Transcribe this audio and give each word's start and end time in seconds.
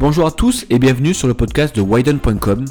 Bonjour 0.00 0.26
à 0.26 0.30
tous 0.30 0.64
et 0.70 0.78
bienvenue 0.78 1.12
sur 1.12 1.28
le 1.28 1.34
podcast 1.34 1.76
de 1.76 1.82
Widen.com 1.82 2.64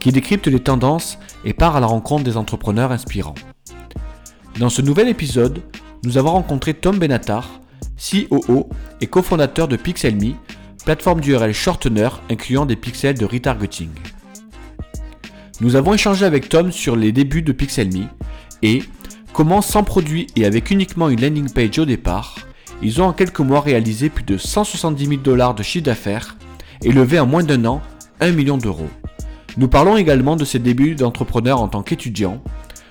qui 0.00 0.12
décrypte 0.12 0.48
les 0.48 0.60
tendances 0.60 1.18
et 1.46 1.54
part 1.54 1.76
à 1.76 1.80
la 1.80 1.86
rencontre 1.86 2.24
des 2.24 2.36
entrepreneurs 2.36 2.92
inspirants. 2.92 3.36
Dans 4.58 4.68
ce 4.68 4.82
nouvel 4.82 5.08
épisode, 5.08 5.62
nous 6.04 6.18
avons 6.18 6.32
rencontré 6.32 6.74
Tom 6.74 6.98
Benatar, 6.98 7.48
COO 7.96 8.68
et 9.00 9.06
cofondateur 9.06 9.66
de 9.66 9.76
Pixelme, 9.76 10.34
plateforme 10.84 11.22
d'URL 11.22 11.54
shortener 11.54 12.10
incluant 12.28 12.66
des 12.66 12.76
pixels 12.76 13.16
de 13.16 13.24
retargeting. 13.24 13.88
Nous 15.62 15.76
avons 15.76 15.94
échangé 15.94 16.26
avec 16.26 16.50
Tom 16.50 16.70
sur 16.70 16.96
les 16.96 17.12
débuts 17.12 17.40
de 17.40 17.52
Pixelme 17.52 18.10
et 18.60 18.82
comment 19.32 19.62
sans 19.62 19.84
produit 19.84 20.26
et 20.36 20.44
avec 20.44 20.70
uniquement 20.70 21.08
une 21.08 21.22
landing 21.22 21.50
page 21.50 21.78
au 21.78 21.86
départ, 21.86 22.36
ils 22.82 23.00
ont 23.00 23.06
en 23.06 23.14
quelques 23.14 23.40
mois 23.40 23.62
réalisé 23.62 24.10
plus 24.10 24.24
de 24.24 24.36
170 24.36 25.06
000 25.06 25.20
dollars 25.22 25.54
de 25.54 25.62
chiffre 25.62 25.86
d'affaires 25.86 26.36
et 26.84 26.92
levé 26.92 27.18
en 27.18 27.26
moins 27.26 27.42
d'un 27.42 27.64
an 27.64 27.82
1 28.20 28.32
million 28.32 28.58
d'euros. 28.58 28.88
Nous 29.56 29.68
parlons 29.68 29.96
également 29.96 30.36
de 30.36 30.44
ses 30.44 30.58
débuts 30.58 30.94
d'entrepreneur 30.94 31.60
en 31.60 31.68
tant 31.68 31.82
qu'étudiant, 31.82 32.42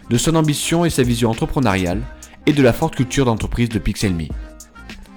de 0.09 0.17
son 0.17 0.35
ambition 0.35 0.84
et 0.84 0.89
sa 0.89 1.03
vision 1.03 1.29
entrepreneuriale, 1.29 2.01
et 2.45 2.53
de 2.53 2.61
la 2.61 2.73
forte 2.73 2.95
culture 2.95 3.25
d'entreprise 3.25 3.70
de 3.70 3.79
Pixelme. 3.79 4.27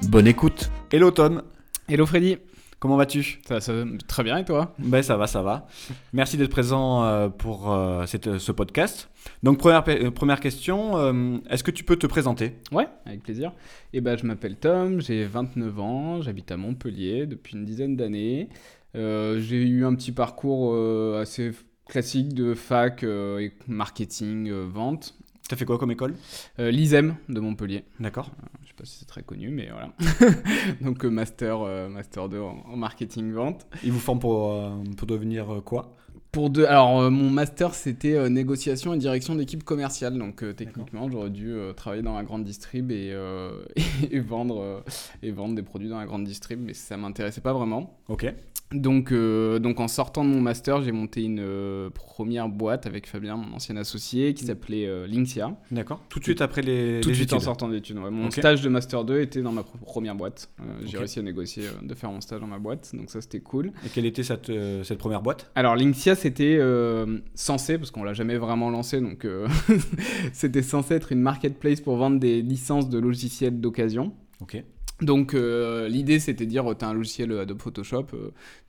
Bonne 0.09 0.27
écoute 0.27 0.71
Hello 0.93 1.11
Tom, 1.11 1.43
Hello 1.89 2.07
Freddy, 2.07 2.39
comment 2.79 2.97
vas-tu? 2.97 3.41
Ça, 3.47 3.61
ça 3.61 3.73
très 4.09 4.23
bien 4.23 4.39
et 4.39 4.45
toi? 4.45 4.75
Ben 4.79 5.03
ça 5.03 5.17
va, 5.17 5.27
ça 5.27 5.43
va. 5.43 5.67
Merci 6.13 6.37
d'être 6.37 6.51
présent 6.51 7.05
euh, 7.05 7.29
pour 7.29 7.73
euh, 7.73 8.07
cette- 8.07 8.39
ce 8.39 8.53
podcast. 8.53 9.09
Donc 9.43 9.59
première, 9.59 9.83
euh, 9.89 10.11
première 10.11 10.41
question, 10.41 10.97
euh, 10.99 11.39
est-ce 11.51 11.65
que 11.65 11.71
tu 11.71 11.85
peux 11.85 11.97
te 11.97 12.07
présenter? 12.07 12.55
Ouais, 12.73 12.87
avec 13.07 13.23
plaisir. 13.23 13.53
Et 13.93 14.01
ben, 14.01 14.17
je 14.17 14.25
m'appelle 14.27 14.57
Tom, 14.57 15.01
j'ai 15.01 15.25
29 15.25 15.79
ans, 15.81 16.23
j'habite 16.23 16.51
à 16.53 16.57
Montpellier 16.57 17.27
depuis 17.27 17.57
une 17.57 17.65
dizaine 17.65 17.97
d'années. 17.97 18.49
J'ai 18.95 19.63
eu 19.63 19.85
un 19.85 19.95
petit 19.95 20.13
parcours 20.13 20.75
assez 21.19 21.53
classique 21.87 22.33
de 22.33 22.55
fac, 22.55 23.03
et 23.03 23.53
marketing, 23.69 24.51
vente. 24.51 25.15
T'as 25.49 25.57
fait 25.57 25.67
quoi 25.67 25.77
comme 25.79 25.91
école? 25.91 26.15
L'ISEM 26.59 27.17
de 27.29 27.39
Montpellier. 27.41 27.85
D'accord. 28.01 28.31
Je 28.77 28.83
sais 28.83 28.83
pas 28.83 28.85
si 28.93 28.99
c'est 28.99 29.07
très 29.07 29.23
connu, 29.23 29.49
mais 29.49 29.71
voilà. 29.71 29.93
Donc 30.83 31.05
euh, 31.05 31.09
master, 31.09 31.63
euh, 31.63 31.89
master 31.89 32.29
2 32.29 32.41
en, 32.41 32.63
en 32.67 32.77
marketing 32.77 33.33
vente. 33.33 33.67
Ils 33.83 33.91
vous 33.93 33.99
forment 34.01 34.21
pour, 34.21 34.53
euh, 34.53 34.71
pour 34.97 35.07
devenir 35.07 35.63
quoi? 35.65 35.96
Pour 36.37 36.51
deux, 36.51 36.67
alors 36.67 37.01
euh, 37.01 37.09
mon 37.09 37.31
master 37.31 37.73
c'était 37.75 38.13
euh, 38.13 38.29
négociation 38.29 38.93
et 38.93 38.99
direction 38.99 39.37
d'équipe 39.37 39.65
commerciale, 39.65 40.19
donc 40.19 40.43
euh, 40.43 40.53
techniquement 40.53 41.09
j'aurais 41.11 41.31
dû 41.31 41.57
travailler 41.77 42.03
dans 42.03 42.15
la 42.15 42.25
grande 42.25 42.45
distrib 42.45 42.91
et, 42.91 43.17
et 44.11 44.21
vendre 44.21 44.85
et 45.23 45.31
vendre 45.31 45.55
des 45.55 45.63
produits 45.63 45.89
dans 45.89 45.99
la 45.99 46.05
grande 46.05 46.25
distrib, 46.25 46.61
mais 46.63 46.75
ça 46.75 46.99
m'intéressait 46.99 47.41
pas 47.41 47.55
vraiment. 47.55 47.99
Ok. 48.09 48.31
Donc 48.73 49.15
donc 49.15 49.79
en 49.81 49.87
sortant 49.89 50.25
de 50.25 50.29
mon 50.31 50.41
master 50.41 50.83
j'ai 50.83 50.91
monté 50.93 51.23
une 51.23 51.89
première 51.95 52.49
boîte 52.49 52.87
avec 52.87 53.07
Fabien, 53.07 53.37
mon 53.37 53.55
ancien 53.57 53.77
associé, 53.77 54.35
qui 54.35 54.45
s'appelait 54.45 54.87
euh, 54.87 55.07
Linksia. 55.07 55.57
D'accord. 55.71 56.01
Tout 56.09 56.19
de 56.19 56.25
suite 56.25 56.41
après 56.43 56.63
les, 56.63 57.01
Tout 57.01 57.11
de 57.11 57.15
suite 57.15 57.33
en 57.33 57.39
sortant 57.41 57.69
d'études. 57.69 57.99
ouais. 57.99 58.11
Mon 58.11 58.31
stage 58.31 58.63
de 58.63 58.69
master 58.69 59.05
2 59.05 59.21
était 59.21 59.41
dans 59.41 59.53
ma 59.53 59.61
pr- 59.63 59.79
première 59.85 60.17
boîte. 60.17 60.51
J'ai 60.85 60.99
réussi 60.99 61.21
à 61.21 61.23
négocier 61.23 61.63
de 61.81 61.95
faire 61.95 62.11
mon 62.11 62.21
stage 62.21 62.41
dans 62.41 62.47
ma 62.49 62.59
boîte, 62.59 62.91
donc 62.95 63.09
ça 63.09 63.21
c'était 63.21 63.41
cool. 63.41 63.69
Et 63.87 63.89
quelle 63.89 64.05
était 64.05 64.25
cette, 64.25 64.51
cette 64.83 64.99
première 64.99 65.23
boîte? 65.23 65.49
Alors 65.55 65.77
Linksia 65.77 66.17
c'était 66.27 66.59
euh, 66.59 67.19
censé, 67.37 67.79
parce 67.79 67.93
qu'on 67.93 68.03
l'a 68.03 68.13
jamais 68.13 68.37
vraiment 68.37 68.69
lancé, 68.69 69.01
donc 69.01 69.25
euh, 69.25 69.47
c'était 70.33 70.63
censé 70.63 70.95
être 70.95 71.13
une 71.13 71.21
marketplace 71.21 71.81
pour 71.81 71.97
vendre 71.97 72.19
des 72.19 72.43
licences 72.43 72.89
de 72.89 72.99
logiciels 72.99 73.61
d'occasion. 73.61 74.13
Ok. 74.41 74.61
Donc 75.03 75.35
euh, 75.35 75.89
l'idée 75.89 76.19
c'était 76.19 76.45
de 76.45 76.51
dire, 76.51 76.65
tu 76.77 76.85
as 76.85 76.89
un 76.89 76.95
logiciel 76.95 77.31
Adobe 77.39 77.63
Photoshop, 77.63 78.07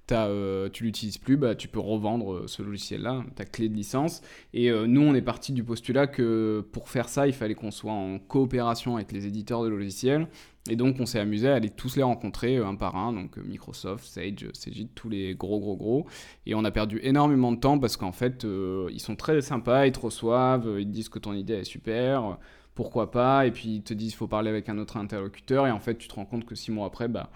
t'as, 0.08 0.28
euh, 0.28 0.70
tu 0.70 0.86
l'utilises 0.86 1.18
plus, 1.18 1.36
bah, 1.36 1.54
tu 1.54 1.68
peux 1.68 1.80
revendre 1.80 2.34
euh, 2.34 2.48
ce 2.48 2.64
logiciel-là, 2.64 3.26
ta 3.36 3.46
clé 3.46 3.68
de 3.68 3.76
licence. 3.76 4.22
Et 4.54 4.72
euh, 4.72 4.88
nous 4.88 5.02
on 5.02 5.14
est 5.14 5.22
parti 5.22 5.52
du 5.52 5.64
postulat 5.64 6.08
que 6.08 6.66
pour 6.72 6.90
faire 6.90 7.10
ça, 7.10 7.28
il 7.28 7.34
fallait 7.34 7.56
qu'on 7.56 7.72
soit 7.72 7.92
en 7.92 8.18
coopération 8.18 8.96
avec 8.96 9.12
les 9.12 9.28
éditeurs 9.28 9.64
de 9.64 9.68
logiciels. 9.68 10.28
Et 10.70 10.76
donc 10.76 10.96
on 11.00 11.06
s'est 11.06 11.20
amusé 11.20 11.50
à 11.50 11.56
aller 11.56 11.70
tous 11.70 11.98
les 11.98 12.04
rencontrer 12.04 12.58
un 12.58 12.76
par 12.76 12.96
un, 12.96 13.14
donc 13.14 13.38
Microsoft, 13.38 14.06
Sage, 14.06 14.48
Cegid, 14.54 14.90
tous 14.96 15.10
les 15.10 15.36
gros 15.36 15.60
gros 15.60 15.76
gros. 15.76 16.08
Et 16.46 16.56
on 16.56 16.64
a 16.64 16.72
perdu 16.72 17.00
énormément 17.04 17.52
de 17.52 17.60
temps 17.60 17.78
parce 17.78 17.98
qu'en 17.98 18.12
fait 18.12 18.46
ils 18.92 19.00
sont 19.00 19.16
très 19.16 19.42
sympas, 19.42 19.86
ils 19.86 19.92
te 19.92 20.00
reçoivent, 20.00 20.68
ils 20.80 20.86
te 20.86 20.92
disent 20.92 21.10
que 21.10 21.20
ton 21.20 21.34
idée 21.34 21.54
est 21.54 21.64
super, 21.64 22.38
pourquoi 22.76 23.12
pas, 23.12 23.48
et 23.48 23.52
puis 23.52 23.76
ils 23.76 23.84
te 23.84 23.94
disent 23.94 24.10
qu'il 24.10 24.18
faut 24.18 24.28
parler 24.28 24.50
avec 24.50 24.68
un 24.68 24.78
autre 24.78 24.98
interlocuteur, 24.98 25.68
et 25.68 25.72
en 25.72 25.80
fait 25.80 25.98
tu 25.98 26.10
te 26.10 26.16
rends 26.16 26.26
compte 26.26 26.46
que 26.46 26.56
six 26.56 26.72
mois 26.72 26.86
après, 26.86 27.08
bah 27.08 27.30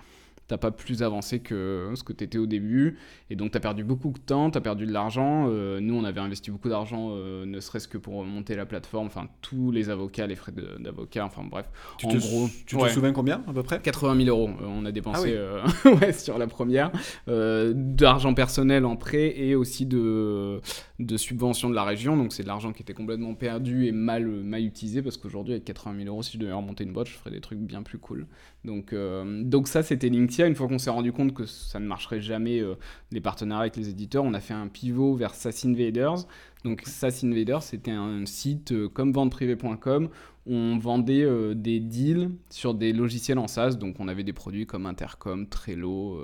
t'as 0.51 0.57
pas 0.57 0.71
plus 0.71 1.01
avancé 1.01 1.39
que 1.39 1.93
ce 1.95 2.03
que 2.03 2.11
t'étais 2.11 2.37
au 2.37 2.45
début, 2.45 2.97
et 3.29 3.37
donc 3.37 3.51
t'as 3.51 3.61
perdu 3.61 3.85
beaucoup 3.85 4.11
de 4.11 4.19
temps, 4.19 4.51
t'as 4.51 4.59
perdu 4.59 4.85
de 4.85 4.91
l'argent. 4.91 5.45
Euh, 5.47 5.79
nous 5.79 5.95
on 5.95 6.03
avait 6.03 6.19
investi 6.19 6.51
beaucoup 6.51 6.67
d'argent, 6.67 7.11
euh, 7.13 7.45
ne 7.45 7.61
serait-ce 7.61 7.87
que 7.87 7.97
pour 7.97 8.25
monter 8.25 8.57
la 8.57 8.65
plateforme, 8.65 9.07
enfin 9.07 9.29
tous 9.41 9.71
les 9.71 9.89
avocats, 9.89 10.27
les 10.27 10.35
frais 10.35 10.51
de- 10.51 10.77
d'avocat, 10.83 11.23
enfin 11.23 11.43
bref. 11.49 11.69
Tu 11.97 12.05
en 12.05 12.09
te, 12.09 12.17
gros, 12.17 12.49
tu 12.65 12.75
te 12.75 12.87
souviens 12.89 13.13
combien 13.13 13.41
à 13.47 13.53
peu 13.53 13.63
près? 13.63 13.79
80 13.81 14.25
000 14.25 14.27
euros, 14.27 14.49
euh, 14.61 14.65
on 14.67 14.83
a 14.83 14.91
dépensé 14.91 15.37
Ah 15.37 15.63
oui. 15.85 15.91
ouais, 16.01 16.11
sur 16.11 16.37
la 16.37 16.47
première, 16.47 16.91
d'argent 17.27 18.33
personnel 18.33 18.83
en 18.85 18.97
prêt 18.97 19.33
et 19.39 19.55
aussi 19.55 19.85
de, 19.85 20.59
de 20.99 21.15
subventions 21.17 21.69
de 21.69 21.75
la 21.75 21.85
région. 21.85 22.17
Donc 22.17 22.33
c'est 22.33 22.43
de 22.43 22.49
l'argent 22.49 22.73
qui 22.73 22.81
était 22.81 22.93
complètement 22.93 23.35
perdu 23.35 23.85
et 23.85 23.93
mal, 23.93 24.27
mal 24.27 24.65
utilisé 24.65 25.01
parce 25.01 25.15
qu'aujourd'hui 25.15 25.53
avec 25.53 25.63
80 25.63 25.95
000 26.03 26.09
euros, 26.09 26.23
si 26.23 26.33
je 26.33 26.39
devais 26.39 26.51
remonter 26.51 26.83
une 26.83 26.91
boîte, 26.91 27.07
je 27.07 27.13
ferais 27.13 27.31
des 27.31 27.39
trucs 27.39 27.59
bien 27.59 27.83
plus 27.83 27.99
cool. 27.99 28.27
Donc, 28.65 28.93
donc 29.43 29.69
ça 29.69 29.81
c'était 29.81 30.09
Une 30.47 30.55
fois 30.55 30.67
qu'on 30.67 30.79
s'est 30.79 30.89
rendu 30.89 31.11
compte 31.11 31.33
que 31.33 31.45
ça 31.45 31.79
ne 31.79 31.85
marcherait 31.85 32.21
jamais, 32.21 32.59
euh, 32.59 32.75
les 33.11 33.21
partenariats 33.21 33.61
avec 33.61 33.77
les 33.77 33.89
éditeurs, 33.89 34.23
on 34.23 34.33
a 34.33 34.39
fait 34.39 34.53
un 34.53 34.67
pivot 34.67 35.15
vers 35.15 35.33
SaaS 35.33 35.63
Invaders. 35.65 36.25
Donc 36.63 36.83
SaaS 36.85 37.21
Invaders 37.23 37.63
c'était 37.63 37.91
un 37.91 38.25
site 38.25 38.71
euh, 38.71 38.87
comme 38.87 39.11
venteprivé.com 39.11 40.09
on 40.47 40.79
vendait 40.79 41.21
euh, 41.21 41.53
des 41.53 41.79
deals 41.79 42.31
sur 42.49 42.73
des 42.73 42.93
logiciels 42.93 43.37
en 43.37 43.47
SaaS, 43.47 43.75
donc 43.75 43.99
on 43.99 44.07
avait 44.07 44.23
des 44.23 44.33
produits 44.33 44.65
comme 44.65 44.87
Intercom, 44.87 45.47
Trello, 45.47 46.19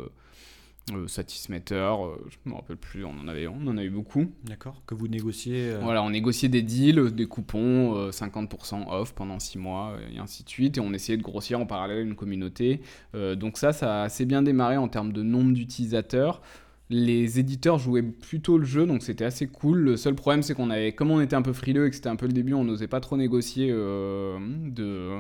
euh, 0.92 0.98
euh, 0.98 1.08
Satismeter, 1.08 1.76
euh, 1.76 2.16
je 2.30 2.50
me 2.50 2.56
rappelle 2.56 2.78
plus, 2.78 3.06
on 3.06 3.12
en 3.12 3.28
avait, 3.28 3.48
on 3.48 3.66
en 3.68 3.78
a 3.78 3.84
eu 3.84 3.90
beaucoup. 3.90 4.28
D'accord. 4.44 4.82
Que 4.86 4.96
vous 4.96 5.08
négociez 5.08 5.72
euh, 5.72 5.80
Voilà, 5.82 6.04
on 6.04 6.10
négociait 6.10 6.50
des 6.50 6.62
deals, 6.62 7.00
euh, 7.00 7.12
des 7.12 7.26
coupons, 7.26 7.96
euh, 7.96 8.12
50% 8.12 8.90
off 8.90 9.14
pendant 9.14 9.40
6 9.40 9.58
mois, 9.58 9.98
euh, 9.98 10.16
et 10.16 10.20
ainsi 10.20 10.44
de 10.44 10.50
suite, 10.50 10.78
et 10.78 10.82
on 10.82 10.94
essayait 10.94 11.18
de 11.18 11.24
grossir 11.24 11.60
en 11.60 11.66
parallèle 11.66 12.06
une 12.06 12.16
communauté. 12.16 12.82
Euh, 13.16 13.36
donc 13.36 13.58
ça, 13.58 13.74
ça 13.74 14.02
a 14.02 14.04
assez 14.04 14.26
bien 14.26 14.42
démarré 14.42 14.78
en 14.78 14.88
termes 14.88 15.14
de 15.14 15.24
nombre 15.24 15.54
d'utilisateurs. 15.54 16.42
Les 16.90 17.38
éditeurs 17.40 17.78
jouaient 17.80 18.02
plutôt 18.02 18.58
le 18.58 18.64
jeu, 18.66 18.86
donc 18.86 19.04
c'était 19.04 19.26
assez 19.26 19.48
cool. 19.48 19.80
Le 19.80 19.98
seul 19.98 20.16
problème, 20.16 20.42
c'est 20.42 20.54
qu'on 20.54 20.70
avait, 20.70 20.94
comme 20.94 21.12
on 21.12 21.20
était 21.20 21.36
un 21.36 21.42
peu 21.42 21.52
frileux 21.52 21.86
et 21.86 21.90
que 21.90 21.96
c'était 21.96 22.08
un 22.10 22.16
peu 22.16 22.28
le 22.28 22.34
début, 22.34 22.54
on 22.54 22.64
n'osait 22.64 22.88
pas 22.88 23.02
trop 23.02 23.18
négocier 23.18 23.70
euh, 23.72 24.38
de, 24.40 25.20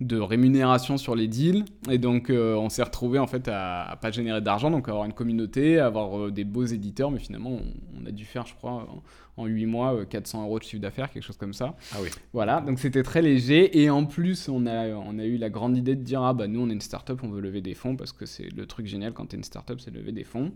de 0.00 0.18
rémunération 0.18 0.96
sur 0.96 1.14
les 1.14 1.28
deals. 1.28 1.64
Et 1.90 1.98
donc, 1.98 2.30
euh, 2.30 2.54
on 2.54 2.70
s'est 2.70 2.82
retrouvé 2.82 3.18
en 3.18 3.26
fait 3.26 3.48
à, 3.48 3.82
à 3.90 3.96
pas 3.96 4.10
générer 4.10 4.40
d'argent, 4.40 4.70
donc 4.70 4.88
à 4.88 4.92
avoir 4.92 5.04
une 5.06 5.12
communauté, 5.12 5.78
à 5.78 5.86
avoir 5.86 6.18
euh, 6.18 6.30
des 6.30 6.44
beaux 6.44 6.64
éditeurs, 6.64 7.10
mais 7.10 7.18
finalement, 7.18 7.50
on, 7.50 7.62
on 8.02 8.06
a 8.06 8.10
dû 8.10 8.24
faire, 8.24 8.46
je 8.46 8.54
crois, 8.54 8.72
en, 8.72 9.02
en 9.36 9.46
8 9.46 9.66
mois, 9.66 9.94
euh, 9.94 10.04
400 10.04 10.44
euros 10.44 10.58
de 10.58 10.64
chiffre 10.64 10.82
d'affaires, 10.82 11.10
quelque 11.10 11.24
chose 11.24 11.36
comme 11.36 11.54
ça. 11.54 11.76
Ah 11.92 11.98
oui. 12.02 12.08
Voilà, 12.32 12.60
donc 12.60 12.78
c'était 12.78 13.02
très 13.02 13.22
léger. 13.22 13.80
Et 13.82 13.90
en 13.90 14.04
plus, 14.04 14.48
on 14.48 14.66
a, 14.66 14.88
on 14.88 15.18
a 15.18 15.24
eu 15.24 15.36
la 15.36 15.50
grande 15.50 15.76
idée 15.76 15.94
de 15.94 16.02
dire 16.02 16.22
Ah, 16.22 16.32
bah 16.34 16.46
nous, 16.48 16.60
on 16.60 16.68
est 16.70 16.74
une 16.74 16.80
startup, 16.80 17.20
on 17.22 17.28
veut 17.28 17.40
lever 17.40 17.60
des 17.60 17.74
fonds, 17.74 17.96
parce 17.96 18.12
que 18.12 18.26
c'est 18.26 18.48
le 18.54 18.66
truc 18.66 18.86
génial 18.86 19.12
quand 19.12 19.26
t'es 19.26 19.36
une 19.36 19.44
startup, 19.44 19.80
c'est 19.80 19.90
lever 19.92 20.12
des 20.12 20.24
fonds. 20.24 20.52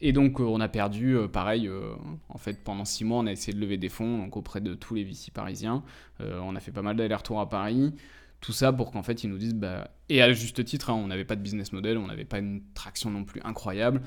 Et 0.00 0.12
donc, 0.12 0.40
euh, 0.40 0.44
on 0.44 0.60
a 0.60 0.68
perdu, 0.68 1.16
euh, 1.16 1.28
pareil, 1.28 1.68
euh, 1.68 1.92
en 2.28 2.38
fait, 2.38 2.64
pendant 2.64 2.84
six 2.84 3.04
mois, 3.04 3.18
on 3.18 3.26
a 3.26 3.32
essayé 3.32 3.52
de 3.52 3.60
lever 3.60 3.76
des 3.76 3.90
fonds 3.90 4.28
auprès 4.32 4.60
de 4.60 4.74
tous 4.74 4.94
les 4.94 5.04
VC 5.04 5.30
parisiens. 5.30 5.82
On 6.20 6.54
a 6.54 6.60
fait 6.60 6.72
pas 6.72 6.82
mal 6.82 6.96
d'allers-retours 6.96 7.40
à 7.40 7.48
Paris. 7.48 7.94
Tout 8.40 8.52
ça 8.52 8.72
pour 8.72 8.90
qu'en 8.90 9.02
fait, 9.02 9.24
ils 9.24 9.30
nous 9.30 9.38
disent, 9.38 9.54
bah, 9.54 9.90
et 10.08 10.22
à 10.22 10.32
juste 10.32 10.64
titre, 10.64 10.90
hein, 10.90 10.94
on 10.94 11.06
n'avait 11.06 11.24
pas 11.24 11.36
de 11.36 11.42
business 11.42 11.72
model, 11.72 11.98
on 11.98 12.06
n'avait 12.06 12.24
pas 12.24 12.38
une 12.38 12.62
traction 12.74 13.10
non 13.10 13.24
plus 13.24 13.40
incroyable. 13.44 14.02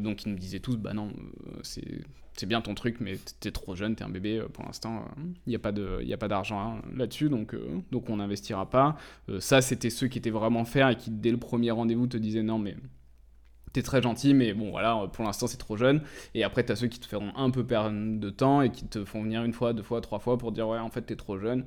Donc, 0.00 0.24
ils 0.24 0.30
nous 0.30 0.38
disaient 0.38 0.60
tous, 0.60 0.76
bah 0.76 0.94
non, 0.94 1.12
c'est. 1.62 2.02
Bien 2.46 2.60
ton 2.60 2.74
truc, 2.74 2.98
mais 3.00 3.18
t'es 3.40 3.50
trop 3.50 3.74
jeune, 3.74 3.96
t'es 3.96 4.04
un 4.04 4.08
bébé, 4.08 4.40
pour 4.52 4.64
l'instant, 4.64 5.04
il 5.46 5.50
n'y 5.50 5.56
a 5.56 6.16
pas 6.18 6.28
d'argent 6.28 6.60
hein, 6.60 6.82
là-dessus, 6.94 7.28
donc, 7.28 7.56
on 8.08 8.16
n'investira 8.16 8.70
pas. 8.70 8.96
Ça, 9.40 9.60
c'était 9.60 9.90
ceux 9.90 10.06
qui 10.06 10.18
étaient 10.18 10.30
vraiment 10.30 10.64
faire 10.64 10.88
et 10.90 10.96
qui, 10.96 11.10
dès 11.10 11.32
le 11.32 11.38
premier 11.38 11.72
rendez-vous, 11.72 12.06
te 12.06 12.16
disaient 12.16 12.44
non, 12.44 12.58
mais 12.58 12.76
t'es 13.72 13.82
très 13.82 14.02
gentil, 14.02 14.34
mais 14.34 14.52
bon, 14.54 14.70
voilà, 14.70 15.06
pour 15.12 15.24
l'instant, 15.24 15.46
c'est 15.46 15.56
trop 15.58 15.76
jeune. 15.76 16.00
Et 16.34 16.44
après, 16.44 16.62
t'as 16.64 16.76
ceux 16.76 16.86
qui 16.88 16.98
te 17.00 17.06
feront 17.06 17.32
un 17.36 17.50
peu 17.50 17.64
perdre 17.64 17.90
de 18.18 18.30
temps 18.30 18.62
et 18.62 18.70
qui 18.70 18.84
te 18.86 19.04
font 19.04 19.22
venir 19.22 19.44
une 19.44 19.52
fois, 19.52 19.72
deux 19.72 19.82
fois, 19.82 20.00
trois 20.00 20.18
fois 20.18 20.38
pour 20.38 20.52
dire 20.52 20.68
ouais, 20.68 20.78
en 20.78 20.88
fait, 20.90 21.02
t'es 21.02 21.16
trop 21.16 21.38
jeune. 21.38 21.64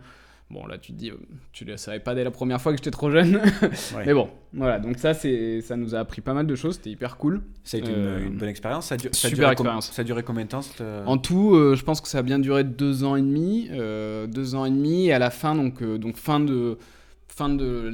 Bon, 0.49 0.67
là, 0.67 0.77
tu 0.77 0.91
te 0.91 0.97
dis, 0.97 1.09
euh, 1.11 1.15
tu 1.53 1.63
ne 1.63 1.77
savais 1.77 2.01
pas 2.01 2.13
dès 2.13 2.25
la 2.25 2.31
première 2.31 2.59
fois 2.61 2.73
que 2.73 2.77
j'étais 2.77 2.91
trop 2.91 3.09
jeune. 3.09 3.39
Ouais. 3.95 4.03
Mais 4.05 4.13
bon, 4.13 4.29
voilà, 4.51 4.79
donc 4.79 4.97
ça, 4.97 5.13
c'est, 5.13 5.61
ça 5.61 5.77
nous 5.77 5.95
a 5.95 5.99
appris 5.99 6.19
pas 6.19 6.33
mal 6.33 6.45
de 6.45 6.55
choses, 6.55 6.75
c'était 6.75 6.89
hyper 6.89 7.15
cool. 7.15 7.41
Ça 7.63 7.77
a 7.77 7.79
été 7.79 7.89
Euh, 7.93 8.19
une, 8.19 8.33
une 8.33 8.37
bonne 8.37 8.49
expérience. 8.49 8.87
Ça 8.87 8.95
a, 8.95 8.97
ça 9.13 9.29
duré 9.29 9.43
com- 9.45 9.51
expérience. 9.53 9.91
ça 9.93 10.01
a 10.01 10.03
duré 10.03 10.23
combien 10.23 10.43
de 10.43 10.49
temps 10.49 10.61
cette, 10.61 10.81
euh, 10.81 11.05
En 11.05 11.17
tout, 11.17 11.55
euh, 11.55 11.75
je 11.75 11.83
pense 11.85 12.01
que 12.01 12.09
ça 12.09 12.17
a 12.17 12.21
bien 12.21 12.37
duré 12.37 12.65
deux 12.65 13.05
ans 13.05 13.15
et 13.15 13.21
demi. 13.21 13.69
euh, 13.71 14.27
deux 14.27 14.53
ans 14.55 14.65
et 14.65 14.69
demi. 14.71 15.05
Et 15.07 15.13
à 15.13 15.19
la 15.19 15.29
fin, 15.29 15.55
donc, 15.55 15.81
euh, 15.81 15.97
donc 15.97 16.17
fin 16.17 16.41
de 16.41 16.77
fin 17.31 17.49
de 17.49 17.89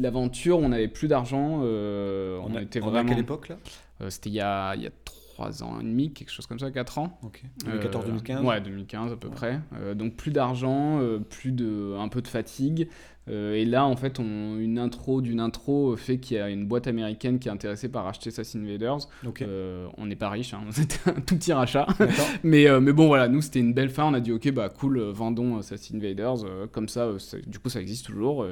l'aventure, 0.00 0.58
on 0.58 0.70
n'avait 0.70 0.88
plus 0.88 1.08
d'argent. 1.08 1.60
euh, 1.62 2.38
on 2.42 2.52
on, 2.52 2.56
a, 2.56 2.62
était 2.62 2.80
on 2.82 2.90
vraiment. 2.90 3.06
à 3.10 3.14
quelle 3.14 3.22
époque 3.22 3.48
là 3.48 3.56
Euh, 4.00 4.10
C'était 4.10 4.30
il 4.30 4.34
y 4.34 4.40
a, 4.40 4.74
il 4.76 4.82
y 4.82 4.86
a 4.86 4.90
3 5.34 5.62
ans 5.62 5.78
et 5.80 5.84
demi, 5.84 6.12
quelque 6.12 6.30
chose 6.30 6.46
comme 6.46 6.58
ça, 6.58 6.70
4 6.70 6.98
ans. 6.98 7.18
Ok. 7.22 7.42
Euh, 7.68 7.80
2014-2015 7.88 8.44
Ouais, 8.44 8.60
2015 8.60 9.12
à 9.12 9.16
peu 9.16 9.28
Ouais. 9.28 9.34
près. 9.34 9.60
Euh, 9.80 9.94
donc 9.94 10.16
plus 10.16 10.30
d'argent, 10.32 11.00
euh, 11.00 11.18
plus 11.18 11.52
de, 11.52 11.94
un 11.98 12.08
peu 12.08 12.22
de 12.22 12.28
fatigue. 12.28 12.88
Euh, 13.28 13.54
et 13.54 13.64
là, 13.64 13.86
en 13.86 13.96
fait, 13.96 14.18
on, 14.18 14.58
une 14.58 14.78
intro 14.78 15.20
d'une 15.20 15.40
intro 15.40 15.96
fait 15.96 16.18
qu'il 16.18 16.36
y 16.36 16.40
a 16.40 16.48
une 16.48 16.66
boîte 16.66 16.86
américaine 16.86 17.38
qui 17.38 17.48
est 17.48 17.50
intéressée 17.50 17.88
par 17.88 18.06
acheter 18.06 18.30
Sass 18.30 18.56
Invaders. 18.56 19.08
Euh, 19.42 19.88
on 19.96 20.06
n'est 20.06 20.16
pas 20.16 20.30
riche, 20.30 20.54
hein, 20.54 20.62
c'était 20.70 21.10
un 21.10 21.20
tout 21.20 21.36
petit 21.36 21.52
rachat. 21.52 21.86
Mais, 22.42 22.66
euh, 22.66 22.80
mais 22.80 22.92
bon, 22.92 23.06
voilà, 23.06 23.28
nous, 23.28 23.42
c'était 23.42 23.60
une 23.60 23.74
belle 23.74 23.90
fin. 23.90 24.04
On 24.04 24.14
a 24.14 24.20
dit, 24.20 24.32
ok, 24.32 24.50
bah 24.52 24.68
cool, 24.68 25.00
vendons 25.00 25.60
Sass 25.62 25.92
Invaders. 25.94 26.44
comme 26.72 26.88
ça, 26.88 27.12
du 27.46 27.58
coup, 27.58 27.68
ça 27.68 27.80
existe 27.80 28.06
toujours. 28.06 28.46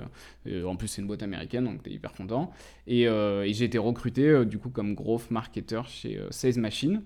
en 0.64 0.76
plus, 0.76 0.88
c'est 0.88 1.02
une 1.02 1.08
boîte 1.08 1.22
américaine, 1.22 1.64
donc 1.64 1.82
t'es 1.82 1.90
hyper 1.90 2.12
content. 2.12 2.50
Et, 2.86 3.02
et 3.02 3.52
j'ai 3.52 3.64
été 3.64 3.78
recruté, 3.78 4.44
du 4.44 4.58
coup, 4.58 4.70
comme 4.70 4.94
growth 4.94 5.30
marketer 5.30 5.82
chez 5.86 6.20
Sales 6.30 6.58
Machine. 6.58 7.02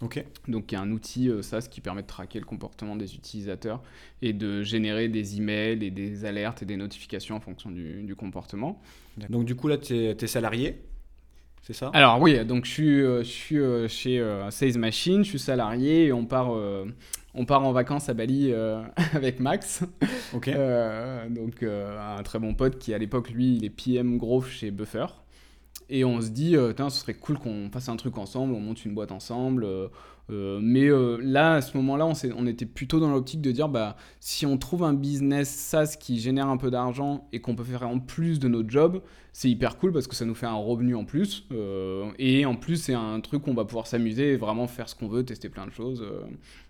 Donc, 0.00 0.72
il 0.72 0.74
y 0.74 0.76
a 0.76 0.80
un 0.80 0.90
outil 0.90 1.30
euh, 1.30 1.40
SaaS 1.40 1.68
qui 1.70 1.80
permet 1.80 2.02
de 2.02 2.06
traquer 2.06 2.38
le 2.38 2.44
comportement 2.44 2.96
des 2.96 3.14
utilisateurs 3.14 3.82
et 4.20 4.32
de 4.32 4.62
générer 4.62 5.08
des 5.08 5.38
emails 5.38 5.82
et 5.84 5.90
des 5.90 6.24
alertes 6.24 6.62
et 6.62 6.66
des 6.66 6.76
notifications 6.76 7.36
en 7.36 7.40
fonction 7.40 7.70
du, 7.70 8.02
du 8.02 8.14
comportement. 8.14 8.80
Donc 9.30 9.46
du 9.46 9.54
coup 9.54 9.68
là, 9.68 9.78
tu 9.78 9.94
es, 9.94 10.26
salarié, 10.26 10.82
c'est 11.62 11.72
ça? 11.72 11.90
Alors, 11.94 12.20
oui, 12.20 12.44
donc 12.44 12.64
je 12.64 12.70
suis, 12.70 13.02
euh, 13.02 13.22
je 13.22 13.28
suis 13.28 13.58
euh, 13.58 13.88
chez 13.88 14.20
euh, 14.20 14.50
Sales 14.50 14.78
Machine, 14.78 15.24
je 15.24 15.30
suis 15.30 15.38
salarié 15.38 16.06
et 16.06 16.12
on 16.12 16.26
part, 16.26 16.50
on 17.34 17.44
part 17.44 17.64
en 17.64 17.72
vacances 17.72 18.08
à 18.08 18.14
Bali 18.14 18.52
avec 19.14 19.40
Max. 19.40 19.82
Ok. 20.34 20.48
Euh, 20.48 21.28
donc, 21.28 21.62
un 21.62 22.22
très 22.22 22.38
bon 22.38 22.54
pote 22.54 22.78
qui, 22.78 22.92
à 22.94 22.98
l'époque, 22.98 23.30
lui, 23.30 23.56
il 23.56 23.64
est 23.64 23.70
PM 23.70 24.18
Growth 24.18 24.46
chez 24.46 24.70
Buffer. 24.70 25.06
Et 25.88 26.04
on 26.04 26.20
se 26.20 26.28
dit, 26.28 26.56
euh, 26.56 26.72
Tain, 26.72 26.90
ce 26.90 27.00
serait 27.00 27.14
cool 27.14 27.38
qu'on 27.38 27.70
fasse 27.70 27.88
un 27.88 27.96
truc 27.96 28.18
ensemble, 28.18 28.54
on 28.54 28.60
monte 28.60 28.84
une 28.84 28.94
boîte 28.94 29.12
ensemble. 29.12 29.64
euh, 29.64 29.88
euh, 30.28 30.58
mais 30.60 30.88
là, 31.22 31.54
à 31.54 31.62
ce 31.62 31.76
moment-là, 31.76 32.04
on, 32.36 32.46
était 32.48 32.66
plutôt 32.66 32.98
dans 32.98 33.10
l'optique 33.10 33.40
de 33.40 33.52
dire, 33.52 33.68
bah, 33.68 33.96
si 34.18 34.44
on 34.44 34.58
trouve 34.58 34.82
un 34.82 34.92
business 34.92 35.48
SaaS 35.48 35.96
qui 36.00 36.18
génère 36.18 36.48
un 36.48 36.56
peu 36.56 36.68
d'argent 36.68 37.28
et 37.32 37.40
qu'on 37.40 37.54
peut 37.54 37.62
faire 37.62 37.88
en 37.88 38.00
plus 38.00 38.40
de 38.40 38.48
notre 38.48 38.68
job, 38.68 39.02
c'est 39.32 39.48
hyper 39.48 39.78
cool 39.78 39.92
parce 39.92 40.08
que 40.08 40.16
ça 40.16 40.24
nous 40.24 40.34
fait 40.34 40.46
un 40.46 40.56
revenu 40.56 40.96
en 40.96 41.04
plus. 41.04 41.46
et 42.18 42.44
en 42.44 42.56
plus, 42.56 42.76
c'est 42.76 42.94
un 42.94 43.20
truc 43.20 43.46
où 43.46 43.50
on 43.50 43.54
va 43.54 43.64
pouvoir 43.64 43.86
s'amuser 43.86 44.32
et 44.32 44.36
vraiment 44.36 44.66
faire 44.66 44.88
ce 44.88 44.96
qu'on 44.96 45.06
veut, 45.06 45.24
tester 45.24 45.48
plein 45.48 45.66
de 45.66 45.72
choses. 45.72 46.04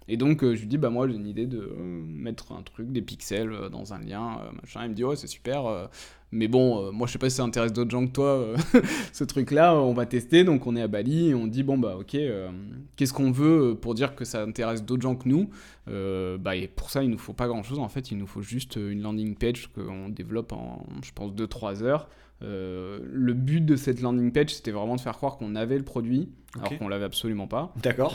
Et 0.08 0.18
donc, 0.18 0.42
je 0.42 0.60
lui 0.60 0.66
dis, 0.66 0.76
bah, 0.76 0.90
moi, 0.90 1.08
j'ai 1.08 1.14
une 1.14 1.26
idée 1.26 1.46
de 1.46 1.72
mettre 2.06 2.52
un 2.52 2.60
truc, 2.60 2.92
des 2.92 3.00
pixels 3.00 3.70
dans 3.72 3.94
un 3.94 4.00
lien, 4.00 4.38
machin. 4.60 4.80
Il 4.84 4.90
me 4.90 4.94
dit, 4.94 5.04
ouais, 5.04 5.16
c'est 5.16 5.28
super. 5.28 5.88
Mais 6.36 6.48
bon, 6.48 6.86
euh, 6.86 6.90
moi, 6.92 7.06
je 7.06 7.12
sais 7.12 7.18
pas 7.18 7.30
si 7.30 7.36
ça 7.36 7.42
intéresse 7.42 7.72
d'autres 7.72 7.90
gens 7.90 8.06
que 8.06 8.12
toi, 8.12 8.26
euh, 8.26 8.56
ce 9.12 9.24
truc-là. 9.24 9.74
On 9.74 9.94
va 9.94 10.06
tester. 10.06 10.44
Donc, 10.44 10.66
on 10.66 10.76
est 10.76 10.82
à 10.82 10.88
Bali 10.88 11.30
et 11.30 11.34
on 11.34 11.46
dit, 11.46 11.62
bon, 11.62 11.78
bah, 11.78 11.96
ok, 11.98 12.14
euh, 12.14 12.50
qu'est-ce 12.96 13.12
qu'on 13.12 13.30
veut 13.30 13.76
pour 13.80 13.94
dire 13.94 14.14
que 14.14 14.24
ça 14.24 14.42
intéresse 14.42 14.84
d'autres 14.84 15.02
gens 15.02 15.16
que 15.16 15.28
nous? 15.28 15.48
Bah, 15.86 16.56
Et 16.56 16.68
pour 16.68 16.90
ça, 16.90 17.02
il 17.02 17.10
nous 17.10 17.18
faut 17.18 17.32
pas 17.32 17.48
grand-chose. 17.48 17.78
En 17.78 17.88
fait, 17.88 18.10
il 18.10 18.18
nous 18.18 18.26
faut 18.26 18.42
juste 18.42 18.76
une 18.76 19.02
landing 19.02 19.34
page 19.34 19.70
qu'on 19.74 20.08
développe 20.10 20.52
en, 20.52 20.84
je 21.02 21.10
pense, 21.12 21.32
2-3 21.32 21.82
heures. 21.82 22.08
Le 22.42 23.32
but 23.32 23.64
de 23.64 23.76
cette 23.76 24.02
landing 24.02 24.30
page, 24.30 24.54
c'était 24.54 24.72
vraiment 24.72 24.96
de 24.96 25.00
faire 25.00 25.16
croire 25.16 25.38
qu'on 25.38 25.54
avait 25.54 25.78
le 25.78 25.84
produit, 25.84 26.28
alors 26.56 26.76
qu'on 26.78 26.88
l'avait 26.88 27.04
absolument 27.04 27.46
pas. 27.46 27.72
D'accord. 27.82 28.14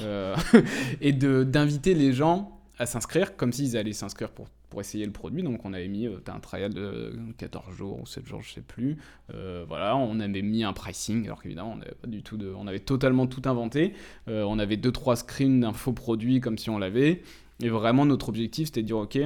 Et 1.02 1.14
d'inviter 1.14 1.96
les 1.96 2.14
gens 2.14 2.61
à 2.82 2.88
s'inscrire 2.88 3.38
comme 3.38 3.54
s'ils 3.54 3.78
allaient 3.78 3.94
s'inscrire 3.94 4.32
pour, 4.32 4.48
pour 4.70 4.82
essayer 4.82 5.06
le 5.06 5.12
produit. 5.12 5.44
Donc 5.44 5.64
on 5.66 5.74
avait 5.74 5.88
mis, 5.88 6.08
euh, 6.08 6.18
un 6.28 6.40
trial 6.40 6.74
de 6.74 7.14
14 7.38 7.76
jours 7.76 8.02
ou 8.02 8.08
7 8.08 8.26
jours, 8.26 8.42
je 8.42 8.54
sais 8.54 8.62
plus. 8.62 8.98
Euh, 9.36 9.64
voilà, 9.68 9.96
on 9.96 10.20
avait 10.20 10.42
mis 10.42 10.64
un 10.64 10.74
pricing, 10.74 11.26
alors 11.26 11.44
qu'évidemment 11.44 11.74
on 11.74 11.78
n'avait 11.78 11.94
pas 11.94 12.08
du 12.08 12.24
tout 12.24 12.38
de, 12.38 12.52
on 12.58 12.66
avait 12.66 12.80
totalement 12.80 13.28
tout 13.28 13.44
inventé. 13.46 13.94
Euh, 14.28 14.44
on 14.48 14.58
avait 14.58 14.78
deux 14.78 14.92
trois 14.92 15.16
screens 15.16 15.60
d'un 15.60 15.74
faux 15.74 15.94
produit 15.94 16.40
comme 16.40 16.58
si 16.58 16.72
on 16.72 16.80
l'avait. 16.80 17.22
Et 17.62 17.70
vraiment 17.70 18.04
notre 18.04 18.30
objectif 18.30 18.66
c'était 18.68 18.82
de 18.82 18.88
dire 18.88 18.98
ok. 18.98 19.20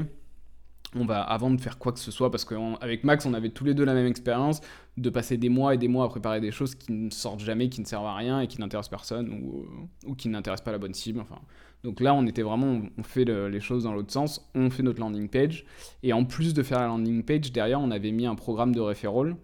On 0.98 1.06
va, 1.06 1.22
avant 1.22 1.52
de 1.52 1.60
faire 1.60 1.78
quoi 1.78 1.92
que 1.92 2.00
ce 2.00 2.10
soit, 2.10 2.32
parce 2.32 2.46
qu'avec 2.46 3.04
Max, 3.04 3.26
on 3.26 3.34
avait 3.34 3.50
tous 3.50 3.66
les 3.66 3.74
deux 3.74 3.84
la 3.84 3.94
même 3.94 4.08
expérience, 4.08 4.62
de 4.98 5.10
passer 5.10 5.36
des 5.38 5.50
mois 5.50 5.74
et 5.76 5.78
des 5.78 5.88
mois 5.90 6.06
à 6.06 6.08
préparer 6.10 6.40
des 6.40 6.52
choses 6.52 6.74
qui 6.76 6.92
ne 6.94 7.10
sortent 7.10 7.42
jamais, 7.42 7.68
qui 7.70 7.82
ne 7.82 7.86
servent 7.86 8.06
à 8.06 8.16
rien 8.16 8.40
et 8.42 8.48
qui 8.48 8.60
n'intéressent 8.62 8.90
personne 8.90 9.30
ou, 9.30 9.66
euh, 10.10 10.14
qui 10.18 10.30
n'intéressent 10.30 10.64
pas 10.64 10.72
la 10.72 10.78
bonne 10.78 10.94
cible. 10.94 11.20
Enfin, 11.20 11.40
donc 11.84 12.00
là, 12.00 12.14
on 12.14 12.26
était 12.26 12.42
vraiment, 12.44 12.82
on- 12.98 13.04
fait 13.04 13.26
le- 13.26 13.50
les 13.50 13.60
choses 13.60 13.84
dans 13.84 13.94
l'autre 13.94 14.12
sens, 14.14 14.50
on 14.56 14.70
fait 14.70 14.84
notre 14.84 15.02
landing 15.02 15.28
page. 15.28 15.66
Et 16.02 16.14
en 16.14 16.24
plus 16.24 16.54
de 16.54 16.64
faire 16.64 16.80
la 16.80 16.88
landing 16.88 17.24
page, 17.24 17.52
derrière, 17.52 17.82
on 17.82 17.92
avait 17.92 18.12
mis 18.12 18.26
un 18.26 18.36
programme 18.36 18.74
de 18.74 18.80
referral. 18.80 19.36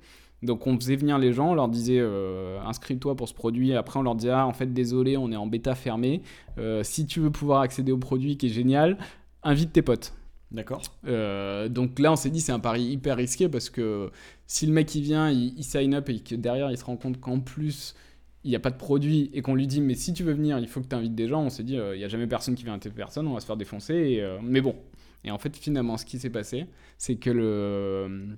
Donc 0.41 0.65
on 0.65 0.75
faisait 0.79 0.95
venir 0.95 1.19
les 1.19 1.33
gens, 1.33 1.51
on 1.51 1.53
leur 1.53 1.67
disait 1.67 1.99
euh, 1.99 2.59
inscris-toi 2.61 3.15
pour 3.15 3.27
ce 3.29 3.33
produit. 3.33 3.75
Après, 3.75 3.99
on 3.99 4.03
leur 4.03 4.15
disait 4.15 4.31
ah, 4.31 4.47
en 4.47 4.53
fait, 4.53 4.73
désolé, 4.73 5.15
on 5.17 5.31
est 5.31 5.35
en 5.35 5.45
bêta 5.47 5.75
fermée. 5.75 6.21
Euh, 6.57 6.81
si 6.81 7.05
tu 7.05 7.19
veux 7.19 7.29
pouvoir 7.29 7.61
accéder 7.61 7.91
au 7.91 7.97
produit 7.99 8.37
qui 8.37 8.47
est 8.47 8.49
génial, 8.49 8.97
invite 9.43 9.71
tes 9.73 9.81
potes. 9.83 10.13
D'accord. 10.51 10.81
Euh, 11.07 11.69
donc 11.69 11.97
là, 11.99 12.11
on 12.11 12.15
s'est 12.17 12.29
dit 12.29 12.41
c'est 12.41 12.51
un 12.51 12.59
pari 12.59 12.83
hyper 12.83 13.15
risqué 13.15 13.47
parce 13.47 13.69
que 13.69 14.11
si 14.47 14.65
le 14.65 14.73
mec 14.73 14.93
il 14.95 15.01
vient, 15.01 15.29
il, 15.31 15.53
il 15.57 15.63
sign 15.63 15.93
up 15.93 16.09
et 16.09 16.19
que 16.19 16.35
derrière 16.35 16.69
il 16.71 16.77
se 16.77 16.83
rend 16.83 16.97
compte 16.97 17.19
qu'en 17.21 17.39
plus 17.39 17.95
il 18.43 18.49
n'y 18.49 18.55
a 18.55 18.59
pas 18.59 18.71
de 18.71 18.75
produit 18.77 19.29
et 19.33 19.41
qu'on 19.41 19.55
lui 19.55 19.67
dit 19.67 19.79
mais 19.81 19.95
si 19.95 20.13
tu 20.13 20.23
veux 20.23 20.33
venir, 20.33 20.57
il 20.59 20.67
faut 20.67 20.81
que 20.81 20.87
tu 20.87 20.95
invites 20.95 21.15
des 21.15 21.27
gens, 21.27 21.43
on 21.43 21.49
s'est 21.49 21.63
dit 21.63 21.77
euh, 21.77 21.95
il 21.95 21.99
n'y 21.99 22.03
a 22.05 22.09
jamais 22.09 22.27
personne 22.27 22.55
qui 22.55 22.63
vient 22.63 22.73
inviter 22.73 22.89
personne, 22.89 23.27
on 23.27 23.33
va 23.33 23.39
se 23.39 23.45
faire 23.45 23.55
défoncer. 23.57 24.17
euh, 24.19 24.39
mais 24.43 24.61
bon. 24.61 24.75
Et 25.23 25.31
en 25.31 25.37
fait, 25.37 25.55
finalement, 25.55 25.97
ce 25.97 26.05
qui 26.05 26.17
s'est 26.19 26.31
passé, 26.31 26.65
c'est 26.97 27.15
que 27.15 27.29
le, 27.29 28.35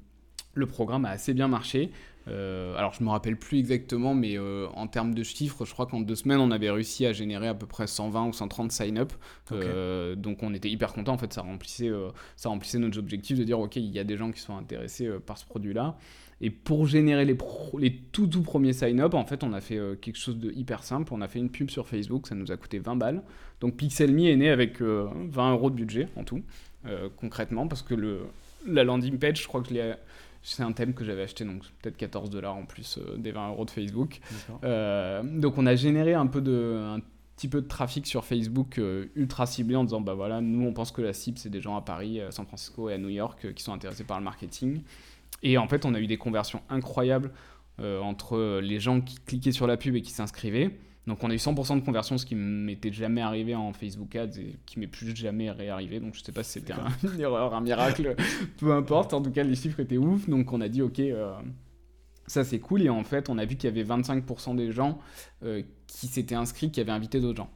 le 0.54 0.66
programme 0.68 1.06
a 1.06 1.10
assez 1.12 1.34
bien 1.34 1.48
marché. 1.48 1.92
Euh, 2.30 2.76
alors, 2.78 2.94
je 2.94 3.04
me 3.04 3.10
rappelle 3.10 3.38
plus 3.38 3.60
exactement, 3.60 4.14
mais 4.16 4.38
euh, 4.38 4.68
en 4.76 4.88
termes 4.88 5.14
de 5.14 5.24
chiffres, 5.24 5.66
je 5.66 5.74
crois 5.74 5.86
qu'en 5.88 6.00
deux 6.02 6.16
semaines, 6.16 6.40
on 6.40 6.52
avait 6.52 6.72
réussi 6.72 7.06
à 7.06 7.12
générer 7.14 7.48
à 7.48 7.54
peu 7.54 7.66
près 7.66 7.86
120 7.88 8.28
ou 8.28 8.34
130 8.34 8.72
sign-up. 8.72 9.12
Euh, 9.52 10.16
donc, 10.16 10.42
on 10.42 10.54
était 10.54 10.70
hyper 10.70 10.94
content. 10.94 11.14
En 11.14 11.18
fait, 11.18 11.34
ça 11.34 11.42
remplissait, 11.42 11.92
ça 12.38 12.50
remplissait 12.50 12.80
notre 12.80 12.98
objectif 12.98 13.38
de 13.38 13.44
dire 13.44 13.60
ok, 13.60 13.76
il 13.76 13.92
y 13.92 14.00
a 14.00 14.04
des 14.06 14.16
gens 14.18 14.32
qui 14.32 14.40
sont 14.40 14.56
intéressés 14.56 15.10
par 15.26 15.38
ce 15.38 15.46
produit-là. 15.46 15.98
Et 16.42 16.50
pour 16.50 16.88
générer 16.88 17.24
les, 17.26 17.36
pro- 17.36 17.78
les 17.80 17.94
tout 17.96 18.28
tout 18.28 18.42
premiers 18.42 18.74
sign-up, 18.74 19.14
en 19.14 19.26
fait, 19.26 19.44
on 19.44 19.54
a 19.54 19.62
fait 19.62 19.80
quelque 20.02 20.18
chose 20.18 20.38
de 20.38 20.52
hyper 20.52 20.84
simple. 20.84 21.14
On 21.14 21.22
a 21.22 21.28
fait 21.28 21.40
une 21.40 21.50
pub 21.50 21.70
sur 21.70 21.88
Facebook, 21.88 22.28
ça 22.28 22.36
nous 22.36 22.52
a 22.52 22.58
coûté 22.58 22.80
20 22.80 22.96
balles. 22.96 23.22
Donc 23.62 23.78
Pixelme 23.78 24.20
est 24.20 24.36
né 24.36 24.50
avec 24.50 24.82
euh, 24.82 25.08
20 25.30 25.54
euros 25.54 25.70
de 25.70 25.76
budget 25.76 26.08
en 26.18 26.24
tout, 26.24 26.42
concrètement, 27.18 27.68
parce 27.68 27.82
que 27.82 27.94
le, 27.94 28.22
la 28.68 28.84
landing 28.84 29.18
page, 29.18 29.42
je 29.42 29.48
crois 29.48 29.62
que 29.62 29.70
je 29.70 29.74
l'ai- 29.76 29.94
c'est 30.44 30.64
un 30.64 30.74
thème 30.74 30.94
que 30.94 31.04
j'avais 31.06 31.24
acheté, 31.24 31.46
donc 31.46 31.64
peut-être 31.82 31.98
14 31.98 32.30
dollars 32.30 32.56
en 32.56 32.66
plus 32.66 32.98
euh, 32.98 33.18
des 33.18 33.32
20 33.32 33.50
euros 33.50 33.66
de 33.66 33.72
Facebook. 33.72 34.20
Euh, 34.64 35.24
donc 35.24 35.58
on 35.58 35.66
a 35.66 35.76
généré 35.76 36.14
un 36.14 36.28
peu 36.28 36.42
de 36.42 36.96
un 36.96 37.00
petit 37.36 37.48
peu 37.48 37.62
de 37.62 37.68
trafic 37.68 38.06
sur 38.06 38.26
Facebook 38.26 38.78
euh, 38.78 39.08
ultra 39.16 39.46
ciblé 39.46 39.76
en 39.76 39.84
disant 39.84 40.02
bah 40.02 40.14
voilà 40.14 40.42
nous 40.42 40.66
on 40.66 40.74
pense 40.74 40.92
que 40.92 41.02
la 41.02 41.14
cible 41.14 41.38
c'est 41.38 41.50
des 41.50 41.62
gens 41.62 41.76
à 41.76 41.82
Paris, 41.82 42.22
à 42.22 42.32
San 42.32 42.46
Francisco 42.46 42.90
et 42.90 42.94
à 42.94 42.98
New 42.98 43.10
York 43.10 43.46
euh, 43.46 43.54
qui 43.54 43.64
sont 43.64 43.74
intéressés 43.74 44.04
par 44.04 44.20
le 44.20 44.24
marketing. 44.24 44.82
Et 45.42 45.58
en 45.58 45.68
fait 45.68 45.86
on 45.86 45.94
a 45.94 46.00
eu 46.00 46.08
des 46.08 46.18
conversions 46.18 46.62
incroyables 46.70 47.32
euh, 47.80 48.00
entre 48.00 48.60
les 48.62 48.80
gens 48.80 49.02
qui 49.02 49.18
cliquaient 49.26 49.52
sur 49.52 49.68
la 49.68 49.78
pub 49.78 49.96
et 49.96 50.02
qui 50.02 50.12
s'inscrivaient 50.12 50.78
donc 51.08 51.24
on 51.24 51.30
a 51.30 51.34
eu 51.34 51.38
100% 51.38 51.80
de 51.80 51.86
conversion 51.86 52.18
ce 52.18 52.26
qui 52.26 52.36
m'était 52.36 52.92
jamais 52.94 53.22
arrivé 53.22 53.56
en 53.56 53.74
Facebook 53.74 54.16
Ads 54.16 54.40
et 54.40 54.58
qui 54.66 54.80
m'est 54.80 54.88
plus 54.88 55.16
jamais 55.16 55.52
réarrivé. 55.52 56.00
Donc 56.00 56.16
je 56.16 56.24
sais 56.24 56.32
pas 56.32 56.44
si 56.44 56.52
c'était 56.54 56.74
un- 56.74 56.88
une 57.04 57.20
erreur 57.20 57.54
un 57.54 57.62
miracle. 57.62 58.16
Peu 58.58 58.72
importe. 58.74 59.14
En 59.14 59.22
tout 59.22 59.32
cas 59.32 59.44
les 59.44 59.56
chiffres 59.56 59.80
étaient 59.82 59.98
ouf. 59.98 60.30
Donc 60.30 60.54
on 60.54 60.62
a 60.62 60.70
dit 60.70 60.82
ok 60.82 61.00
euh, 61.00 61.34
ça 62.28 62.44
c'est 62.44 62.60
cool. 62.60 62.82
Et 62.84 62.90
en 62.90 63.04
fait 63.04 63.30
on 63.30 63.38
a 63.38 63.46
vu 63.46 63.58
qu'il 63.58 63.70
y 63.76 63.80
avait 63.80 63.84
25% 63.84 64.56
des 64.56 64.72
gens 64.72 65.00
euh, 65.44 65.62
qui 65.88 66.08
s'étaient 66.08 66.36
inscrits 66.36 66.72
qui 66.72 66.80
avaient 66.80 66.92
invité 66.92 67.20
d'autres 67.20 67.38
gens. 67.38 67.50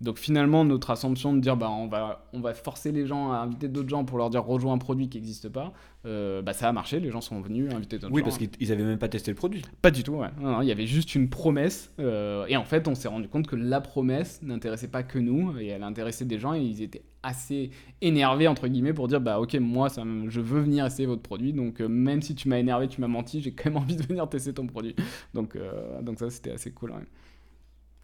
Donc 0.00 0.18
finalement 0.18 0.64
notre 0.64 0.90
assumption 0.90 1.32
de 1.32 1.40
dire 1.40 1.56
bah 1.56 1.70
on 1.70 1.86
va 1.86 2.26
on 2.32 2.40
va 2.40 2.52
forcer 2.52 2.90
les 2.92 3.06
gens 3.06 3.30
à 3.30 3.36
inviter 3.36 3.68
d'autres 3.68 3.88
gens 3.88 4.04
pour 4.04 4.18
leur 4.18 4.28
dire 4.28 4.44
rejoins 4.44 4.74
un 4.74 4.78
produit 4.78 5.08
qui 5.08 5.18
n'existe 5.18 5.48
pas, 5.48 5.72
euh, 6.04 6.42
bah 6.42 6.52
ça 6.52 6.68
a 6.68 6.72
marché, 6.72 6.98
les 7.00 7.10
gens 7.10 7.20
sont 7.20 7.40
venus 7.40 7.72
inviter 7.72 7.98
d'autres 7.98 8.12
Oui, 8.12 8.20
gens. 8.20 8.24
parce 8.24 8.38
qu'ils 8.38 8.50
ils 8.58 8.72
avaient 8.72 8.82
même 8.82 8.98
pas 8.98 9.08
testé 9.08 9.30
le 9.30 9.36
produit. 9.36 9.62
Pas 9.82 9.92
du 9.92 10.02
tout, 10.02 10.14
ouais. 10.14 10.28
Non, 10.40 10.50
non, 10.52 10.62
il 10.62 10.68
y 10.68 10.72
avait 10.72 10.86
juste 10.86 11.14
une 11.14 11.30
promesse. 11.30 11.92
euh, 12.00 12.44
et 12.48 12.56
en 12.56 12.64
fait, 12.64 12.88
on 12.88 12.94
s'est 12.96 13.08
rendu 13.08 13.28
compte 13.28 13.46
que 13.46 13.54
la 13.56 13.80
promesse 13.80 14.40
n'intéressait 14.42 14.88
pas 14.88 15.04
que 15.04 15.18
nous, 15.20 15.56
et 15.58 15.68
elle 15.68 15.84
intéressait 15.84 16.24
des 16.24 16.38
gens, 16.40 16.54
et 16.54 16.60
ils 16.60 16.82
étaient 16.82 17.04
assez 17.22 17.70
énervés, 18.02 18.48
entre 18.48 18.66
guillemets, 18.66 18.92
pour 18.92 19.06
dire 19.08 19.20
Bah, 19.20 19.38
ok, 19.40 19.54
moi, 19.54 19.88
ça, 19.88 20.02
je 20.28 20.40
veux 20.40 20.60
venir 20.60 20.84
essayer 20.84 21.06
votre 21.06 21.22
produit, 21.22 21.52
donc 21.52 21.80
euh, 21.80 21.88
même 21.88 22.20
si 22.20 22.34
tu 22.34 22.48
m'as 22.48 22.58
énervé, 22.58 22.88
tu 22.88 23.00
m'as 23.00 23.08
menti, 23.08 23.40
j'ai 23.40 23.52
quand 23.52 23.70
même 23.70 23.76
envie 23.82 23.96
de 23.96 24.02
venir 24.02 24.28
tester 24.28 24.52
ton 24.52 24.66
produit. 24.66 24.96
Donc, 25.34 25.54
euh, 25.54 26.02
donc 26.02 26.18
ça, 26.18 26.28
c'était 26.30 26.50
assez 26.50 26.72
cool. 26.72 26.92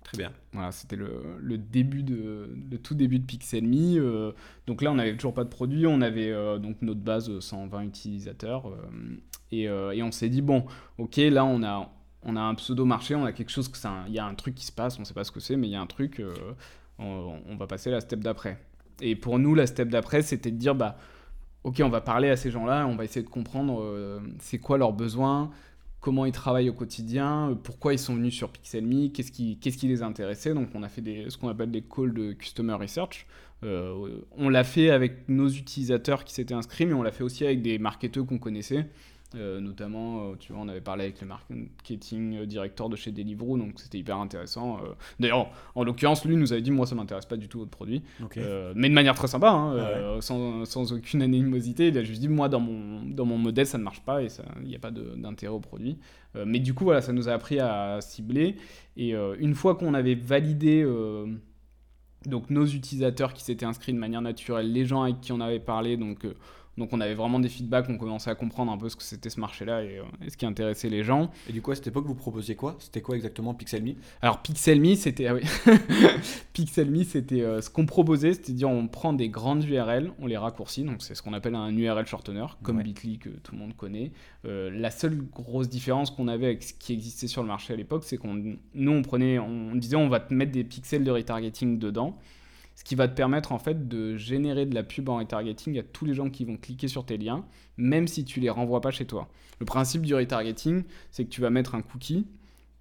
Très 0.05 0.19
bien. 0.19 0.33
Voilà, 0.53 0.73
c'était 0.73 0.97
le, 0.97 1.59
début 1.59 2.03
de 2.03 2.49
le 2.71 2.79
tout 2.79 2.95
début 2.95 3.19
de 3.19 3.25
Pixelme. 3.25 3.73
euh, 3.99 4.33
donc 4.67 4.83
là, 4.83 4.91
on 4.91 4.97
n'avait 4.97 5.15
toujours 5.15 5.35
pas 5.35 5.45
de 5.45 5.49
produit, 5.49 5.87
on 5.87 6.01
avait 6.01 6.31
euh, 6.31 6.59
donc 6.59 6.83
notre 6.83 7.01
base 7.01 7.29
euh, 7.31 7.41
120 7.41 7.83
utilisateurs 7.83 8.69
euh, 8.69 8.77
et, 9.53 9.69
euh, 9.69 9.93
et 9.93 10.03
on 10.03 10.11
s'est 10.11 10.29
dit 10.29 10.43
bon, 10.43 10.65
ok, 10.99 11.17
là 11.17 11.45
on 11.45 11.63
a 11.63 12.41
un 12.41 12.55
pseudo 12.55 12.85
marché, 12.85 13.15
on 13.15 13.25
a 13.25 13.33
quelque 13.33 13.51
chose 13.51 13.69
que 13.69 13.77
ça, 13.77 14.05
il 14.09 14.15
y 14.15 14.19
a 14.19 14.25
un 14.25 14.35
truc 14.35 14.55
qui 14.55 14.65
se 14.65 14.73
passe, 14.73 14.99
on 14.99 15.05
sait 15.05 15.15
pas 15.15 15.25
ce 15.25 15.33
que 15.33 15.41
c'est, 15.41 15.57
mais 15.57 15.69
il 15.69 15.73
y 15.73 15.77
a 15.77 15.81
un 15.81 15.87
truc, 15.87 16.23
on, 16.99 17.41
on 17.49 17.57
va 17.57 17.67
passer 17.67 17.91
la 17.91 18.01
step 18.01 18.21
d'après. 18.21 18.59
Et 19.01 19.17
pour 19.17 19.39
nous, 19.39 19.55
la 19.55 19.67
step 19.67 19.89
d'après, 19.89 20.23
c'était 20.23 20.51
de 20.51 20.57
dire 20.57 20.75
bah 20.75 20.97
ok, 21.65 21.81
on 21.85 21.89
va 21.89 22.01
parler 22.01 22.31
à 22.31 22.37
ces 22.37 22.51
gens-là, 22.51 22.87
on 22.87 22.97
va 22.97 23.05
essayer 23.05 23.25
de 23.25 23.31
comprendre 23.31 24.21
c'est 24.39 24.59
quoi 24.59 24.77
leurs 24.79 24.93
besoins, 24.93 25.51
comment 26.01 26.25
ils 26.25 26.33
travaillent 26.33 26.71
au 26.71 26.75
quotidien, 26.75 27.59
pourquoi 27.63 27.93
ils 27.93 27.99
sont 27.99 28.15
venus 28.15 28.35
sur 28.35 28.49
PixelMe, 28.51 29.11
qu'est-ce 29.13 29.31
qui, 29.31 29.59
qu'est-ce 29.59 29.77
qui 29.77 29.89
les 29.89 30.03
intéressait. 30.03 30.55
Donc 30.55 30.69
on 30.75 30.83
a 30.83 30.89
fait 30.89 31.03
ce 31.29 31.37
qu'on 31.37 31.49
appelle 31.49 31.71
des 31.71 31.83
calls 31.83 32.15
de 32.15 32.33
Customer 32.33 32.75
Research. 32.75 33.27
Euh, 33.63 34.23
on 34.39 34.49
l'a 34.49 34.65
fait 34.65 34.91
avec 34.91 35.29
nos 35.29 35.49
utilisateurs 35.49 36.25
qui 36.25 36.33
s'étaient 36.33 36.55
inscrits, 36.55 36.87
mais 36.87 36.95
on 36.95 37.03
l'a 37.03 37.13
fait 37.13 37.25
aussi 37.25 37.45
avec 37.45 37.61
des 37.61 37.79
marketeurs 37.79 38.27
qu'on 38.27 38.39
connaissait. 38.39 38.87
Euh, 39.37 39.61
notamment, 39.61 40.31
euh, 40.33 40.35
tu 40.39 40.53
vois, 40.53 40.63
on 40.63 40.69
avait 40.69 40.81
parlé 40.81 41.05
avec 41.05 41.21
le 41.21 41.27
marketing 41.29 42.45
director 42.47 42.89
de 42.89 42.97
chez 42.97 43.13
Deliveroo, 43.13 43.59
donc 43.59 43.75
c'était 43.77 43.99
hyper 43.99 44.17
intéressant. 44.17 44.81
D'ailleurs, 45.19 45.51
en 45.75 45.85
l'occurrence, 45.85 46.25
lui 46.25 46.37
nous 46.37 46.53
avait 46.53 46.63
dit, 46.63 46.71
moi, 46.71 46.87
ça 46.87 46.95
m'intéresse 46.95 47.27
pas 47.27 47.37
du 47.37 47.49
tout 47.49 47.61
votre 47.61 47.71
produit, 47.71 48.03
mais 48.75 48.89
de 48.89 48.95
manière 48.95 49.15
très 49.15 49.29
sympa, 49.29 49.51
hein, 49.51 49.77
ah 49.79 50.21
sans, 50.21 50.65
sans, 50.65 50.93
aucune 50.93 51.23
animosité. 51.23 51.89
Il 51.89 51.99
a 51.99 52.03
juste 52.03 52.21
dit, 52.21 52.29
moi, 52.29 52.49
dans 52.49 52.61
mon, 52.61 53.03
dans 53.03 53.25
mon 53.25 53.39
modèle, 53.39 53.67
ça 53.67 53.79
ne 53.79 53.85
marche 53.85 54.01
pas 54.01 54.23
et 54.23 54.29
il 54.63 54.69
n'y 54.69 54.77
a 54.77 54.81
pas 54.81 54.91
d'intérêt 54.91 55.55
au 55.55 55.61
produit. 55.61 55.99
mais 56.47 56.59
du 56.59 56.75
coup, 56.75 56.85
voilà, 56.85 57.01
ça 57.01 57.13
nous 57.13 57.29
a 57.29 57.33
appris 57.33 57.61
à 57.61 58.01
cibler. 58.01 58.57
Et 58.97 59.15
une 59.15 59.55
fois 59.55 59.77
qu'on 59.77 59.95
avait 59.95 60.15
validé 60.17 60.85
donc 62.27 62.51
nos 62.51 62.67
utilisateurs 62.67 63.33
qui 63.33 63.43
s'étaient 63.43 63.65
inscrits 63.65 63.93
de 63.93 63.99
manière 63.99 64.21
naturelle, 64.21 64.73
les 64.73 64.85
gens 64.85 65.03
avec 65.03 65.21
qui 65.21 65.33
on 65.33 65.41
avait 65.41 65.61
parlé, 65.61 65.97
donc 65.97 66.25
euh, 66.25 66.35
donc 66.81 66.93
on 66.93 67.01
avait 67.01 67.15
vraiment 67.15 67.39
des 67.39 67.49
feedbacks, 67.49 67.89
on 67.89 67.99
commençait 67.99 68.31
à 68.31 68.35
comprendre 68.35 68.73
un 68.73 68.79
peu 68.79 68.89
ce 68.89 68.97
que 68.97 69.03
c'était 69.03 69.31
ce 69.31 69.39
marché-là 69.39 69.85
et, 69.85 69.99
euh, 69.99 70.29
ce 70.29 70.37
qui 70.37 70.47
intéressait 70.47 70.89
les 70.89 71.05
gens. 71.05 71.31
Et 71.49 71.53
du 71.53 71.63
coup, 71.63 71.71
à 71.71 71.75
cette 71.77 71.87
époque, 71.87 72.07
vous 72.07 72.15
proposiez 72.15 72.57
quoi? 72.57 72.77
C'était 72.81 73.03
quoi 73.03 73.15
exactement 73.15 73.55
PixelMe 73.55 73.95
Alors 74.23 74.43
PixelMe, 74.43 74.97
c'était 74.97 75.27
ah 75.27 75.35
oui. 75.35 75.43
PixelMe, 76.53 77.05
c'était 77.05 77.43
euh, 77.43 77.61
ce 77.61 77.71
qu'on 77.71 77.87
proposait, 77.87 78.33
c'était 78.33 78.53
dire 78.53 78.71
on 78.71 78.89
prend 78.89 79.13
des 79.13 79.29
grandes 79.29 79.63
URL, 79.65 80.11
on 80.19 80.27
les 80.27 80.37
raccourcit, 80.37 80.83
donc 80.83 81.03
c'est 81.03 81.15
ce 81.15 81.23
qu'on 81.23 81.35
appelle 81.35 81.55
un 81.55 81.77
URL 81.77 82.07
shortener, 82.07 82.47
comme 82.63 82.83
Bitly 82.83 83.19
que 83.19 83.29
tout 83.29 83.53
le 83.53 83.59
monde 83.59 83.77
connaît. 83.77 84.11
Euh, 84.47 84.71
la 84.73 84.91
seule 84.91 85.17
grosse 85.17 85.69
différence 85.69 86.11
qu'on 86.11 86.29
avait 86.29 86.47
avec 86.47 86.63
ce 86.63 86.73
qui 86.73 86.95
existait 86.95 87.29
sur 87.29 87.43
le 87.43 87.49
marché 87.49 87.75
à 87.75 87.77
l'époque, 87.77 88.05
c'est 88.05 88.17
qu'on 88.17 88.57
nous 88.75 88.93
on 88.93 89.03
prenait, 89.03 89.39
on 89.39 89.75
disait 89.75 89.97
on 89.97 90.09
va 90.09 90.19
te 90.19 90.33
mettre 90.33 90.53
des 90.53 90.65
pixels 90.65 91.05
de 91.05 91.11
retargeting 91.11 91.79
dedans 91.79 92.19
ce 92.81 92.85
qui 92.85 92.95
va 92.95 93.09
te 93.09 93.15
permettre 93.15 93.53
en 93.53 93.59
fait 93.59 93.89
de 93.89 94.17
générer 94.17 94.65
de 94.65 94.75
la 94.75 94.83
pub 94.83 95.11
en 95.11 95.19
retargeting 95.19 95.79
à 95.79 95.83
tous 95.83 96.07
les 96.07 96.15
gens 96.15 96.31
qui 96.31 96.47
vont 96.47 96.57
cliquer 96.57 96.89
sur 96.89 97.05
tes 97.05 97.19
liens, 97.19 97.45
même 97.77 98.09
si 98.09 98.25
tu 98.25 98.41
les 98.41 98.49
renvoies 98.49 98.81
pas 98.81 98.91
chez 98.91 99.07
toi. 99.07 99.29
Le 99.59 99.67
principe 99.67 100.01
du 100.01 100.15
retargeting, 100.15 100.85
c'est 101.11 101.27
que 101.27 101.29
tu 101.29 101.43
vas 101.43 101.51
mettre 101.51 101.75
un 101.75 101.83
cookie, 101.83 102.27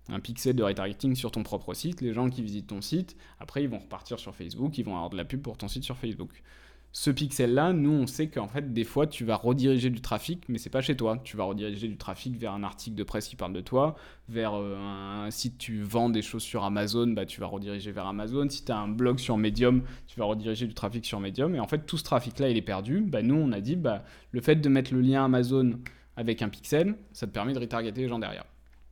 un 0.07 0.21
pixel 0.21 0.55
de 0.55 0.63
retargeting 0.63 1.15
sur 1.15 1.31
ton 1.31 1.43
propre 1.43 1.73
site. 1.73 1.99
Les 1.99 2.13
gens 2.13 2.29
qui 2.29 2.41
visitent 2.41 2.67
ton 2.67 2.79
site, 2.79 3.17
après 3.41 3.61
ils 3.61 3.67
vont 3.67 3.79
repartir 3.79 4.19
sur 4.19 4.33
Facebook, 4.33 4.77
ils 4.77 4.85
vont 4.85 4.95
avoir 4.95 5.09
de 5.09 5.17
la 5.17 5.25
pub 5.25 5.41
pour 5.41 5.57
ton 5.57 5.67
site 5.67 5.83
sur 5.83 5.97
Facebook 5.97 6.43
ce 6.91 7.11
pixel-là, 7.11 7.71
nous, 7.71 7.91
on 7.91 8.07
sait 8.07 8.29
qu'en 8.29 8.47
fait, 8.47 8.73
des 8.73 8.83
fois, 8.83 9.05
tu 9.05 9.23
vas 9.23 9.35
rediriger 9.35 9.91
du 9.91 10.01
trafic, 10.01 10.43
mais 10.49 10.57
c'est 10.57 10.71
pas 10.71 10.81
chez 10.81 10.97
toi. 10.97 11.19
Tu 11.23 11.37
vas 11.37 11.43
rediriger 11.43 11.87
du 11.87 11.97
trafic 11.97 12.35
vers 12.35 12.53
un 12.53 12.63
article 12.63 12.95
de 12.95 13.03
presse 13.03 13.27
qui 13.27 13.35
parle 13.35 13.53
de 13.53 13.61
toi, 13.61 13.95
vers 14.27 14.55
euh, 14.55 14.75
un 14.75 15.29
site, 15.29 15.59
tu 15.59 15.83
vends 15.83 16.09
des 16.09 16.23
choses 16.23 16.41
sur 16.41 16.63
Amazon, 16.63 17.07
bah, 17.07 17.27
tu 17.27 17.41
vas 17.41 17.47
rediriger 17.47 17.91
vers 17.91 18.07
Amazon. 18.07 18.49
Si 18.49 18.65
tu 18.65 18.71
as 18.71 18.77
un 18.77 18.87
blog 18.87 19.19
sur 19.19 19.37
Medium, 19.37 19.83
tu 20.07 20.19
vas 20.19 20.25
rediriger 20.25 20.65
du 20.65 20.73
trafic 20.73 21.05
sur 21.05 21.19
Medium. 21.19 21.53
Et 21.53 21.59
en 21.59 21.67
fait, 21.67 21.85
tout 21.85 21.97
ce 21.97 22.03
trafic-là, 22.03 22.49
il 22.49 22.57
est 22.57 22.63
perdu. 22.63 23.01
Bah, 23.01 23.21
nous, 23.21 23.35
on 23.35 23.51
a 23.51 23.61
dit, 23.61 23.75
bah, 23.75 24.03
le 24.31 24.41
fait 24.41 24.55
de 24.55 24.69
mettre 24.69 24.91
le 24.91 25.01
lien 25.01 25.25
Amazon 25.25 25.79
avec 26.17 26.41
un 26.41 26.49
pixel, 26.49 26.95
ça 27.13 27.27
te 27.27 27.31
permet 27.31 27.53
de 27.53 27.59
retargeter 27.59 28.01
les 28.01 28.07
gens 28.07 28.19
derrière. 28.19 28.45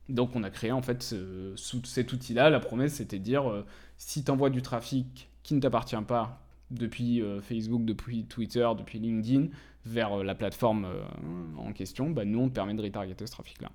Donc, 0.08 0.36
on 0.36 0.44
a 0.44 0.50
créé 0.50 0.70
en 0.70 0.82
fait 0.82 1.02
sous 1.56 1.84
cet 1.84 2.12
outil-là. 2.12 2.48
La 2.48 2.60
promesse, 2.60 2.94
c'était 2.94 3.18
de 3.18 3.24
dire, 3.24 3.50
euh, 3.50 3.66
si 3.96 4.22
tu 4.22 4.30
envoies 4.30 4.50
du 4.50 4.62
trafic 4.62 5.28
qui 5.42 5.54
ne 5.54 5.60
t'appartient 5.60 5.96
pas, 6.06 6.47
depuis 6.70 7.22
euh, 7.22 7.40
Facebook, 7.40 7.84
depuis 7.84 8.24
Twitter, 8.24 8.68
depuis 8.76 8.98
LinkedIn, 8.98 9.48
vers 9.86 10.18
euh, 10.18 10.24
la 10.24 10.34
plateforme 10.34 10.84
euh, 10.84 11.02
en 11.58 11.72
question, 11.72 12.10
bah, 12.10 12.24
nous, 12.24 12.40
on 12.40 12.48
te 12.48 12.54
permet 12.54 12.74
de 12.74 12.82
retargeter 12.82 13.26
ce 13.26 13.32
trafic-là. 13.32 13.70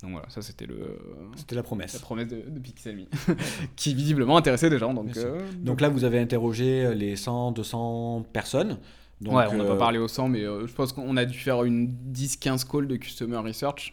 Donc 0.00 0.12
voilà, 0.12 0.28
ça 0.28 0.42
c'était 0.42 0.66
le. 0.66 0.96
C'était 1.34 1.56
la 1.56 1.64
promesse. 1.64 1.94
La 1.94 1.98
promesse 1.98 2.28
de, 2.28 2.40
de 2.48 2.60
PixelMe, 2.60 3.06
qui 3.76 3.94
visiblement 3.94 4.36
intéressait 4.36 4.70
des 4.70 4.78
gens. 4.78 4.94
Donc, 4.94 5.08
donc, 5.56 5.80
là, 5.80 5.88
vous 5.88 6.04
avez 6.04 6.20
interrogé 6.20 6.94
les 6.94 7.16
100, 7.16 7.50
200 7.50 8.26
personnes. 8.32 8.78
Donc, 9.20 9.34
ouais, 9.34 9.46
on 9.50 9.56
n'a 9.56 9.64
pas 9.64 9.76
parlé 9.76 9.98
au 9.98 10.06
100, 10.06 10.28
mais 10.28 10.42
je 10.42 10.72
pense 10.72 10.92
qu'on 10.92 11.16
a 11.16 11.24
dû 11.24 11.36
faire 11.36 11.64
une 11.64 11.92
10-15 12.12 12.70
calls 12.70 12.86
de 12.86 12.94
Customer 12.94 13.38
Research 13.38 13.92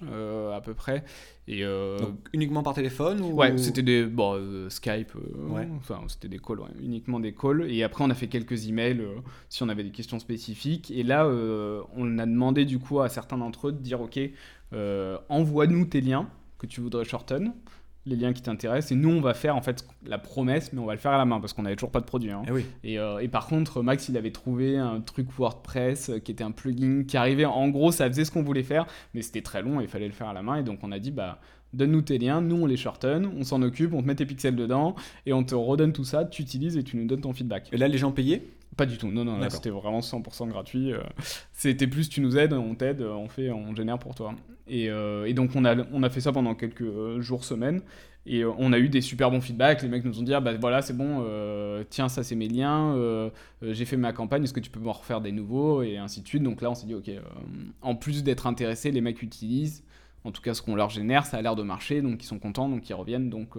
à 0.54 0.62
peu 0.62 0.76
près. 0.76 1.04
Et 1.48 1.64
euh, 1.64 2.00
Donc, 2.00 2.18
uniquement 2.34 2.64
par 2.64 2.74
téléphone 2.74 3.22
ou... 3.22 3.34
Ouais, 3.34 3.56
c'était 3.58 3.84
des 3.84 4.06
bon, 4.06 4.34
euh, 4.36 4.70
Skype, 4.70 5.12
euh, 5.16 5.48
ouais. 5.50 5.68
enfin 5.78 6.02
c'était 6.08 6.28
des 6.28 6.40
calls, 6.40 6.60
uniquement 6.82 7.20
des 7.20 7.34
calls. 7.34 7.70
Et 7.70 7.84
après 7.84 8.04
on 8.04 8.10
a 8.10 8.16
fait 8.16 8.28
quelques 8.28 8.68
emails 8.68 9.06
si 9.50 9.62
on 9.62 9.70
avait 9.70 9.84
des 9.84 9.92
questions 9.92 10.18
spécifiques. 10.20 10.90
Et 10.90 11.04
là 11.04 11.28
on 11.28 12.18
a 12.18 12.26
demandé 12.26 12.66
du 12.66 12.80
coup 12.80 13.00
à 13.00 13.10
certains 13.10 13.38
d'entre 13.38 13.68
eux 13.68 13.72
de 13.72 13.78
dire 13.78 14.02
ok, 14.02 14.20
envoie-nous 15.30 15.86
tes 15.86 16.02
liens 16.02 16.30
que 16.58 16.66
tu 16.66 16.82
voudrais 16.82 17.06
shorten 17.06 17.54
les 18.06 18.16
liens 18.16 18.34
qui 18.34 18.42
t'intéressent. 18.42 18.92
Et 18.92 18.96
nous, 18.96 19.10
on 19.10 19.22
va 19.22 19.34
faire 19.34 19.56
en 19.56 19.62
fait 19.62 19.86
la 20.06 20.18
promesse, 20.18 20.74
mais 20.74 20.80
on 20.80 20.86
va 20.86 20.94
le 20.94 21.00
faire 21.00 21.12
à 21.12 21.18
la 21.18 21.26
main 21.26 21.40
parce 21.40 21.54
qu'on 21.54 21.64
n'avait 21.64 21.76
toujours 21.76 21.92
pas 21.92 22.02
de 22.02 22.06
produit. 22.06 22.32
Hein. 22.32 22.44
Eh 22.84 23.00
euh, 23.00 23.20
et, 23.20 23.28
par 23.28 23.48
contre, 23.48 23.82
Max, 23.82 24.10
il 24.10 24.18
avait 24.18 24.32
trouvé 24.32 24.78
un 24.78 25.02
truc 25.02 25.28
WordPress 25.38 26.10
euh, 26.10 26.20
qui 26.20 26.32
était 26.32 26.44
un 26.44 26.52
plugin 26.52 27.04
qui 27.08 27.18
arrivait. 27.18 27.46
En 27.46 27.68
gros, 27.70 27.92
ça 27.92 28.08
faisait 28.08 28.26
ce 28.26 28.32
qu'on 28.32 28.44
voulait 28.44 28.64
faire, 28.64 28.86
mais 29.14 29.22
c'était 29.22 29.42
très 29.42 29.62
long 29.62 29.80
et 29.80 29.86
il 29.86 29.90
fallait 29.90 30.08
le 30.08 30.14
faire 30.14 30.28
à 30.28 30.34
la 30.34 30.44
main. 30.44 30.58
Et 30.58 30.64
donc, 30.64 30.80
on 30.84 30.92
a 30.92 31.00
dit, 31.00 31.12
bah, 31.12 31.40
donne-nous 31.74 32.02
tes 32.02 32.18
liens, 32.18 32.42
nous 32.42 32.56
on 32.56 32.66
les 32.66 32.78
shorten, 32.78 33.26
on 33.26 33.44
s'en 33.44 33.62
occupe, 33.62 33.94
on 33.94 34.02
te 34.02 34.08
met 34.08 34.16
tes 34.16 34.26
pixels 34.26 34.56
dedans 34.56 34.96
et 35.26 35.34
on 35.34 35.44
te 35.44 35.56
redonne 35.56 35.94
tout 35.94 36.06
ça, 36.06 36.26
tu 36.26 36.42
utilises 36.42 36.78
et 36.78 36.84
tu 36.84 36.98
nous 36.98 37.06
donnes 37.06 37.22
ton 37.22 37.34
feedback. 37.34 37.70
Et 37.74 37.78
là, 37.78 37.88
les 37.88 37.98
gens 37.98 38.12
payaient? 38.12 38.44
Pas 38.76 38.86
du 38.86 38.98
tout, 38.98 39.08
non, 39.12 39.26
non, 39.26 39.40
c'était 39.50 39.70
vraiment 39.70 40.00
100% 40.00 40.50
gratuit. 40.50 40.94
Euh. 40.94 41.00
C'était 41.54 41.88
plus 41.88 42.10
tu 42.10 42.22
nous 42.22 42.38
aides, 42.38 42.54
on 42.54 42.76
t'aide, 42.76 43.02
on 43.02 43.28
fait, 43.28 43.52
on 43.52 43.76
génère 43.76 44.00
pour 44.00 44.16
toi. 44.16 44.36
Et, 44.68 44.86
et, 44.86 45.34
donc 45.34 45.52
on 45.56 45.66
a, 45.66 45.76
on 45.92 46.04
a 46.04 46.10
fait 46.10 46.22
ça 46.22 46.32
pendant 46.32 46.56
quelques 46.56 47.20
jours, 47.20 47.44
semaines. 47.44 47.82
Et 48.26 48.44
euh, 48.44 48.52
on 48.58 48.74
a 48.74 48.80
eu 48.80 48.90
des 48.90 49.02
super 49.02 49.32
bons 49.32 49.42
feedbacks. 49.42 49.82
Les 49.82 49.88
mecs 49.88 50.04
nous 50.04 50.20
ont 50.20 50.24
dit 50.24 50.34
ah, 50.34 50.40
bah 50.40 50.54
voilà, 50.60 50.82
c'est 50.82 50.96
bon, 50.96 51.24
euh, 51.26 51.84
tiens, 51.90 52.10
ça 52.10 52.24
c'est 52.24 52.36
mes 52.36 52.48
liens, 52.48 52.96
euh, 52.96 53.30
j'ai 53.62 53.86
fait 53.86 53.98
ma 53.98 54.14
campagne, 54.14 54.44
est-ce 54.44 54.54
que 54.54 54.60
tu 54.60 54.72
peux 54.72 54.80
m'en 54.80 54.94
refaire 54.94 55.22
des 55.22 55.32
nouveaux? 55.32 55.84
Et 55.84 55.98
ainsi 55.98 56.22
de 56.22 56.28
suite. 56.28 56.44
Donc 56.44 56.62
là, 56.62 56.72
on 56.72 56.76
s'est 56.76 56.88
dit 56.88 56.96
ok, 56.96 57.12
en 57.82 57.96
plus 57.96 58.24
d'être 58.24 58.48
intéressés, 58.48 58.92
les 58.92 59.02
mecs 59.02 59.22
utilisent, 59.22 59.84
en 60.24 60.32
tout 60.32 60.42
cas 60.42 60.54
ce 60.54 60.62
qu'on 60.62 60.76
leur 60.76 60.90
génère, 60.90 61.26
ça 61.26 61.38
a 61.38 61.42
l'air 61.42 61.56
de 61.56 61.64
marcher, 61.64 62.02
donc 62.02 62.24
ils 62.24 62.28
sont 62.28 62.40
contents, 62.40 62.70
donc 62.70 62.90
ils 62.90 62.94
reviennent. 62.94 63.30
Donc 63.30 63.58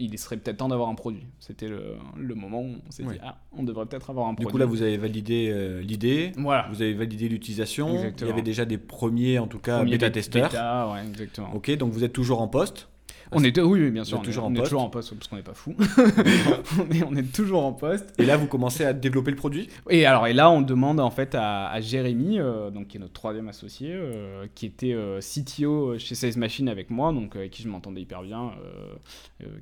il 0.00 0.18
serait 0.18 0.36
peut-être 0.36 0.58
temps 0.58 0.68
d'avoir 0.68 0.88
un 0.88 0.94
produit. 0.94 1.26
C'était 1.38 1.68
le, 1.68 2.34
moment 2.34 2.62
où 2.62 2.74
on 2.86 2.90
s'est 2.90 3.02
dit, 3.02 3.18
ah, 3.22 3.38
on 3.52 3.62
devrait 3.62 3.86
peut-être 3.86 4.10
avoir 4.10 4.26
un 4.26 4.34
produit. 4.34 4.46
Du 4.46 4.52
coup, 4.52 4.58
là, 4.58 4.66
vous 4.66 4.82
avez 4.82 4.96
validé 4.96 5.80
l'idée, 5.82 6.32
voilà. 6.36 6.68
vous 6.70 6.82
avez 6.82 6.94
validé 6.94 7.28
l'utilisation, 7.28 8.12
il 8.20 8.26
y 8.26 8.30
avait 8.30 8.42
déjà 8.42 8.64
des 8.64 8.78
premiers, 8.78 9.38
en 9.38 9.46
tout 9.46 9.58
cas, 9.58 9.84
bêta-testeurs. 9.84 10.50
Bêta, 10.50 10.90
ouais, 10.92 11.06
exactement. 11.06 11.54
Ok, 11.54 11.70
donc 11.76 11.92
vous 11.92 12.04
êtes 12.04 12.12
toujours 12.12 12.40
en 12.40 12.48
poste 12.48 12.89
on 13.32 13.44
est, 13.44 13.58
oui, 13.60 13.90
bien 13.90 14.04
sûr. 14.04 14.18
On, 14.18 14.22
est, 14.22 14.26
toujours, 14.26 14.44
en 14.44 14.52
poste. 14.52 14.64
toujours 14.64 14.82
en 14.82 14.90
poste 14.90 15.14
parce 15.14 15.28
qu'on 15.28 15.36
n'est 15.36 15.42
pas 15.42 15.54
fou. 15.54 15.74
on, 17.08 17.16
est, 17.16 17.32
toujours 17.32 17.64
en 17.64 17.72
poste. 17.72 18.12
Et 18.18 18.24
là, 18.24 18.36
vous 18.36 18.46
commencez 18.46 18.84
à 18.84 18.92
développer 18.92 19.30
le 19.30 19.36
produit? 19.36 19.68
Et 19.88 20.06
alors, 20.06 20.26
et 20.26 20.32
là, 20.32 20.50
on 20.50 20.60
demande 20.60 21.00
en 21.00 21.10
fait 21.10 21.34
à, 21.34 21.80
Jérémy, 21.80 22.38
euh, 22.38 22.70
donc 22.70 22.88
qui 22.88 22.96
est 22.96 23.00
notre 23.00 23.12
troisième 23.12 23.48
associé, 23.48 23.92
euh, 23.92 24.46
qui 24.54 24.66
était 24.66 24.94
euh, 24.94 25.20
CTO 25.20 25.98
chez 25.98 26.14
Sales 26.14 26.38
Machine 26.38 26.68
avec 26.68 26.90
moi, 26.90 27.12
donc 27.12 27.36
avec 27.36 27.50
qui 27.50 27.62
je 27.62 27.68
m'entendais 27.68 28.00
hyper 28.00 28.22
bien, 28.22 28.52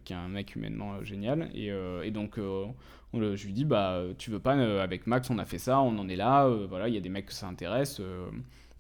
qui 0.05 0.13
est 0.13 0.17
un 0.17 0.29
mec 0.29 0.57
humainement 0.57 1.03
génial. 1.05 1.51
Et, 1.55 1.71
et 2.05 2.11
donc, 2.11 2.39
je 2.39 3.47
lui 3.47 3.53
dis, 3.53 3.65
bah, 3.65 4.03
tu 4.17 4.31
veux 4.31 4.41
pas 4.41 4.55
avec 4.81 5.07
Max, 5.07 5.31
on 5.31 5.39
a 5.39 5.45
fait 5.45 5.59
ça, 5.59 5.81
on 5.81 5.99
en 5.99 6.09
est 6.09 6.17
là. 6.17 6.49
voilà, 6.69 6.89
il 6.89 6.95
y 6.95 6.99
a 6.99 7.01
des 7.01 7.09
mecs 7.09 7.27
que 7.27 7.35
ça 7.35 7.47
intéresse 7.47 8.01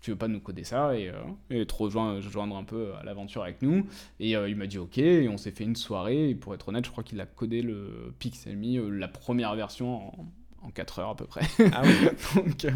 tu 0.00 0.10
veux 0.10 0.16
pas 0.16 0.28
nous 0.28 0.40
coder 0.40 0.64
ça 0.64 0.96
et, 0.96 1.08
euh, 1.08 1.14
et 1.50 1.66
te 1.66 1.74
rejoindre, 1.74 2.56
un 2.56 2.64
peu 2.64 2.92
à 3.00 3.04
l'aventure 3.04 3.42
avec 3.42 3.62
nous 3.62 3.86
Et 4.20 4.36
euh, 4.36 4.48
il 4.48 4.56
m'a 4.56 4.66
dit 4.66 4.78
ok, 4.78 4.98
et 4.98 5.28
on 5.28 5.36
s'est 5.36 5.50
fait 5.50 5.64
une 5.64 5.76
soirée, 5.76 6.30
et 6.30 6.34
pour 6.34 6.54
être 6.54 6.68
honnête, 6.68 6.84
je 6.84 6.90
crois 6.90 7.04
qu'il 7.04 7.20
a 7.20 7.26
codé 7.26 7.62
le 7.62 8.14
Pixelme, 8.18 8.62
euh, 8.64 8.90
la 8.90 9.08
première 9.08 9.54
version 9.54 10.08
en, 10.08 10.26
en 10.62 10.70
4 10.70 10.98
heures 11.00 11.10
à 11.10 11.16
peu 11.16 11.26
près. 11.26 11.42
Ah 11.72 11.82
oui. 11.84 12.08
Donc 12.36 12.66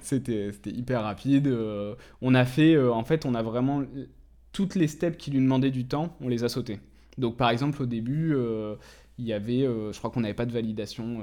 c'était 0.00 0.52
hyper 0.66 1.02
rapide. 1.02 1.52
on 2.20 2.34
a 2.34 2.44
fait, 2.44 2.78
en 2.78 3.04
fait, 3.04 3.26
on 3.26 3.34
a 3.34 3.42
vraiment 3.42 3.82
toutes 4.52 4.74
les 4.74 4.88
steps 4.88 5.16
qui 5.16 5.30
lui 5.30 5.40
demandaient 5.40 5.70
du 5.70 5.86
temps, 5.86 6.16
on 6.20 6.28
les 6.28 6.44
a 6.44 6.48
sautés. 6.48 6.80
Donc 7.18 7.36
par 7.36 7.50
exemple 7.50 7.82
au 7.82 7.86
début, 7.86 8.36
il 9.18 9.24
y 9.24 9.32
avait, 9.32 9.62
je 9.62 9.98
crois 9.98 10.10
qu'on 10.10 10.20
n'avait 10.20 10.34
pas 10.34 10.46
de 10.46 10.52
validation 10.52 11.20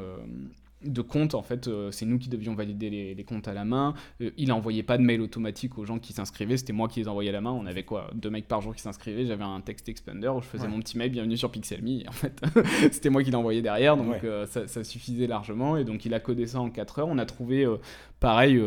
de 0.84 1.02
compte, 1.02 1.36
en 1.36 1.44
fait, 1.44 1.68
euh, 1.68 1.92
c'est 1.92 2.06
nous 2.06 2.18
qui 2.18 2.30
devions 2.30 2.56
valider 2.56 2.90
les, 2.90 3.24
comptes 3.24 3.48
à 3.48 3.54
la 3.54 3.66
main. 3.66 3.94
Euh, 4.22 4.32
il 4.38 4.50
n'envoyait 4.50 4.84
pas 4.84 4.98
de 4.98 5.04
mail 5.04 5.22
automatique 5.22 5.78
aux 5.78 5.86
gens 5.86 6.00
qui 6.00 6.14
s'inscrivaient, 6.14 6.58
c'était 6.58 6.74
moi 6.74 6.88
qui 6.88 7.00
les 7.00 7.08
envoyais 7.08 7.30
à 7.30 7.34
la 7.34 7.42
main. 7.42 7.52
On 7.52 7.66
avait 7.66 7.84
quoi 7.84 8.10
Deux 8.14 8.30
mecs 8.30 8.48
par 8.48 8.62
jour 8.62 8.76
qui 8.76 8.82
s'inscrivaient, 8.82 9.26
j'avais 9.26 9.44
un 9.44 9.62
text 9.62 9.88
expander 9.90 10.28
où 10.28 10.42
je 10.42 10.48
faisais 10.48 10.68
mon 10.68 10.80
petit 10.80 10.98
mail, 10.98 11.12
bienvenue 11.12 11.38
sur 11.38 11.52
Pixelme. 11.52 11.84
En 12.08 12.12
fait, 12.12 12.42
c'était 12.92 13.10
moi 13.10 13.24
qui 13.24 13.32
l'envoyais 13.32 13.62
derrière, 13.62 13.98
donc 13.98 14.24
euh, 14.24 14.46
ça, 14.46 14.84
suffisait 14.84 15.28
largement. 15.28 15.78
Et 15.78 15.84
donc 15.84 16.06
il 16.06 16.14
a 16.14 16.20
codé 16.20 16.48
ça 16.48 16.60
en 16.60 16.70
4 16.70 17.00
heures. 17.00 17.08
On 17.08 17.18
a 17.18 17.26
trouvé, 17.26 17.68
pareil, 18.20 18.62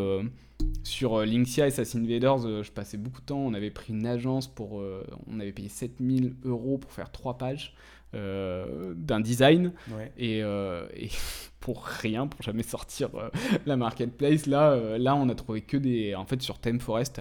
sur 0.83 1.25
Linksia 1.25 1.67
et 1.67 1.69
Assassin 1.69 2.01
Invaders, 2.03 2.63
je 2.63 2.71
passais 2.71 2.97
beaucoup 2.97 3.21
de 3.21 3.27
temps. 3.27 3.39
On 3.39 3.55
avait 3.55 3.71
pris 3.71 3.93
une 3.93 4.07
agence 4.07 4.47
pour. 4.49 4.83
on 5.27 5.41
avait 5.41 5.53
payé 5.53 5.69
7000 5.69 6.35
euros 6.45 6.79
pour 6.79 6.93
faire 6.93 7.11
3 7.11 7.39
pages. 7.39 7.75
D'un 8.17 9.21
design 9.21 9.73
et, 10.19 10.39
et 10.41 11.09
pour 11.61 11.85
rien, 11.85 12.27
pour 12.29 12.43
jamais 12.43 12.63
sortir 12.63 13.09
euh, 13.17 13.29
la 13.67 13.77
marketplace. 13.77 14.47
Là, 14.47 14.71
euh, 14.71 14.99
là, 14.99 15.17
on 15.17 15.29
a 15.29 15.35
trouvé 15.35 15.63
que 15.63 15.77
des. 15.77 16.15
En 16.15 16.25
fait, 16.25 16.41
sur 16.41 16.61
Time 16.61 16.79
Forest, 16.79 17.21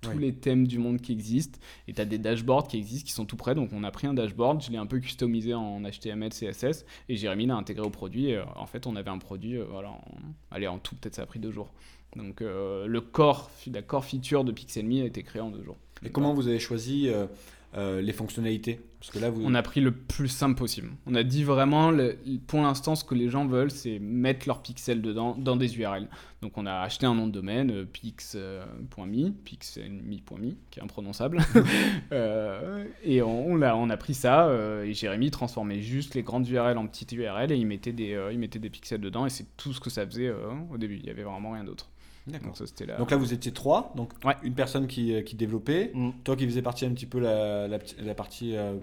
tous 0.00 0.10
Ouais. 0.10 0.16
les 0.16 0.34
thèmes 0.34 0.66
du 0.66 0.78
monde 0.78 1.00
qui 1.00 1.12
existent. 1.12 1.58
Et 1.88 1.92
tu 1.94 2.00
as 2.00 2.04
des 2.04 2.18
dashboards 2.18 2.66
qui 2.68 2.76
existent, 2.76 3.06
qui 3.06 3.12
sont 3.12 3.24
tout 3.24 3.36
prêts. 3.36 3.54
Donc 3.54 3.70
on 3.72 3.84
a 3.84 3.90
pris 3.90 4.06
un 4.06 4.12
dashboard, 4.12 4.62
je 4.62 4.70
l'ai 4.70 4.78
un 4.78 4.86
peu 4.86 4.98
customisé 4.98 5.54
en 5.54 5.80
HTML, 5.80 6.30
CSS, 6.30 6.84
et 7.08 7.16
Jérémy 7.16 7.46
l'a 7.46 7.54
intégré 7.54 7.86
au 7.86 7.90
produit. 7.90 8.26
Et, 8.30 8.36
euh, 8.36 8.44
en 8.56 8.66
fait, 8.66 8.86
on 8.86 8.96
avait 8.96 9.10
un 9.10 9.18
produit, 9.18 9.56
euh, 9.56 9.64
voilà, 9.70 9.90
en, 9.90 10.02
allez, 10.50 10.66
en 10.66 10.78
tout, 10.78 10.94
peut-être 10.96 11.14
ça 11.14 11.22
a 11.22 11.26
pris 11.26 11.38
deux 11.38 11.52
jours. 11.52 11.72
Donc 12.16 12.42
euh, 12.42 12.86
le 12.86 13.00
core, 13.00 13.50
la 13.72 13.82
core 13.82 14.04
feature 14.04 14.44
de 14.44 14.52
Pixelme 14.52 14.90
a 14.92 15.04
été 15.04 15.22
créé 15.22 15.40
en 15.40 15.50
deux 15.50 15.62
jours. 15.62 15.76
Et 16.04 16.10
comment 16.10 16.34
vous 16.34 16.48
avez 16.48 16.58
choisi 16.58 17.08
euh, 17.08 17.26
euh, 17.76 18.00
les 18.00 18.12
fonctionnalités 18.12 18.80
Parce 19.00 19.10
que 19.10 19.18
là, 19.18 19.30
vous. 19.30 19.42
On 19.44 19.54
a 19.54 19.62
pris 19.62 19.80
le 19.80 19.90
plus 19.92 20.28
simple 20.28 20.56
possible. 20.56 20.90
On 21.06 21.14
a 21.14 21.22
dit 21.24 21.42
vraiment, 21.42 21.90
le- 21.90 22.16
pour 22.46 22.60
l'instant, 22.60 22.94
ce 22.94 23.04
que 23.04 23.14
les 23.14 23.28
gens 23.28 23.46
veulent, 23.46 23.70
c'est 23.70 23.98
mettre 23.98 24.46
leurs 24.46 24.62
pixels 24.62 25.02
dedans, 25.02 25.34
dans 25.36 25.56
des 25.56 25.76
URL. 25.78 26.08
Donc 26.40 26.56
on 26.56 26.66
a 26.66 26.74
acheté 26.74 27.06
un 27.06 27.14
nom 27.14 27.26
de 27.26 27.32
domaine, 27.32 27.70
euh, 27.70 27.84
pix.me, 27.84 29.32
qui 30.70 30.78
est 30.78 30.82
imprononçable. 30.82 31.38
Euh, 32.12 32.84
et 33.02 33.22
on, 33.22 33.46
on 33.46 33.62
a, 33.62 33.74
on 33.74 33.90
a 33.90 33.96
pris 33.96 34.14
ça, 34.14 34.46
euh, 34.46 34.84
et 34.84 34.94
Jérémy 34.94 35.30
transformait 35.30 35.80
juste 35.80 36.14
les 36.14 36.22
grandes 36.22 36.46
URL 36.48 36.78
en 36.78 36.86
petites 36.86 37.12
URL, 37.12 37.50
et 37.50 37.56
il 37.56 37.66
mettait 37.66 37.92
des, 37.92 38.16
il 38.30 38.38
mettait 38.38 38.58
des 38.60 38.70
pixels 38.70 39.00
dedans, 39.00 39.26
et 39.26 39.30
c'est 39.30 39.56
tout 39.56 39.72
ce 39.72 39.80
que 39.80 39.90
ça 39.90 40.06
faisait 40.06 40.32
au 40.72 40.76
début. 40.78 40.96
Il 40.98 41.06
y 41.06 41.10
avait 41.10 41.24
vraiment 41.24 41.52
rien 41.52 41.64
d'autre. 41.64 41.88
D'accord. 42.26 42.48
Donc 42.48 42.56
ça, 42.56 42.66
c'était 42.66 42.86
la... 42.86 42.96
Donc 42.96 43.10
là, 43.10 43.16
vous 43.16 43.32
étiez 43.34 43.52
trois. 43.52 43.92
Donc 43.96 44.12
Ouais. 44.24 44.34
une 44.42 44.54
personne 44.54 44.86
qui, 44.86 45.14
euh, 45.14 45.22
qui 45.22 45.36
développait, 45.36 45.90
Mm. 45.94 46.10
toi 46.24 46.36
qui 46.36 46.46
faisais 46.46 46.62
partie 46.62 46.86
un 46.86 46.92
petit 46.94 47.06
peu 47.06 47.18
la, 47.20 47.68
la, 47.68 48.14
partie 48.14 48.56
euh, 48.56 48.74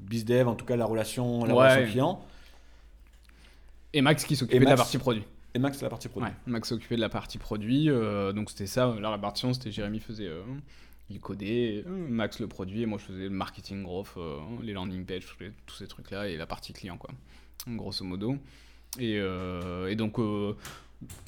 bizdev, 0.00 0.48
en 0.48 0.54
tout 0.56 0.64
cas 0.64 0.76
la 0.76 0.86
relation, 0.86 1.44
la 1.44 1.54
Ouais. 1.54 1.60
relation 1.68 1.90
client. 1.90 2.24
Et 3.92 4.02
Max 4.02 4.24
qui 4.24 4.36
s'occupait 4.36 4.60
de 4.60 4.64
la 4.64 4.76
partie 4.76 4.98
produit. 4.98 5.24
Et 5.54 5.58
Max, 5.58 5.82
la 5.82 5.88
partie 5.88 6.08
produit. 6.08 6.28
Ouais, 6.28 6.34
Max 6.46 6.68
s'occupait 6.68 6.94
de 6.96 7.00
la 7.00 7.08
partie 7.08 7.38
produit, 7.38 7.90
euh, 7.90 8.32
donc 8.32 8.50
c'était 8.50 8.66
ça, 8.68 8.94
la 9.00 9.10
répartition, 9.10 9.52
c'était 9.52 9.72
Jérémy 9.72 9.98
faisait, 9.98 10.28
euh, 10.28 10.42
il 11.10 11.18
codait, 11.18 11.84
Max 11.88 12.38
le 12.38 12.46
produit, 12.46 12.82
et 12.82 12.86
moi 12.86 12.98
je 13.00 13.04
faisais 13.06 13.24
le 13.24 13.30
marketing 13.30 13.82
growth, 13.82 14.10
euh, 14.16 14.38
les 14.62 14.72
landing 14.72 15.04
pages, 15.04 15.26
tous, 15.26 15.42
les- 15.42 15.50
tous 15.66 15.74
ces 15.74 15.88
trucs-là, 15.88 16.28
et 16.28 16.36
la 16.36 16.46
partie 16.46 16.72
client, 16.72 16.96
quoi, 16.96 17.10
grosso 17.66 18.04
modo. 18.04 18.36
Et, 19.00 19.16
euh, 19.18 19.88
et 19.88 19.96
donc, 19.96 20.20
euh, 20.20 20.54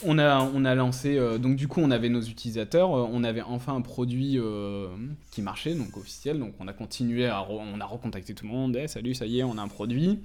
on, 0.04 0.18
a, 0.18 0.42
on 0.54 0.64
a 0.64 0.74
lancé, 0.74 1.16
euh, 1.16 1.38
donc 1.38 1.56
du 1.56 1.68
coup, 1.68 1.80
on 1.80 1.90
avait 1.90 2.08
nos 2.08 2.20
utilisateurs, 2.20 2.94
euh, 2.94 3.08
on 3.10 3.24
avait 3.24 3.42
enfin 3.42 3.74
un 3.74 3.80
produit 3.80 4.38
euh, 4.38 4.88
qui 5.30 5.42
marchait, 5.42 5.74
donc 5.74 5.96
officiel, 5.96 6.38
donc 6.38 6.54
on 6.60 6.68
a 6.68 6.72
continué 6.72 7.26
à, 7.26 7.38
re- 7.40 7.62
on 7.74 7.80
a 7.80 7.86
recontacté 7.86 8.34
tout 8.34 8.44
le 8.46 8.52
monde, 8.52 8.76
Eh, 8.76 8.88
salut, 8.88 9.14
ça 9.14 9.26
y 9.26 9.40
est, 9.40 9.44
on 9.44 9.56
a 9.58 9.62
un 9.62 9.68
produit. 9.68 10.20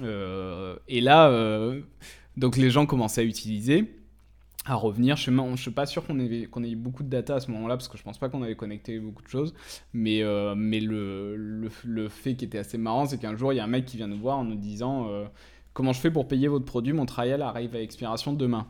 Et 0.00 1.00
là, 1.00 1.72
donc 2.36 2.56
les 2.56 2.70
gens 2.70 2.86
commençaient 2.86 3.22
à 3.22 3.24
utiliser, 3.24 3.94
à 4.64 4.74
revenir. 4.74 5.16
Je 5.16 5.30
ne 5.30 5.56
suis 5.56 5.70
pas 5.72 5.86
sûr 5.86 6.06
qu'on 6.06 6.20
ait, 6.20 6.46
qu'on 6.46 6.62
ait 6.62 6.70
eu 6.70 6.76
beaucoup 6.76 7.02
de 7.02 7.08
data 7.08 7.36
à 7.36 7.40
ce 7.40 7.50
moment-là, 7.50 7.76
parce 7.76 7.88
que 7.88 7.98
je 7.98 8.02
pense 8.04 8.18
pas 8.18 8.28
qu'on 8.28 8.42
avait 8.42 8.54
connecté 8.54 8.98
beaucoup 9.00 9.22
de 9.22 9.28
choses. 9.28 9.54
Mais, 9.92 10.22
mais 10.56 10.78
le, 10.80 11.34
le, 11.36 11.68
le 11.84 12.08
fait 12.08 12.34
qui 12.34 12.44
était 12.44 12.58
assez 12.58 12.78
marrant, 12.78 13.06
c'est 13.06 13.18
qu'un 13.18 13.36
jour, 13.36 13.52
il 13.52 13.56
y 13.56 13.60
a 13.60 13.64
un 13.64 13.68
mec 13.68 13.86
qui 13.86 13.96
vient 13.96 14.06
nous 14.06 14.18
voir 14.18 14.38
en 14.38 14.44
nous 14.44 14.56
disant 14.56 15.08
Comment 15.72 15.92
je 15.92 16.00
fais 16.00 16.10
pour 16.10 16.28
payer 16.28 16.48
votre 16.48 16.64
produit? 16.64 16.92
Mon 16.92 17.06
trial 17.06 17.42
arrive 17.42 17.74
à 17.76 17.80
expiration 17.80 18.32
demain. 18.32 18.66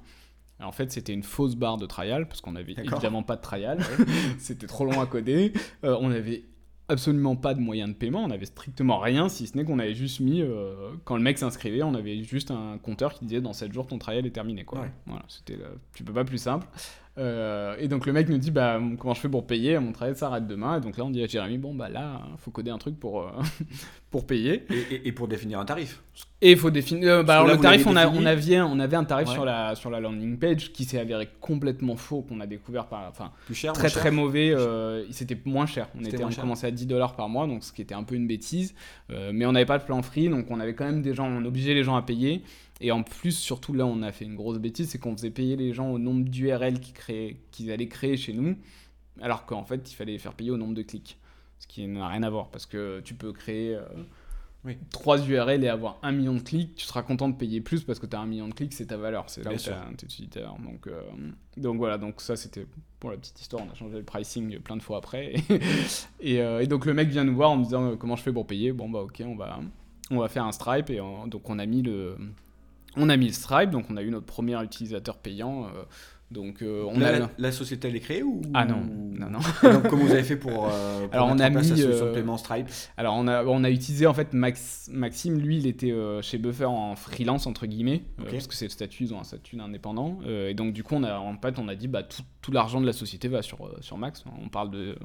En 0.60 0.72
fait, 0.72 0.90
c'était 0.90 1.12
une 1.12 1.22
fausse 1.22 1.54
barre 1.54 1.76
de 1.76 1.86
trial, 1.86 2.26
parce 2.26 2.40
qu'on 2.40 2.56
avait 2.56 2.74
D'accord. 2.74 2.94
évidemment 2.94 3.22
pas 3.22 3.36
de 3.36 3.42
trial. 3.42 3.78
c'était 4.38 4.66
trop 4.66 4.84
long 4.84 5.00
à 5.00 5.06
coder. 5.06 5.52
Euh, 5.84 5.96
on 6.00 6.10
avait 6.10 6.44
absolument 6.88 7.36
pas 7.36 7.54
de 7.54 7.60
moyen 7.60 7.86
de 7.86 7.92
paiement, 7.92 8.24
on 8.24 8.30
avait 8.30 8.46
strictement 8.46 8.98
rien, 8.98 9.28
si 9.28 9.46
ce 9.46 9.56
n'est 9.56 9.64
qu'on 9.64 9.78
avait 9.78 9.94
juste 9.94 10.20
mis, 10.20 10.40
euh, 10.40 10.92
quand 11.04 11.16
le 11.16 11.22
mec 11.22 11.38
s'inscrivait, 11.38 11.82
on 11.82 11.94
avait 11.94 12.22
juste 12.22 12.50
un 12.50 12.78
compteur 12.78 13.12
qui 13.12 13.26
disait 13.26 13.42
dans 13.42 13.52
7 13.52 13.72
jours 13.72 13.86
ton 13.86 13.98
trial 13.98 14.26
est 14.26 14.30
terminé. 14.30 14.64
Quoi. 14.64 14.80
Ouais. 14.80 14.90
Voilà, 15.06 15.22
c'était, 15.28 15.54
euh, 15.54 15.74
tu 15.92 16.02
peux 16.02 16.14
pas 16.14 16.24
plus 16.24 16.38
simple. 16.38 16.66
Euh, 17.18 17.74
et 17.80 17.88
donc 17.88 18.06
le 18.06 18.12
mec 18.12 18.28
nous 18.28 18.38
dit 18.38 18.50
bah 18.52 18.80
comment 18.98 19.12
je 19.14 19.20
fais 19.20 19.28
pour 19.28 19.46
payer? 19.46 19.78
Mon 19.78 19.92
trial 19.92 20.14
s'arrête 20.16 20.46
demain 20.46 20.78
et 20.78 20.80
donc 20.80 20.96
là 20.96 21.04
on 21.04 21.10
dit 21.10 21.22
à 21.22 21.26
Jérémy 21.26 21.58
bon 21.58 21.74
bah 21.74 21.88
là 21.88 22.22
faut 22.38 22.50
coder 22.52 22.70
un 22.70 22.78
truc 22.78 22.98
pour 23.00 23.22
euh, 23.22 23.30
pour 24.10 24.26
payer 24.26 24.64
Et, 24.70 24.94
et- 24.94 25.08
et 25.08 25.12
pour 25.12 25.26
définir 25.26 25.58
un 25.58 25.64
tarif. 25.64 26.00
et 26.40 26.52
il 26.52 26.56
faut 26.56 26.70
définir 26.70 27.08
euh, 27.08 27.22
bah, 27.24 27.34
alors 27.34 27.48
là, 27.48 27.54
le 27.54 27.60
tarif 27.60 27.86
on, 27.86 27.96
a, 27.96 28.02
avait 28.02 28.60
on 28.60 28.78
avait 28.78 28.96
un 28.96 29.04
tarif 29.04 29.26
Ouais. 29.28 29.34
sur 29.34 29.44
la 29.44 29.74
sur 29.74 29.90
la 29.90 29.98
landing 30.00 30.38
page 30.38 30.72
qui 30.72 30.84
s'est 30.84 31.00
avéré 31.00 31.28
complètement 31.40 31.96
faux 31.96 32.22
qu'on 32.22 32.38
a 32.40 32.46
découvert 32.46 32.86
par 32.86 33.08
enfin 33.08 33.32
Plus 33.46 33.54
cher, 33.56 33.72
très 33.72 33.88
cher 33.88 34.00
très 34.00 34.10
mauvais. 34.12 34.54
c'était 35.10 35.36
moins 35.44 35.66
cher. 35.66 35.88
On, 35.98 36.04
était, 36.04 36.16
moins 36.18 36.28
on 36.28 36.30
cher. 36.30 36.42
commençait 36.42 36.68
à 36.68 36.70
10 36.70 36.86
dollars 36.86 37.16
par 37.16 37.28
mois, 37.28 37.46
donc 37.48 37.64
ce 37.64 37.72
qui 37.72 37.82
était 37.82 37.94
un 37.96 38.04
peu 38.04 38.14
une 38.14 38.26
bêtise. 38.28 38.74
Mais 39.32 39.44
on 39.46 39.52
n'avait 39.52 39.66
pas 39.66 39.78
de 39.78 39.84
plan 39.84 40.00
free, 40.02 40.28
donc 40.28 40.46
on 40.50 40.60
avait 40.60 40.74
quand 40.74 40.84
même 40.84 41.02
des 41.02 41.14
gens, 41.14 41.26
on 41.28 41.44
obligeait 41.44 41.74
les 41.74 41.82
gens 41.82 41.96
à 41.96 42.02
payer. 42.02 42.42
Et 42.80 42.92
en 42.92 43.02
plus, 43.02 43.32
surtout 43.32 43.72
là, 43.72 43.86
on 43.86 44.02
a 44.02 44.12
fait 44.12 44.24
une 44.24 44.36
grosse 44.36 44.58
bêtise, 44.58 44.88
c'est 44.90 44.98
qu'on 44.98 45.16
faisait 45.16 45.30
payer 45.30 45.56
les 45.56 45.72
gens 45.72 45.90
au 45.90 45.98
nombre 45.98 46.24
d'URL 46.28 46.78
qu'ils 46.80 46.94
créaient- 46.94 47.36
qu'ils 47.50 47.70
allaient 47.72 47.88
créer 47.88 48.16
chez 48.16 48.32
nous, 48.32 48.56
alors 49.20 49.46
qu'en 49.46 49.64
fait, 49.64 49.90
il 49.90 49.94
fallait 49.94 50.12
les 50.12 50.18
faire 50.18 50.34
payer 50.34 50.50
au 50.52 50.56
nombre 50.56 50.74
de 50.74 50.82
clics. 50.82 51.18
Ce 51.58 51.66
qui 51.66 51.86
n'a 51.88 52.06
rien 52.06 52.22
à 52.22 52.30
voir, 52.30 52.48
parce 52.50 52.66
que 52.66 53.00
tu 53.00 53.14
peux 53.14 53.32
créer 53.32 53.74
euh, 53.74 53.82
Oui. 54.64 54.76
3 54.90 55.26
URL 55.28 55.64
et 55.64 55.68
avoir 55.68 55.98
un 56.02 56.12
million 56.12 56.34
de 56.34 56.40
clics, 56.40 56.76
tu 56.76 56.84
seras 56.86 57.02
content 57.02 57.28
de 57.28 57.34
payer 57.36 57.60
plus 57.60 57.82
parce 57.82 57.98
que 57.98 58.06
tu 58.06 58.14
as 58.14 58.20
un 58.20 58.26
million 58.26 58.46
de 58.46 58.54
clics, 58.54 58.72
c'est 58.74 58.86
ta 58.86 58.96
valeur, 58.96 59.24
c'est 59.28 59.42
là 59.42 59.50
Bien 59.50 59.58
où 59.58 59.90
tu 59.90 59.96
tes 59.96 60.06
utilisateurs. 60.06 60.56
Donc, 60.64 60.86
euh, 60.86 61.00
donc 61.56 61.78
voilà, 61.78 61.98
donc 61.98 62.20
ça 62.20 62.36
c'était 62.36 62.64
pour 63.00 63.10
la 63.10 63.16
petite 63.16 63.40
histoire, 63.40 63.64
on 63.66 63.70
a 63.72 63.74
changé 63.74 63.96
le 63.98 64.04
pricing 64.04 64.60
plein 64.60 64.76
de 64.76 64.82
fois 64.82 64.98
après. 64.98 65.34
et, 66.20 66.40
euh, 66.40 66.60
et 66.60 66.66
donc 66.68 66.86
le 66.86 66.94
mec 66.94 67.08
vient 67.08 67.24
nous 67.24 67.34
voir 67.34 67.50
en 67.50 67.56
me 67.56 67.64
disant 67.64 67.92
euh, 67.92 67.96
comment 67.96 68.14
je 68.16 68.22
fais 68.22 68.32
pour 68.32 68.46
payer? 68.46 68.72
Bon 68.72 68.88
bah 68.88 69.00
ok, 69.00 69.20
on 69.26 69.34
va, 69.36 69.58
on 70.12 70.18
va 70.18 70.28
faire 70.28 70.44
un 70.44 70.52
Stripe 70.52 70.90
et 70.90 70.98
donc 71.26 71.48
on 71.50 71.58
a 71.58 71.66
mis 71.66 71.82
le, 71.82 72.16
on 72.96 73.08
a 73.08 73.16
mis 73.16 73.32
Stripe, 73.32 73.70
donc 73.70 73.86
on 73.90 73.96
a 73.96 74.02
eu 74.02 74.10
notre 74.10 74.26
premier 74.26 74.62
utilisateur 74.62 75.16
payant. 75.18 75.64
euh, 75.66 75.82
donc 76.30 76.60
euh, 76.60 76.84
on 76.86 76.98
Là, 76.98 77.08
a. 77.08 77.18
la, 77.20 77.30
la 77.38 77.52
société, 77.52 77.88
elle 77.88 77.96
est 77.96 78.00
créée 78.00 78.22
ou 78.22 78.42
Ah 78.52 78.66
non, 78.66 78.82
non, 78.84 79.30
non. 79.30 79.38
Donc, 79.62 79.88
comment 79.88 80.04
vous 80.04 80.12
avez 80.12 80.22
fait 80.22 80.36
pour, 80.36 80.68
euh, 80.70 81.04
pour 81.06 81.14
Alors, 81.14 81.28
on 81.28 81.38
a 81.38 81.48
la 81.48 81.50
mis, 81.50 81.64
solution 81.64 81.88
de 81.88 81.94
euh, 81.94 82.12
paiement 82.12 82.36
Stripe? 82.36 82.66
Alors 82.98 83.14
on 83.16 83.26
a, 83.28 83.44
on 83.46 83.64
a 83.64 83.70
utilisé 83.70 84.06
en 84.06 84.12
fait 84.12 84.34
Max, 84.34 84.90
Maxime, 84.92 85.38
lui 85.38 85.56
il 85.56 85.66
était 85.66 85.94
chez 86.20 86.36
Buffer 86.36 86.66
en 86.66 86.96
freelance 86.96 87.46
entre 87.46 87.64
guillemets, 87.64 88.02
parce 88.30 88.46
que 88.46 88.54
c'est 88.54 88.66
le 88.66 88.70
statut, 88.70 89.04
ils 89.04 89.14
ont 89.14 89.20
un 89.20 89.24
statut 89.24 89.56
d'indépendant, 89.56 90.18
et 90.26 90.52
donc 90.52 90.74
du 90.74 90.82
coup 90.82 90.96
on 90.96 91.02
a, 91.02 91.16
en 91.18 91.34
fait 91.40 91.58
on 91.58 91.66
a 91.66 91.74
dit 91.74 91.88
bah 91.88 92.02
tout, 92.02 92.20
tout 92.42 92.52
l'argent 92.52 92.82
de 92.82 92.86
la 92.86 92.92
société 92.92 93.28
va 93.28 93.40
sur, 93.40 93.58
sur 93.80 93.96
Max, 93.96 94.22
on 94.44 94.50
parle 94.50 94.70
de 94.70 94.96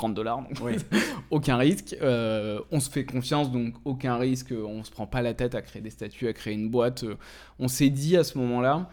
30 0.00 0.14
dollars, 0.14 0.38
donc 0.38 0.58
Oui. 0.62 0.76
aucun 1.30 1.58
risque, 1.58 1.94
euh, 2.00 2.58
on 2.70 2.80
se 2.80 2.88
fait 2.88 3.04
confiance 3.04 3.50
donc 3.52 3.74
aucun 3.84 4.16
risque, 4.16 4.52
on 4.52 4.82
se 4.82 4.90
prend 4.90 5.06
pas 5.06 5.20
la 5.20 5.34
tête 5.34 5.54
à 5.54 5.60
créer 5.60 5.82
des 5.82 5.90
statuts, 5.90 6.26
à 6.26 6.32
créer 6.32 6.54
une 6.54 6.70
boîte, 6.70 7.04
euh, 7.04 7.16
on 7.58 7.68
s'est 7.68 7.90
dit 7.90 8.16
à 8.16 8.24
ce 8.24 8.38
moment-là, 8.38 8.88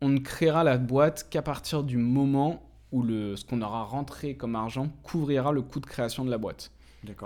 on 0.00 0.08
ne 0.08 0.18
créera 0.18 0.64
la 0.64 0.78
boîte 0.78 1.28
qu'à 1.28 1.42
partir 1.42 1.82
du 1.84 1.98
moment 1.98 2.62
où 2.90 3.02
le, 3.02 3.36
ce 3.36 3.44
qu'on 3.44 3.60
aura 3.60 3.82
rentré 3.84 4.34
comme 4.34 4.56
argent 4.56 4.88
couvrira 5.02 5.52
le 5.52 5.60
coût 5.60 5.80
de 5.80 5.86
création 5.86 6.24
de 6.24 6.30
la 6.30 6.38
boîte. 6.38 6.70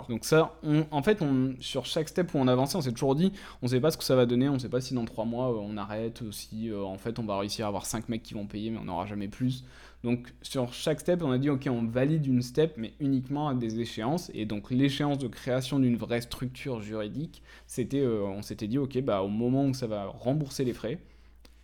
Donc 0.09 0.25
ça, 0.25 0.55
on- 0.63 0.87
en 0.91 1.03
fait, 1.03 1.23
sur 1.61 1.87
chaque 1.87 2.09
step 2.09 2.35
où 2.35 2.39
on 2.39 2.49
avançait, 2.49 2.77
on 2.77 2.81
s'est 2.81 2.93
toujours 2.93 3.15
dit, 3.15 3.33
on 3.63 3.69
sait 3.69 3.81
pas 3.81 3.91
ce 3.91 3.97
que 3.97 4.05
ça 4.05 4.17
va 4.17 4.27
donner, 4.27 4.49
on 4.49 4.59
sait 4.59 4.69
pas 4.69 4.81
si 4.81 4.95
dans 4.95 5.05
trois 5.05 5.25
mois 5.25 5.51
euh, 5.53 5.59
on 5.61 5.77
arrête, 5.77 6.23
si 6.33 6.71
euh, 6.71 6.83
en 6.83 6.99
fait 6.99 7.19
on 7.19 7.25
va 7.25 7.39
réussir 7.39 7.67
à 7.67 7.69
avoir 7.69 7.87
cinq 7.87 8.09
mecs 8.09 8.23
qui 8.23 8.35
vont 8.35 8.47
payer, 8.47 8.71
mais 8.71 8.79
on 8.79 8.85
n'aura 8.85 9.07
jamais 9.07 9.29
plus. 9.29 9.65
Donc 10.05 10.33
sur 10.43 10.73
chaque 10.73 11.01
step, 11.01 11.23
on 11.23 11.31
a 11.31 11.39
dit, 11.39 11.51
ok, 11.51 11.69
on 11.71 11.85
valide 11.87 12.27
une 12.27 12.43
step, 12.43 12.75
mais 12.77 12.93
uniquement 13.01 13.49
à 13.49 13.55
des 13.55 13.81
échéances. 13.81 14.31
Et 14.35 14.47
donc 14.47 14.71
l'échéance 14.71 15.19
de 15.19 15.29
création 15.29 15.79
d'une 15.81 15.97
vraie 15.97 16.21
structure 16.21 16.81
juridique, 16.81 17.43
c'était, 17.67 18.01
euh, 18.01 18.23
on 18.25 18.43
s'était 18.43 18.69
dit, 18.69 18.79
ok, 18.79 19.01
bah 19.03 19.23
au 19.23 19.29
moment 19.29 19.65
où 19.65 19.75
ça 19.75 19.87
va 19.87 20.07
rembourser 20.07 20.65
les 20.65 20.73
frais, 20.73 20.99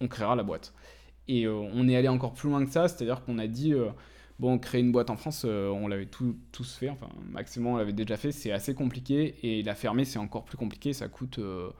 on 0.00 0.08
créera 0.08 0.34
la 0.36 0.42
boîte. 0.42 0.72
Et 1.28 1.48
on 1.48 1.88
est 1.88 1.96
allé 1.96 2.08
encore 2.08 2.34
plus 2.34 2.50
loin 2.50 2.64
que 2.64 2.70
ça, 2.70 2.86
c'est-à-dire 2.88 3.24
qu'on 3.24 3.38
a 3.38 3.46
dit, 3.46 3.72
bon, 4.38 4.58
créer 4.58 4.80
une 4.80 4.92
boîte 4.92 5.10
en 5.10 5.16
France, 5.16 5.44
euh, 5.46 5.68
on 5.70 5.88
l'avait 5.88 6.06
tout- 6.06 6.36
tous 6.52 6.74
fait, 6.76 6.88
enfin, 6.88 7.08
maximum 7.30 7.74
on 7.74 7.76
l'avait 7.76 7.92
déjà 7.92 8.16
fait, 8.16 8.32
c'est 8.32 8.52
assez 8.52 8.74
compliqué, 8.74 9.34
et 9.42 9.62
la 9.62 9.74
fermer, 9.74 10.04
c'est 10.04 10.18
encore 10.18 10.44
plus 10.44 10.56
compliqué, 10.56 10.92
ça 10.92 11.08
coûte, 11.08 11.38
euh, 11.38 11.70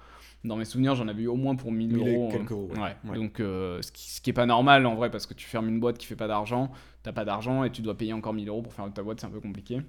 dans 0.45 0.57
mes 0.57 0.65
souvenirs, 0.65 0.95
j'en 0.95 1.09
avais 1.09 1.23
eu 1.23 1.27
au 1.27 1.37
moins 1.37 1.57
pour 1.57 1.73
1000 1.73 1.89
1000 1.97 2.07
et 2.09 2.15
euros. 2.17 2.29
quelques 2.31 2.51
euh, 2.53 2.55
euros, 2.55 2.69
ouais. 2.75 2.81
ouais. 2.81 3.11
Ouais. 3.11 3.17
Donc, 3.17 3.41
euh, 3.41 3.81
ce, 3.83 3.91
qui, 3.93 4.11
ce 4.11 4.21
qui 4.21 4.31
est 4.31 4.35
pas 4.35 4.47
normal 4.47 4.85
en 4.87 4.95
vrai, 4.95 5.11
parce 5.11 5.27
que 5.27 5.35
tu 5.35 5.47
fermes 5.47 5.69
une 5.69 5.81
boîte 5.81 5.99
qui 5.99 6.07
fait 6.07 6.17
pas 6.17 6.29
d'argent, 6.29 6.71
t'as 7.03 7.13
pas 7.13 7.25
d'argent, 7.25 7.65
et 7.65 7.71
tu 7.73 7.83
dois 7.83 7.97
payer 7.97 8.13
encore 8.13 8.35
1000 8.35 8.49
euros 8.49 8.63
pour 8.63 8.73
faire 8.75 8.91
ta 8.93 9.03
boîte, 9.03 9.21
c'est 9.21 9.27
un 9.27 9.31
peu 9.31 9.41
compliqué. 9.41 9.81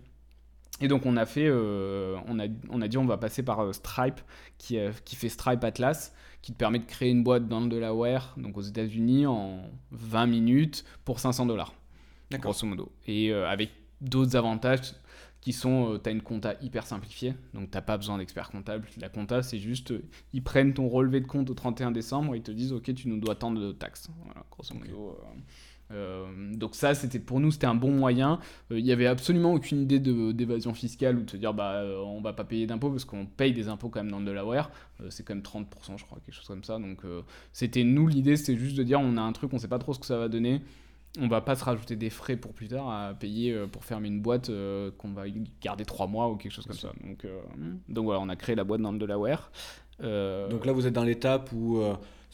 Et 0.82 0.90
donc 0.90 1.06
on 1.06 1.16
a 1.16 1.26
fait, 1.26 1.48
euh, 1.48 2.18
on, 2.28 2.38
a, 2.38 2.48
on 2.70 2.82
a 2.82 2.88
dit 2.90 2.98
on 2.98 3.06
va 3.06 3.18
passer 3.18 3.44
par 3.44 3.62
euh, 3.62 3.72
Stripe, 3.72 4.20
qui, 4.58 4.78
euh, 4.78 4.92
qui 5.06 5.16
fait 5.16 5.30
Stripe 5.30 5.64
Atlas, 5.64 6.14
qui 6.42 6.52
te 6.52 6.58
permet 6.58 6.80
de 6.80 6.86
créer 6.86 7.12
une 7.12 7.24
boîte 7.24 7.48
dans 7.48 7.62
le 7.62 7.70
Delaware, 7.70 8.34
donc 8.38 8.58
aux 8.58 8.62
États-Unis, 8.62 9.26
en 9.26 9.62
20 9.92 10.26
minutes 10.28 10.84
pour 11.06 11.20
500 11.22 11.46
dollars. 11.46 11.74
Grosso 12.34 12.66
modo. 12.68 12.92
Et 13.08 13.32
euh, 13.32 13.48
avec 13.48 13.72
d'autres 14.02 14.36
avantages 14.36 14.94
qui 15.42 15.54
sont, 15.54 16.00
tu 16.04 16.10
as 16.10 16.12
une 16.12 16.22
compta 16.22 16.56
hyper 16.62 16.88
simplifiée, 16.88 17.36
donc 17.54 17.70
t'as 17.70 17.82
pas 17.82 17.98
besoin 17.98 18.18
d'expert 18.18 18.50
comptable. 18.50 18.88
La 18.98 19.10
compta, 19.10 19.44
c'est 19.44 19.60
juste, 19.60 19.92
euh, 19.92 20.04
ils 20.34 20.44
prennent 20.44 20.74
ton 20.74 20.88
relevé 20.90 21.22
de 21.22 21.28
compte 21.28 21.50
au 21.50 21.54
31 21.54 21.92
décembre, 21.92 22.36
ils 22.36 22.42
te 22.42 22.52
disent, 22.52 22.74
ok, 22.74 22.94
tu 22.96 23.08
nous 23.10 23.20
dois 23.20 23.36
tant 23.36 23.52
de 23.52 23.72
taxes. 23.72 24.10
Voilà, 24.26 24.44
grosso 24.52 24.74
modo. 24.76 25.10
euh, 25.12 25.36
euh, 25.92 26.26
donc 26.56 26.74
ça, 26.76 26.96
c'était 26.96 27.20
pour 27.20 27.40
nous, 27.40 27.52
c'était 27.52 27.68
un 27.68 27.76
bon 27.76 27.92
moyen. 27.92 28.40
Euh, 28.72 28.80
Il 28.80 28.86
y 28.86 28.92
avait 28.92 29.06
absolument 29.06 29.54
aucune 29.54 29.82
idée 29.84 30.00
d'évasion 30.00 30.74
fiscale 30.74 31.18
ou 31.18 31.24
de 31.24 31.30
se 31.30 31.38
dire, 31.38 31.54
bah, 31.54 31.74
euh, 31.76 32.00
on 32.00 32.22
va 32.22 32.34
pas 32.34 32.44
payer 32.44 32.66
d'impôts 32.66 32.90
parce 32.90 33.06
qu'on 33.06 33.28
paye 33.28 33.54
des 33.54 33.68
impôts 33.68 33.90
quand 33.90 34.00
même 34.02 34.12
dans 34.12 34.20
le 34.20 34.26
Delaware. 34.26 34.72
Euh, 35.02 35.10
c'est 35.12 35.24
quand 35.24 35.36
même 35.36 35.44
30%, 35.44 35.98
je 35.98 36.06
crois, 36.06 36.20
quelque 36.26 36.34
chose 36.34 36.48
comme 36.48 36.64
ça. 36.64 36.80
Donc 36.80 37.06
euh, 37.06 37.22
c'était 37.54 37.84
nous 37.84 38.08
l'idée, 38.08 38.36
c'était 38.36 38.58
juste 38.58 38.76
de 38.78 38.84
dire, 38.84 39.00
on 39.00 39.16
a 39.18 39.22
un 39.22 39.32
truc, 39.32 39.54
on 39.54 39.60
sait 39.60 39.68
pas 39.68 39.80
trop 39.80 39.94
ce 39.94 40.00
que 40.00 40.06
ça 40.08 40.18
va 40.18 40.28
donner. 40.28 40.62
On 41.20 41.28
va 41.28 41.42
pas 41.42 41.56
se 41.56 41.64
rajouter 41.64 41.96
des 41.96 42.10
frais 42.10 42.36
pour 42.36 42.54
plus 42.54 42.68
tard 42.68 42.90
à 42.90 43.14
payer 43.14 43.52
euh, 43.54 43.68
pour 43.68 43.84
fermer 43.86 44.08
une 44.08 44.22
boîte 44.22 44.50
euh, 44.50 44.92
qu'on 44.98 45.10
va 45.14 45.24
garder 45.62 45.86
trois 45.86 46.08
mois 46.08 46.30
ou 46.30 46.36
quelque 46.36 46.52
chose 46.52 46.66
comme 46.66 46.76
ça. 46.78 46.92
Donc, 47.04 47.26
euh, 47.26 47.42
donc 47.88 48.06
voilà, 48.06 48.20
on 48.22 48.30
a 48.30 48.36
créé 48.36 48.56
la 48.56 48.64
boîte 48.64 48.82
dans 48.82 48.92
le 48.92 48.98
Delaware. 48.98 49.52
Euh, 50.04 50.50
Donc 50.50 50.66
là, 50.66 50.74
vous 50.74 50.88
êtes 50.88 50.94
dans 50.94 51.04
l'étape 51.04 51.52
où 51.54 51.82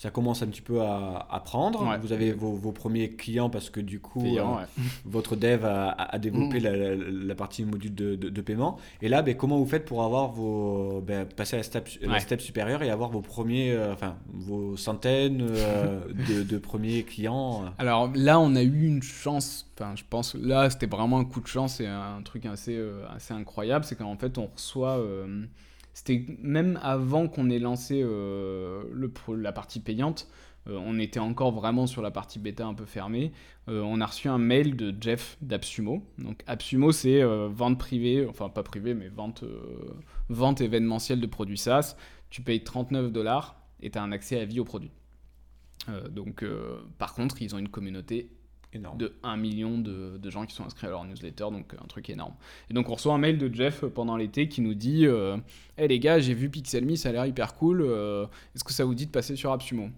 ça 0.02 0.10
commence 0.10 0.42
un 0.42 0.48
petit 0.48 0.64
peu 0.64 0.82
à, 0.82 1.28
à 1.30 1.40
prendre. 1.42 1.88
Ouais. 1.88 2.00
Vous 2.00 2.12
avez 2.12 2.32
vos, 2.32 2.54
vos 2.54 2.72
premiers 2.72 3.12
clients 3.12 3.52
parce 3.52 3.70
que 3.70 3.80
du 3.80 4.00
coup, 4.00 4.26
euh, 4.26 4.42
ouais. 4.44 4.64
votre 5.06 5.36
dev 5.36 5.64
a, 5.64 6.18
développé 6.18 6.60
Mm. 6.60 6.64
la, 6.64 6.76
la- 6.76 6.96
la 6.96 7.36
partie 7.36 7.64
module 7.66 7.94
de, 7.94 8.16
de- 8.16 8.30
de 8.30 8.42
paiement. 8.42 8.78
Et 9.04 9.10
là, 9.10 9.22
ben, 9.22 9.36
comment 9.38 9.60
vous 9.60 9.68
faites 9.68 9.86
pour 9.86 10.02
avoir 10.02 10.32
vos, 10.32 11.02
ben, 11.02 11.26
passer 11.28 11.54
à 11.56 11.58
la 11.58 11.64
step, 11.64 11.88
la 12.02 12.14
Ouais. 12.14 12.20
step 12.20 12.42
supérieure 12.42 12.82
et 12.82 12.90
avoir 12.90 13.12
vos 13.12 13.22
premiers, 13.22 13.74
euh, 13.74 13.94
enfin, 13.94 14.16
vos 14.34 14.76
centaines 14.76 15.46
euh, 15.52 16.00
de, 16.30 16.42
de 16.42 16.58
premiers 16.58 17.04
clients. 17.04 17.66
Alors 17.78 18.10
là, 18.16 18.40
on 18.40 18.56
a 18.56 18.64
eu 18.64 18.88
une 18.88 19.04
chance, 19.04 19.70
enfin 19.80 19.94
je 19.96 20.04
pense, 20.10 20.34
là 20.34 20.72
c'était 20.72 20.88
vraiment 20.88 21.20
un 21.20 21.26
coup 21.26 21.42
de 21.42 21.48
chance 21.48 21.80
et 21.80 21.86
un 21.86 22.24
truc 22.24 22.48
assez, 22.48 22.80
assez 23.16 23.36
incroyable, 23.36 23.86
c'est 23.86 23.96
qu'en 23.98 24.16
fait 24.18 24.40
on 24.40 24.48
reçoit, 24.48 24.98
c'était 25.94 26.26
même 26.42 26.80
avant 26.82 27.28
qu'on 27.28 27.50
ait 27.50 27.60
lancé 27.60 28.02
euh, 28.04 28.84
la 29.38 29.52
partie 29.52 29.80
payante, 29.80 30.28
euh, 30.68 30.80
on 30.84 31.00
était 31.00 31.20
encore 31.20 31.52
vraiment 31.52 31.88
sur 31.88 32.02
la 32.02 32.12
partie 32.12 32.40
bêta 32.40 32.66
un 32.66 32.74
peu 32.74 32.86
fermée, 32.86 33.32
Euh, 33.68 33.82
on 33.82 34.02
a 34.02 34.08
reçu 34.08 34.28
un 34.28 34.40
mail 34.40 34.76
de 34.76 34.94
Jeff 35.00 35.38
d'Absumo. 35.42 36.04
Donc 36.18 36.44
Absumo 36.48 36.92
c'est 36.92 37.22
vente 37.24 37.78
privée, 37.78 38.26
enfin 38.28 38.50
pas 38.50 38.64
privée 38.64 38.96
mais 38.96 39.08
vente, 39.08 39.44
vente 40.30 40.62
événementielle 40.62 41.22
de 41.22 41.28
produits 41.28 41.60
SaaS, 41.60 41.96
tu 42.32 42.42
payes 42.42 42.64
39 42.64 43.12
dollars 43.12 43.62
et 43.82 43.92
tu 43.92 43.98
as 44.00 44.04
un 44.04 44.12
accès 44.12 44.40
à 44.40 44.46
vie 44.46 44.60
au 44.60 44.66
produit. 44.66 44.92
Euh, 45.90 46.08
donc, 46.08 46.46
par 46.98 47.14
contre, 47.14 47.42
ils 47.42 47.56
ont 47.56 47.58
une 47.60 47.70
communauté 47.70 48.32
de 48.80 49.14
1 49.24 49.38
million 49.38 49.78
de, 49.78 50.18
de 50.18 50.30
gens 50.30 50.46
qui 50.46 50.56
sont 50.56 50.64
inscrits 50.64 50.88
à 50.88 50.90
leur 50.92 51.04
newsletter, 51.04 51.46
donc 51.52 51.74
un 51.74 51.88
truc 51.88 52.10
énorme. 52.10 52.34
Et 52.70 52.74
donc, 52.74 52.90
on 52.90 52.94
reçoit 52.94 53.14
un 53.14 53.18
mail 53.18 53.38
de 53.38 53.54
Jeff 53.54 53.84
pendant 53.86 54.16
l'été 54.16 54.48
qui 54.48 54.62
nous 54.62 54.74
dit 54.74 55.06
euh, 55.06 55.38
Hey 55.78 55.88
les 55.88 56.00
gars, 56.00 56.20
j'ai 56.20 56.34
vu 56.34 56.50
Pixelme, 56.50 56.96
ça 56.96 57.10
a 57.10 57.12
l'air 57.12 57.26
hyper 57.26 57.56
cool, 57.56 57.82
euh, 57.82 58.26
est-ce 58.56 58.64
que 58.64 58.74
ça 58.74 58.86
vous 58.86 58.96
dit 58.96 59.06
de 59.06 59.12
passer 59.12 59.36
sur 59.36 59.52
AppSumo 59.52 59.90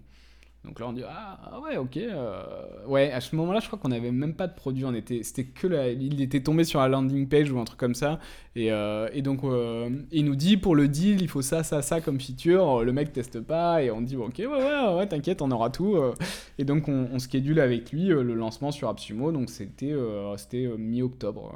donc 0.64 0.80
là 0.80 0.88
on 0.88 0.92
dit 0.94 1.02
ah 1.06 1.38
ah 1.44 1.60
ouais 1.60 1.76
ok 1.76 1.98
euh, 1.98 2.42
ouais 2.86 3.12
à 3.12 3.20
ce 3.20 3.36
moment-là 3.36 3.60
je 3.60 3.66
crois 3.66 3.78
qu'on 3.78 3.90
n'avait 3.90 4.10
même 4.10 4.34
pas 4.34 4.46
de 4.46 4.54
produit 4.54 4.84
on 4.86 4.94
était 4.94 5.22
c'était 5.22 5.44
que 5.44 5.66
la, 5.66 5.90
il 5.90 6.22
était 6.22 6.42
tombé 6.42 6.64
sur 6.64 6.80
la 6.80 6.88
landing 6.88 7.28
page 7.28 7.52
ou 7.52 7.58
un 7.58 7.64
truc 7.64 7.78
comme 7.78 7.94
ça. 7.94 8.18
Et, 8.56 8.72
euh, 8.72 9.08
et 9.12 9.20
donc 9.20 9.44
euh, 9.44 9.90
il 10.10 10.24
nous 10.24 10.36
dit 10.36 10.56
pour 10.56 10.74
le 10.74 10.88
deal 10.88 11.20
il 11.20 11.28
faut 11.28 11.42
ça 11.42 11.62
ça 11.64 11.82
ça 11.82 12.00
comme 12.00 12.18
feature. 12.18 12.82
Le 12.82 12.92
mec 12.92 13.12
teste 13.12 13.40
pas 13.40 13.82
et 13.82 13.90
on 13.90 14.00
dit 14.00 14.16
ok 14.16 14.38
ouais 14.38 14.96
ouais 14.96 15.06
t'inquiète 15.06 15.42
on 15.42 15.50
aura 15.50 15.68
tout 15.68 15.98
et 16.58 16.64
donc 16.64 16.88
on, 16.88 17.08
on 17.12 17.18
schedule 17.18 17.60
avec 17.60 17.92
lui 17.92 18.06
le 18.06 18.34
lancement 18.34 18.70
sur 18.72 18.88
AppSumo. 18.88 19.32
Donc 19.32 19.50
c'était 19.50 19.94
c'était 20.36 20.68
mi-octobre 20.78 21.54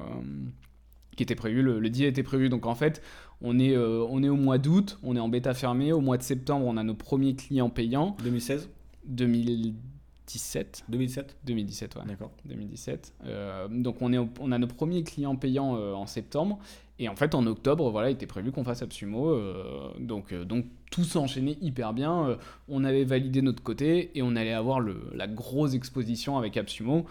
qui 1.16 1.22
était 1.22 1.34
prévu. 1.34 1.62
Le, 1.62 1.78
le 1.78 1.90
deal 1.90 2.04
était 2.06 2.22
prévu. 2.22 2.50
Donc 2.50 2.66
en 2.66 2.74
fait 2.74 3.00
on 3.40 3.58
est, 3.58 3.76
on 3.76 4.22
est 4.22 4.28
au 4.28 4.36
mois 4.36 4.58
d'août, 4.58 4.98
on 5.02 5.16
est 5.16 5.20
en 5.20 5.28
bêta 5.28 5.54
fermée. 5.54 5.92
Au 5.92 6.00
mois 6.00 6.18
de 6.18 6.22
septembre, 6.22 6.66
on 6.66 6.76
a 6.76 6.82
nos 6.82 6.94
premiers 6.94 7.36
clients 7.36 7.70
payants. 7.70 8.16
2016 8.24 8.68
2017 9.08 10.84
2007 10.88 11.36
2017, 11.44 11.96
ouais. 11.96 12.02
D'accord. 12.06 12.30
2017. 12.44 13.14
Euh, 13.24 13.68
donc 13.70 14.02
on, 14.02 14.12
est 14.12 14.18
au- 14.18 14.28
on 14.40 14.52
a 14.52 14.58
nos 14.58 14.66
premiers 14.66 15.02
clients 15.02 15.36
payants 15.36 15.76
euh, 15.76 15.92
en 15.94 16.06
septembre. 16.06 16.58
Et 17.00 17.08
en 17.08 17.14
fait, 17.14 17.34
en 17.36 17.46
octobre, 17.46 17.90
voilà, 17.90 18.10
il 18.10 18.14
était 18.14 18.26
prévu 18.26 18.50
qu'on 18.50 18.64
fasse 18.64 18.82
Absumo. 18.82 19.28
euh, 19.30 19.92
donc, 20.00 20.34
donc 20.34 20.66
tout 20.90 21.04
s'enchaînait 21.04 21.56
hyper 21.60 21.92
bien. 21.92 22.36
On 22.68 22.82
avait 22.82 23.04
validé 23.04 23.40
notre 23.40 23.62
côté 23.62 24.10
et 24.18 24.22
on 24.22 24.34
allait 24.34 24.52
avoir 24.52 24.80
le, 24.80 25.08
la 25.14 25.28
grosse 25.28 25.74
exposition 25.74 26.36
avec 26.38 26.56
Absumo 26.56 27.06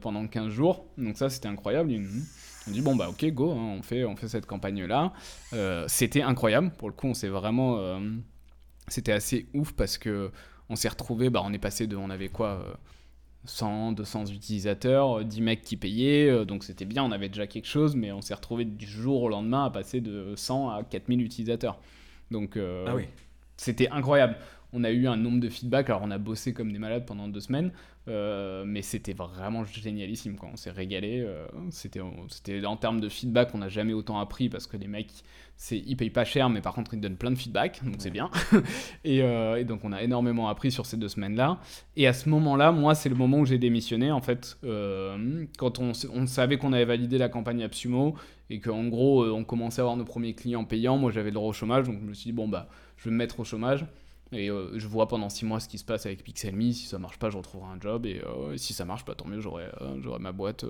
pendant 0.00 0.26
15 0.26 0.48
jours. 0.48 0.86
Donc 0.98 1.16
ça, 1.16 1.30
c'était 1.30 1.46
incroyable. 1.48 1.92
Une- 1.92 2.22
on 2.66 2.70
dit 2.72 2.80
bon 2.82 2.96
bah 2.96 3.08
ok 3.08 3.24
go, 3.32 3.52
hein, 3.52 3.76
on 3.78 3.82
fait 3.82 4.04
on 4.04 4.14
fait 4.14 4.28
cette 4.28 4.44
campagne 4.44 4.84
là. 4.84 5.12
c'était 5.86 6.20
incroyable. 6.22 6.70
Pour 6.76 6.88
le 6.88 6.94
coup, 6.94 7.06
on 7.06 7.14
s'est 7.14 7.28
vraiment 7.28 7.78
euh, 7.78 7.98
c'était 8.88 9.12
assez 9.12 9.46
ouf 9.54 9.72
parce 9.72 9.96
que 9.98 10.30
on 10.70 10.76
s'est 10.76 10.88
retrouvé, 10.88 11.30
bah, 11.30 11.42
on 11.44 11.52
est 11.52 11.58
passé 11.58 11.86
de, 11.86 11.96
on 11.96 12.10
avait 12.10 12.28
quoi, 12.28 12.48
euh, 12.48 12.74
100, 13.44 13.92
200 13.92 14.26
utilisateurs, 14.26 15.18
euh, 15.20 15.24
10 15.24 15.40
mecs 15.40 15.62
qui 15.62 15.76
payaient, 15.76 16.28
euh, 16.28 16.44
donc 16.44 16.64
c'était 16.64 16.84
bien, 16.84 17.04
on 17.04 17.12
avait 17.12 17.28
déjà 17.28 17.46
quelque 17.46 17.66
chose, 17.68 17.96
mais 17.96 18.12
on 18.12 18.20
s'est 18.20 18.34
retrouvé 18.34 18.64
du 18.64 18.86
jour 18.86 19.22
au 19.22 19.28
lendemain 19.28 19.64
à 19.64 19.70
passer 19.70 20.00
de 20.00 20.34
100 20.36 20.70
à 20.70 20.82
4000 20.82 21.22
utilisateurs. 21.22 21.78
Donc 22.30 22.56
euh, 22.56 22.84
Ah 22.88 22.94
oui. 22.94 23.04
c'était 23.56 23.88
incroyable. 23.88 24.36
On 24.72 24.84
a 24.84 24.90
eu 24.90 25.06
un 25.06 25.16
nombre 25.16 25.40
de 25.40 25.48
feedback, 25.48 25.88
alors 25.88 26.02
on 26.04 26.10
a 26.10 26.18
bossé 26.18 26.52
comme 26.52 26.72
des 26.72 26.78
malades 26.78 27.06
pendant 27.06 27.26
deux 27.26 27.40
semaines, 27.40 27.72
euh, 28.06 28.64
mais 28.66 28.82
c'était 28.82 29.14
vraiment 29.14 29.64
génialissime. 29.64 30.36
Quoi. 30.36 30.50
On 30.52 30.56
s'est 30.56 30.70
régalé. 30.70 31.20
euh, 31.26 31.46
c'était, 31.70 32.00
c'était 32.28 32.64
en 32.66 32.76
termes 32.76 33.00
de 33.00 33.08
feedback, 33.08 33.54
on 33.54 33.58
n'a 33.58 33.70
jamais 33.70 33.94
autant 33.94 34.18
appris 34.18 34.50
parce 34.50 34.66
que 34.66 34.76
les 34.76 34.86
mecs, 34.86 35.10
c'est, 35.56 35.78
ils 35.78 35.96
payent 35.96 36.10
pas 36.10 36.26
cher, 36.26 36.50
mais 36.50 36.60
par 36.60 36.74
contre 36.74 36.92
ils 36.92 37.00
donnent 37.00 37.16
plein 37.16 37.30
de 37.30 37.38
feedback, 37.38 37.82
donc 37.82 37.94
c'est 37.98 38.10
bien. 38.10 38.30
et, 39.04 39.22
euh, 39.22 39.56
et 39.56 39.64
donc 39.64 39.80
on 39.84 39.92
a 39.92 40.02
énormément 40.02 40.48
appris 40.48 40.70
sur 40.70 40.84
ces 40.84 40.98
deux 40.98 41.08
semaines-là. 41.08 41.60
Et 41.96 42.06
à 42.06 42.12
ce 42.12 42.28
moment-là, 42.28 42.70
moi, 42.70 42.94
c'est 42.94 43.08
le 43.08 43.16
moment 43.16 43.38
où 43.38 43.46
j'ai 43.46 43.58
démissionné. 43.58 44.12
En 44.12 44.20
fait, 44.20 44.58
quand 45.58 45.78
on, 45.78 45.92
on 46.12 46.26
savait 46.26 46.58
qu'on 46.58 46.74
avait 46.74 46.84
validé 46.84 47.16
la 47.16 47.30
campagne 47.30 47.62
Absumo 47.62 48.16
et 48.50 48.60
qu'en 48.60 48.84
gros, 48.88 49.24
on 49.24 49.44
commençait 49.44 49.80
à 49.80 49.84
avoir 49.84 49.96
nos 49.96 50.04
premiers 50.04 50.34
clients 50.34 50.64
payants, 50.64 50.98
moi 50.98 51.10
j'avais 51.10 51.30
le 51.30 51.34
droit 51.34 51.48
au 51.48 51.52
chômage, 51.54 51.86
donc 51.86 51.98
je 52.00 52.06
me 52.06 52.12
suis 52.14 52.30
dit, 52.30 52.32
bon, 52.32 52.48
bah, 52.48 52.68
je 52.98 53.04
vais 53.04 53.10
me 53.10 53.16
mettre 53.16 53.40
au 53.40 53.44
chômage. 53.44 53.86
Et 54.32 54.50
euh, 54.50 54.78
je 54.78 54.86
vois 54.86 55.08
pendant 55.08 55.28
6 55.28 55.44
mois 55.46 55.60
ce 55.60 55.68
qui 55.68 55.78
se 55.78 55.84
passe 55.84 56.06
avec 56.06 56.22
Pixelme. 56.22 56.72
Si 56.72 56.86
ça 56.86 56.98
marche 56.98 57.18
pas, 57.18 57.30
je 57.30 57.36
retrouverai 57.36 57.70
un 57.70 57.80
job. 57.80 58.06
Et 58.06 58.20
euh, 58.20 58.56
si 58.56 58.74
ça 58.74 58.84
marche, 58.84 59.04
bah, 59.04 59.14
tant 59.14 59.26
mieux, 59.26 59.40
j'aurai 59.40 59.66
euh, 59.80 60.18
ma 60.18 60.32
boîte. 60.32 60.64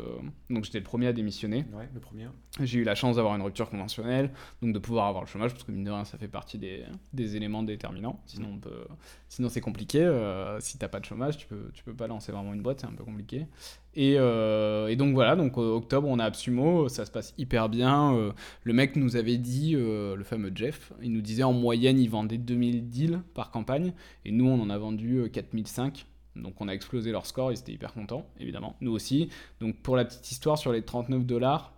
Donc 0.51 0.65
j'étais 0.65 0.79
le 0.79 0.85
premier 0.85 1.09
à 1.09 1.13
démissionner. 1.13 1.65
Ouais, 1.73 1.89
le 1.93 2.01
premier. 2.01 2.29
J'ai 2.61 2.79
eu 2.81 2.85
la 2.85 2.95
chance 2.95 3.17
d'avoir 3.17 3.35
une 3.35 3.43
rupture 3.43 3.71
conventionnelle, 3.71 4.33
donc 4.63 4.73
de 4.73 4.79
pouvoir 4.79 5.07
avoir 5.07 5.25
le 5.25 5.29
chômage, 5.29 5.53
parce 5.53 5.65
que 5.65 5.73
mine 5.73 5.85
de 5.85 5.91
rien, 5.91 6.05
ça 6.05 6.19
fait 6.19 6.29
partie 6.29 6.59
des, 6.59 6.85
des 7.13 7.37
éléments 7.37 7.63
déterminants. 7.63 8.21
Sinon, 8.27 8.51
on 8.55 8.59
peut, 8.59 8.87
sinon 9.29 9.49
c'est 9.49 9.61
compliqué. 9.61 9.99
si 10.61 10.79
t'as 10.79 10.89
pas 10.89 11.01
de 11.01 11.05
chômage, 11.05 11.37
tu 11.39 11.47
peux, 11.47 11.71
tu 11.73 11.85
peux 11.85 11.95
pas 11.95 12.07
lancer 12.07 12.33
vraiment 12.33 12.53
une 12.53 12.63
boîte, 12.63 12.81
c'est 12.81 12.87
un 12.87 12.93
peu 12.93 13.05
compliqué. 13.05 13.47
Et, 14.01 14.15
euh, 14.17 14.87
et 14.87 14.95
donc 14.95 15.13
voilà, 15.13 15.35
donc 15.35 15.59
euh, 15.59 15.73
octobre, 15.73 16.07
on 16.07 16.21
a 16.21 16.25
Absumo, 16.25 16.89
ça 16.89 17.05
se 17.05 17.11
passe 17.11 17.35
hyper 17.37 17.69
bien. 17.69 18.15
euh, 18.15 18.31
le 18.63 18.73
mec 18.73 18.95
nous 18.95 19.17
avait 19.17 19.39
dit, 19.39 19.73
le 19.73 20.23
fameux 20.23 20.53
Jeff, 20.55 20.93
il 21.03 21.13
nous 21.13 21.21
disait 21.21 21.43
en 21.43 21.53
moyenne, 21.53 21.99
il 21.99 22.09
vendait 22.09 22.39
2000 22.39 22.91
deals 22.91 23.21
par 23.35 23.51
campagne, 23.51 23.93
et 24.25 24.31
nous, 24.31 24.47
on 24.47 24.61
en 24.63 24.71
a 24.71 24.79
vendu 24.79 25.17
euh, 25.17 25.29
4005. 25.29 26.07
Donc 26.37 26.61
on 26.61 26.69
a 26.69 26.73
explosé 26.73 27.11
leur 27.11 27.27
score, 27.27 27.51
ils 27.51 27.59
étaient 27.59 27.73
hyper 27.73 27.93
contents, 27.93 28.25
évidemment. 28.39 28.77
Nous 28.81 28.93
aussi. 28.93 29.31
Donc 29.59 29.75
pour 29.83 29.97
la 29.97 30.05
petite 30.05 30.31
histoire, 30.31 30.59
sur 30.59 30.71
les 30.73 30.83
39 30.83 31.27
dollars 31.27 31.73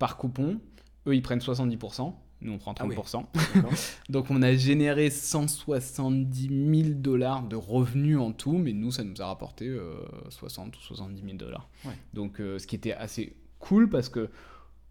par 0.00 0.16
coupon, 0.16 0.58
eux 1.06 1.14
ils 1.14 1.22
prennent 1.22 1.38
70%, 1.38 2.12
nous 2.42 2.52
on 2.52 2.58
prend 2.58 2.72
30%. 2.72 3.24
Ah 3.34 3.40
oui. 3.54 3.62
Donc 4.08 4.30
on 4.30 4.42
a 4.42 4.54
généré 4.54 5.10
170 5.10 6.48
000 6.48 6.94
dollars 6.94 7.42
de 7.42 7.56
revenus 7.56 8.18
en 8.18 8.32
tout, 8.32 8.58
mais 8.58 8.72
nous 8.72 8.90
ça 8.90 9.04
nous 9.04 9.20
a 9.20 9.26
rapporté 9.26 9.66
euh, 9.68 9.94
60 10.28 10.76
ou 10.76 10.80
70 10.80 11.22
000 11.22 11.36
dollars. 11.36 11.68
Ouais. 11.84 11.92
Donc 12.14 12.40
euh, 12.40 12.58
ce 12.58 12.66
qui 12.66 12.76
était 12.76 12.92
assez 12.92 13.36
cool 13.58 13.88
parce 13.88 14.08
que 14.08 14.28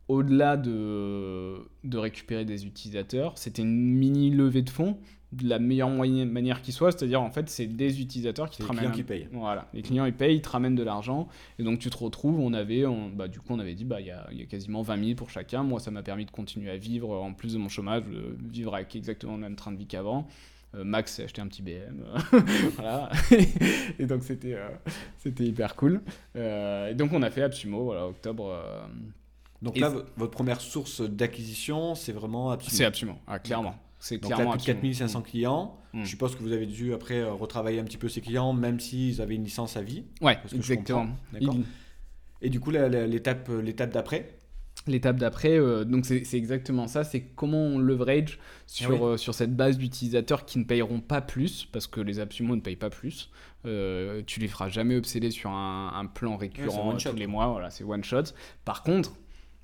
au-delà 0.08 0.58
de, 0.58 1.60
de 1.84 1.98
récupérer 1.98 2.44
des 2.44 2.66
utilisateurs, 2.66 3.38
c'était 3.38 3.62
une 3.62 3.94
mini 3.94 4.32
levée 4.32 4.64
de 4.64 4.70
fonds 4.70 4.98
de 5.32 5.48
la 5.48 5.60
meilleure 5.60 5.90
manière 5.92 6.62
qui 6.64 6.72
soit, 6.72 6.92
c'est-à-dire 6.92 7.22
en 7.22 7.30
fait 7.30 7.50
c'est 7.50 7.68
des 7.68 8.02
utilisateurs 8.02 8.50
qui 8.50 8.58
te 8.58 8.64
les 8.64 8.68
ramènent 8.68 8.86
clients 8.86 8.96
qui 8.96 9.04
payent. 9.04 9.28
voilà, 9.32 9.68
les 9.76 9.84
clients 9.84 10.06
ils 10.06 10.14
payent, 10.14 10.38
ils 10.38 10.42
te 10.42 10.50
ramènent 10.50 10.74
de 10.76 10.82
l'argent, 10.84 11.28
et 11.60 11.64
donc 11.64 11.78
tu 11.80 11.90
te 11.92 11.98
retrouves, 11.98 12.40
on 12.40 12.52
avait, 12.54 12.86
on- 12.88 13.10
bah, 13.10 13.28
du 13.28 13.40
coup 13.40 13.54
on 13.54 13.60
avait 13.60 13.76
dit, 13.76 13.86
bah 13.86 14.02
il 14.02 14.08
y 14.08 14.12
a, 14.12 14.28
il 14.32 14.40
y 14.40 14.42
a 14.42 14.46
quasiment 14.46 14.82
20 14.82 15.04
000 15.04 15.16
pour 15.16 15.30
chacun, 15.30 15.62
moi 15.64 15.80
ça 15.80 15.92
m'a 15.92 16.02
permis 16.02 16.26
de 16.26 16.32
continuer 16.32 16.72
à 16.72 16.78
vivre, 16.78 17.12
en 17.12 17.34
plus 17.34 17.54
de 17.54 17.60
mon 17.60 17.70
chômage, 17.70 18.04
de 18.06 18.36
vivre 18.52 18.74
avec 18.74 18.96
exactement 18.96 19.34
le 19.34 19.40
même 19.42 19.56
train 19.56 19.72
de 19.72 19.78
vie 19.78 19.86
qu'avant. 19.88 20.28
Euh, 20.76 20.84
Max 20.84 21.14
s'est 21.16 21.24
acheté 21.24 21.42
un 21.42 21.48
petit 21.48 21.62
BM, 21.64 22.04
voilà, 22.76 23.10
et 24.00 24.06
donc 24.06 24.24
c'était 24.24 24.54
euh, 24.54 24.70
c'était 25.18 25.44
hyper 25.46 25.76
cool. 25.76 26.02
Euh, 26.36 26.90
et 26.90 26.96
donc 26.96 27.12
on 27.14 27.22
a 27.24 27.30
fait 27.32 27.42
Absumo, 27.44 27.84
voilà, 27.86 28.08
octobre, 28.08 28.56
Donc 29.62 29.78
Et 29.78 29.80
là, 29.80 29.92
votre 30.18 30.32
première 30.32 30.62
source 30.62 31.02
d'acquisition, 31.02 31.94
c'est 31.96 32.12
vraiment 32.14 32.52
Absumo. 32.52 32.76
c'est 32.78 32.86
Absumo, 32.86 33.14
ah, 33.28 33.40
clairement. 33.40 33.76
C'est 34.00 34.18
Donc 34.18 34.32
là, 34.32 34.38
plus 34.38 34.46
de 34.46 34.52
Absumo. 34.54 34.74
4500 34.76 35.22
clients. 35.24 35.78
Mm. 35.94 36.04
Je 36.04 36.10
suppose 36.10 36.36
que 36.36 36.42
vous 36.42 36.52
avez 36.54 36.66
dû 36.66 36.94
après 36.94 37.20
euh, 37.20 37.34
retravailler 37.34 37.80
un 37.80 37.84
petit 37.84 37.98
peu 37.98 38.08
ces 38.10 38.22
clients, 38.22 38.54
même 38.54 38.80
s'ils 38.80 39.22
avaient 39.22 39.36
une 39.36 39.44
licence 39.44 39.76
à 39.78 39.82
vie. 39.82 40.06
Ouais, 40.22 40.36
Parce 40.36 40.52
que 40.54 40.62
je 40.62 40.72
exactement. 40.74 41.00
comprends, 41.02 41.16
d'accord. 41.34 41.56
Il- 41.56 41.66
Et 42.42 42.50
du 42.50 42.60
coup, 42.62 42.72
la- 42.72 42.88
la- 42.88 43.06
l'étape 43.08 43.50
euh, 43.50 43.62
l'étape 43.62 43.92
d'après, 43.92 44.36
L'étape 44.88 45.18
d'après, 45.18 45.60
euh, 45.60 45.84
donc 45.84 46.06
c'est 46.06 46.24
c'est 46.24 46.38
exactement 46.38 46.88
ça, 46.88 47.04
c'est 47.04 47.20
comment 47.22 47.62
on 47.66 47.80
leverage 47.80 48.40
sur, 48.66 48.92
oui. 48.92 48.98
euh, 49.02 49.18
sur 49.18 49.34
cette 49.36 49.54
base 49.54 49.78
d'utilisateurs 49.78 50.46
qui 50.46 50.58
ne 50.58 50.64
payeront 50.64 51.02
pas 51.02 51.20
plus, 51.20 51.66
parce 51.66 51.86
que 51.86 52.00
les 52.00 52.22
Absumo 52.22 52.56
ne 52.56 52.62
payent 52.62 52.78
pas 52.78 52.90
plus. 52.90 53.30
Euh, 53.66 54.22
tu 54.26 54.40
les 54.40 54.48
feras 54.48 54.70
jamais 54.70 54.96
obséder 54.96 55.32
sur 55.32 55.50
un, 55.50 55.92
un 55.94 56.06
plan 56.06 56.38
récurrent 56.38 56.96
tous 56.96 57.14
les 57.14 57.28
mois, 57.28 57.48
voilà, 57.48 57.70
c'est 57.72 57.84
one 57.84 58.06
shot. 58.06 58.24
Par 58.64 58.82
contre, 58.84 59.12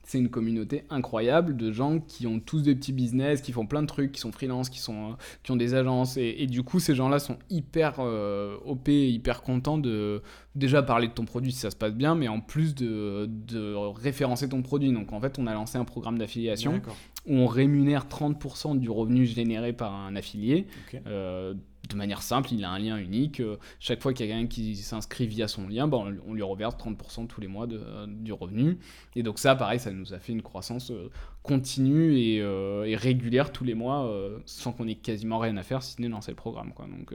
c'est 0.06 0.20
une 0.20 0.30
communauté 0.30 0.84
incroyable 0.92 1.58
de 1.58 1.72
gens 1.72 2.00
qui 2.00 2.28
ont 2.28 2.40
tous 2.40 2.62
des 2.62 2.76
petits 2.76 2.94
business, 2.94 3.42
qui 3.42 3.52
font 3.52 3.66
plein 3.66 3.82
de 3.82 3.88
trucs, 3.88 4.12
qui 4.12 4.22
sont 4.22 4.32
freelance, 4.32 4.70
qui, 4.70 4.80
sont, 4.80 5.12
euh, 5.12 5.14
qui 5.44 5.52
ont 5.52 5.56
des 5.56 5.74
agences. 5.74 6.16
Et, 6.18 6.46
du 6.46 6.62
coup, 6.62 6.80
ces 6.80 6.94
gens-là 6.94 7.18
sont 7.18 7.38
hyper 7.50 7.96
euh, 8.00 8.56
OP, 8.66 8.88
hyper 8.88 9.42
contents 9.42 9.80
de 9.80 10.22
déjà 10.54 10.84
parler 10.84 11.08
de 11.08 11.14
ton 11.14 11.26
produit 11.26 11.52
si 11.52 11.60
ça 11.60 11.72
se 11.72 11.76
passe 11.76 11.94
bien, 11.94 12.14
mais 12.14 12.28
en 12.28 12.40
plus 12.40 12.76
de, 12.76 13.28
de 13.28 13.74
référencer 13.74 14.48
ton 14.48 14.62
produit. 14.62 14.94
Donc 14.94 15.12
en 15.12 15.20
fait, 15.20 15.40
on 15.40 15.48
a 15.48 15.54
lancé 15.54 15.78
un 15.78 15.86
programme 15.86 16.20
d'affiliation 16.20 16.82
où 17.28 17.34
on 17.36 17.48
rémunère 17.48 18.06
30% 18.06 18.78
du 18.78 18.90
revenu 18.90 19.26
généré 19.26 19.74
par 19.74 19.94
un 19.94 20.16
affilié. 20.16 20.68
Euh, 21.08 21.56
de 21.88 21.96
manière 21.96 22.22
simple, 22.22 22.54
il 22.54 22.64
a 22.64 22.70
un 22.70 22.80
lien 22.80 22.98
unique. 22.98 23.40
Euh, 23.40 23.58
chaque 23.80 24.02
fois 24.02 24.14
qu'il 24.14 24.26
y 24.26 24.30
a 24.30 24.34
quelqu'un 24.34 24.48
qui 24.48 24.76
s'inscrit 24.76 25.28
via 25.28 25.48
son 25.48 25.68
lien, 25.68 25.88
ben, 25.88 26.18
on, 26.26 26.34
lui 26.34 26.42
reverse 26.42 26.76
30% 26.76 27.28
tous 27.28 27.42
les 27.42 27.48
mois 27.48 27.68
de, 27.68 27.82
du 28.08 28.34
revenu. 28.34 28.78
Et 29.16 29.24
donc 29.24 29.40
ça, 29.40 29.56
pareil, 29.56 29.80
ça 29.80 29.92
nous 29.92 30.14
a 30.14 30.20
fait 30.20 30.34
une 30.34 30.42
croissance 30.42 30.92
euh, 30.92 31.10
continue 31.44 32.40
euh, 32.42 32.86
et, 32.86 32.96
régulière 32.96 33.52
tous 33.52 33.64
les 33.64 33.76
mois, 33.76 34.12
sans 34.46 34.72
qu'on 34.72 34.88
ait 34.88 34.96
quasiment 34.96 35.40
rien 35.40 35.58
à 35.58 35.64
faire, 35.64 35.84
si 35.84 35.94
ce 35.94 36.02
n'est 36.02 36.10
lancer 36.10 36.32
le 36.32 36.36
programme. 36.36 36.74
Quoi. 36.74 36.88
Donc, 36.88 37.14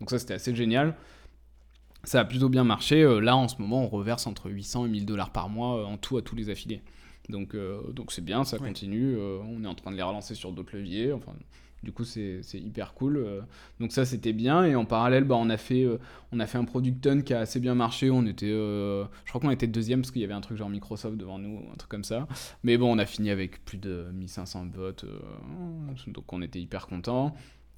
donc 0.00 0.10
ça, 0.10 0.18
c'était 0.18 0.34
assez 0.34 0.54
génial. 0.54 0.96
Ça 2.04 2.20
a 2.20 2.24
plutôt 2.24 2.48
bien 2.48 2.64
marché. 2.64 3.02
là, 3.20 3.36
en 3.36 3.48
ce 3.48 3.60
moment, 3.60 3.82
on 3.82 3.88
reverse 3.88 4.26
entre 4.26 4.50
800 4.50 4.86
et 4.86 4.88
1000 4.88 5.06
dollars 5.06 5.30
par 5.30 5.48
mois 5.48 5.86
en 5.86 5.96
tout 5.96 6.16
à 6.16 6.22
tous 6.22 6.36
les 6.36 6.50
affiliés. 6.50 6.82
Donc 7.28 7.56
donc 7.92 8.12
c'est 8.12 8.24
bien, 8.24 8.44
ça 8.44 8.58
continue. 8.58 9.16
on 9.18 9.64
est 9.64 9.66
en 9.66 9.74
train 9.74 9.90
de 9.90 9.96
les 9.96 10.02
relancer 10.02 10.34
sur 10.34 10.52
d'autres 10.52 10.76
leviers. 10.76 11.12
Enfin, 11.12 11.32
du 11.82 11.92
coup, 11.92 12.04
c'est 12.04 12.42
hyper 12.54 12.94
cool. 12.94 13.16
Euh. 13.16 13.40
Donc 13.80 13.92
ça, 13.92 14.04
c'était 14.04 14.32
bien. 14.32 14.64
Et 14.64 14.74
en 14.74 14.84
parallèle, 14.84 15.24
bah, 15.24 15.36
on, 15.38 15.48
a 15.50 15.56
fait, 15.56 15.84
euh, 15.84 15.98
on 16.32 16.40
a 16.40 16.46
fait 16.46 16.58
un 16.58 16.64
Product 16.64 17.22
qui 17.22 17.34
a 17.34 17.40
assez 17.40 17.60
bien 17.60 17.74
marché. 17.74 18.10
On 18.10 18.26
était, 18.26 18.50
euh, 18.50 19.04
je 19.24 19.30
crois 19.30 19.40
qu'on 19.40 19.50
était 19.50 19.66
deuxième 19.66 20.00
parce 20.00 20.10
qu'il 20.10 20.22
y 20.22 20.24
avait 20.24 20.34
un 20.34 20.40
truc 20.40 20.58
genre 20.58 20.68
Microsoft 20.68 21.16
devant 21.16 21.38
nous, 21.38 21.60
un 21.72 21.76
truc 21.76 21.90
comme 21.90 22.04
ça. 22.04 22.26
Mais 22.64 22.76
bon, 22.76 22.92
on 22.92 22.98
a 22.98 23.06
fini 23.06 23.30
avec 23.30 23.64
plus 23.64 23.78
de 23.78 24.06
1500 24.14 24.66
votes. 24.74 25.04
donc 26.08 26.32
on 26.32 26.42
était 26.42 26.60
hyper 26.60 26.86
contents. 26.86 27.34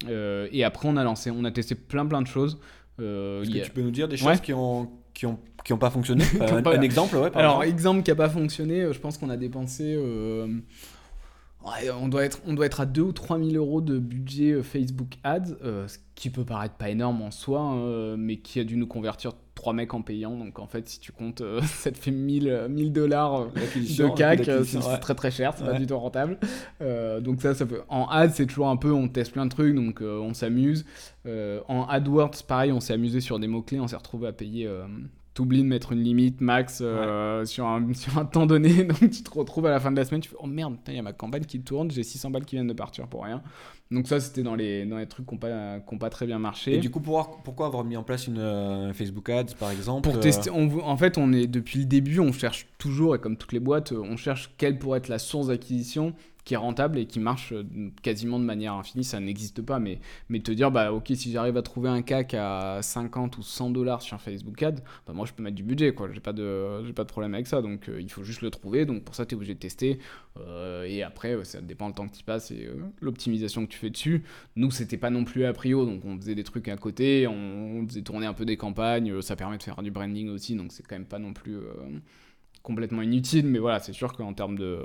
et 0.07 0.63
après, 0.63 0.87
on 0.87 0.97
a 0.97 1.03
lancé, 1.03 1.31
on 1.31 1.43
a 1.43 1.51
testé 1.51 1.75
plein 1.75 2.05
plein 2.05 2.21
de 2.21 2.27
choses. 2.27 2.59
Est-ce 2.97 3.49
que 3.49 3.63
tu 3.63 3.71
peux 3.71 3.81
nous 3.81 3.91
dire 3.91 4.07
des 4.07 4.17
choses 4.17 4.41
qui 4.41 4.53
ont 4.53 4.89
qui 5.13 5.25
ont 5.25 5.39
qui 5.65 5.73
ont 5.73 5.77
pas 5.77 5.89
fonctionné 5.89 6.23
un, 6.41 6.81
exemple 6.81 7.17
ouais, 7.17 7.29
Alors 7.35 7.63
exemple. 7.63 8.01
qui 8.01 8.11
a 8.11 8.15
pas 8.15 8.29
fonctionné, 8.29 8.91
je 8.91 8.99
pense 8.99 9.17
qu'on 9.17 9.29
a 9.29 9.37
dépensé 9.37 9.95
on, 11.63 12.07
doit 12.07 12.25
être, 12.25 12.41
on 12.45 12.53
doit 12.53 12.65
être 12.65 12.81
à 12.81 12.85
2 12.85 13.01
ou 13.01 13.11
3 13.11 13.37
000 13.37 13.51
euros 13.51 13.81
de 13.81 13.99
budget 13.99 14.51
euh, 14.51 14.63
Facebook 14.63 15.17
Ads, 15.23 15.55
euh, 15.63 15.87
ce 15.87 15.97
qui 16.15 16.29
peut 16.29 16.45
paraître 16.45 16.75
pas 16.75 16.89
énorme 16.89 17.21
en 17.21 17.31
soi, 17.31 17.59
hein, 17.59 17.77
euh, 17.79 18.15
mais 18.17 18.37
qui 18.37 18.59
a 18.59 18.63
dû 18.63 18.75
nous 18.77 18.87
convertir 18.87 19.33
3 19.55 19.73
mecs 19.73 19.93
en 19.93 20.01
payant. 20.01 20.37
Donc 20.37 20.59
en 20.59 20.67
fait, 20.67 20.87
si 20.87 20.99
tu 20.99 21.11
comptes, 21.11 21.43
ça 21.63 21.91
te 21.91 21.97
fait 21.97 22.11
1000 22.11 22.91
dollars 22.91 23.47
de 23.47 24.15
CAC, 24.15 24.45
c'est 24.63 24.99
très 24.99 25.15
très 25.15 25.31
cher, 25.31 25.53
c'est 25.55 25.65
pas 25.65 25.73
du 25.73 25.85
tout 25.85 25.97
rentable. 25.97 26.37
donc 27.21 27.41
ça, 27.41 27.53
ça 27.53 27.65
peut... 27.65 27.81
en 27.89 28.05
ads, 28.05 28.29
c'est 28.29 28.45
toujours 28.45 28.69
un 28.69 28.77
peu, 28.77 28.91
on 28.91 29.07
teste 29.07 29.33
plein 29.33 29.45
de 29.45 29.51
trucs, 29.51 29.75
donc 29.75 30.01
on 30.01 30.33
s'amuse. 30.33 30.85
en 31.25 31.85
AdWords, 31.89 32.43
pareil, 32.47 32.71
on 32.71 32.79
s'est 32.79 32.93
amusé 32.93 33.19
sur 33.21 33.39
des 33.39 33.47
mots-clés, 33.47 33.79
on 33.79 33.87
s'est 33.87 33.97
retrouvé 33.97 34.27
à 34.27 34.33
payer 34.33 34.69
t'oublies 35.33 35.63
de 35.63 35.67
mettre 35.67 35.91
une 35.91 36.01
limite 36.01 36.41
max 36.41 36.79
euh, 36.81 37.45
sur, 37.45 37.65
un, 37.65 37.93
sur 37.93 38.17
un 38.17 38.25
temps 38.25 38.45
donné, 38.45 38.83
donc 38.85 38.99
tu 38.99 39.23
te 39.23 39.31
retrouves 39.31 39.65
à 39.65 39.69
la 39.69 39.79
fin 39.79 39.91
de 39.91 39.97
la 39.97 40.05
semaine, 40.05 40.21
tu 40.21 40.29
fais 40.29 40.35
oh 40.39 40.47
merde, 40.47 40.77
il 40.87 40.95
y 40.95 40.99
a 40.99 41.01
ma 41.01 41.13
campagne 41.13 41.43
qui 41.43 41.61
tourne, 41.61 41.91
j'ai 41.91 42.03
600 42.03 42.31
balles 42.31 42.45
qui 42.45 42.55
viennent 42.55 42.67
de 42.67 42.73
partir 42.73 43.07
pour 43.07 43.23
rien. 43.23 43.41
Donc 43.91 44.07
ça, 44.07 44.19
c'était 44.19 44.43
dans 44.43 44.53
les, 44.53 44.85
dans 44.85 44.97
les 44.97 45.07
trucs 45.07 45.25
qui 45.25 45.33
n'ont 45.33 45.39
pas, 45.39 45.79
pas 45.79 46.09
très 46.11 46.27
bien 46.27 46.37
marché. 46.37 46.75
Et 46.75 46.77
du 46.77 46.91
coup, 46.91 46.99
pour, 46.99 47.41
pourquoi 47.43 47.65
avoir 47.65 47.83
mis 47.83 47.97
en 47.97 48.03
place 48.03 48.27
une 48.27 48.37
euh, 48.37 48.93
Facebook 48.93 49.29
Ads, 49.29 49.55
par 49.59 49.71
exemple 49.71 50.07
Pour 50.07 50.19
tester, 50.19 50.51
en 50.51 50.97
fait, 50.97 51.17
on 51.17 51.33
est 51.33 51.47
depuis 51.47 51.79
le 51.79 51.85
début, 51.85 52.19
on 52.19 52.31
cherche 52.31 52.67
toujours, 52.77 53.15
et 53.15 53.19
comme 53.19 53.35
toutes 53.35 53.53
les 53.53 53.59
boîtes, 53.59 53.91
on 53.91 54.15
cherche 54.15 54.51
quelle 54.57 54.77
pourrait 54.77 54.99
être 54.99 55.07
la 55.07 55.17
source 55.17 55.47
d'acquisition 55.47 56.13
qui 56.49 56.55
est 56.55 56.57
rentable 56.57 56.97
et 56.97 57.05
qui 57.05 57.19
marche 57.19 57.53
euh, 57.53 57.63
quasiment 58.01 58.39
de 58.39 58.43
manière 58.43 58.73
infinie, 58.73 59.03
ça 59.03 59.19
n'existe 59.19 59.61
pas. 59.61 59.77
Mais, 59.77 59.99
mais 60.29 60.39
te 60.39 60.51
dire, 60.51 60.71
bah 60.71 60.91
ok, 60.91 61.11
si 61.13 61.31
j'arrive 61.31 61.57
à 61.57 61.61
trouver 61.61 61.89
un 61.89 62.01
CAC 62.01 62.33
à 62.33 62.79
50 62.81 63.37
ou 63.37 63.43
100 63.43 63.69
dollars 63.69 64.01
sur 64.01 64.19
Facebook 64.19 64.63
Ad, 64.63 64.81
bah 65.05 65.13
moi 65.13 65.27
je 65.27 65.33
peux 65.33 65.43
mettre 65.43 65.55
du 65.55 65.61
budget, 65.61 65.93
quoi. 65.93 66.09
J'ai 66.11 66.19
pas 66.19 66.33
de, 66.33 66.91
pas 66.93 67.03
de 67.03 67.07
problème 67.07 67.35
avec 67.35 67.45
ça. 67.45 67.61
Donc 67.61 67.87
euh, 67.87 68.01
il 68.01 68.09
faut 68.09 68.23
juste 68.23 68.41
le 68.41 68.49
trouver. 68.49 68.87
Donc 68.87 69.03
pour 69.03 69.13
ça, 69.13 69.27
tu 69.27 69.35
es 69.35 69.37
obligé 69.37 69.53
de 69.53 69.59
tester. 69.59 69.99
Euh, 70.39 70.85
et 70.85 71.03
après, 71.03 71.37
ça 71.43 71.61
dépend 71.61 71.87
le 71.87 71.93
temps 71.93 72.07
que 72.07 72.17
tu 72.17 72.23
passes 72.23 72.49
et 72.49 72.67
l'optimisation 72.99 73.67
que 73.67 73.71
tu 73.71 73.77
fais 73.77 73.91
dessus. 73.91 74.23
Nous, 74.55 74.71
c'était 74.71 74.97
pas 74.97 75.11
non 75.11 75.25
plus 75.25 75.45
à 75.45 75.53
prio, 75.53 75.85
donc 75.85 76.03
on 76.03 76.17
faisait 76.17 76.33
des 76.33 76.43
trucs 76.43 76.67
à 76.67 76.77
côté, 76.77 77.27
on 77.27 77.85
faisait 77.87 78.01
tourner 78.01 78.25
un 78.25 78.33
peu 78.33 78.45
des 78.45 78.57
campagnes. 78.57 79.21
Ça 79.21 79.35
permet 79.35 79.59
de 79.59 79.63
faire 79.63 79.83
du 79.83 79.91
branding 79.91 80.29
aussi, 80.29 80.55
donc 80.55 80.71
c'est 80.71 80.81
quand 80.81 80.95
même 80.95 81.05
pas 81.05 81.19
non 81.19 81.33
plus 81.33 81.57
complètement 82.63 83.01
inutile, 83.01 83.45
mais 83.47 83.59
voilà, 83.59 83.79
c'est 83.79 83.93
sûr 83.93 84.13
qu'en 84.13 84.33
termes 84.33 84.57
de. 84.57 84.79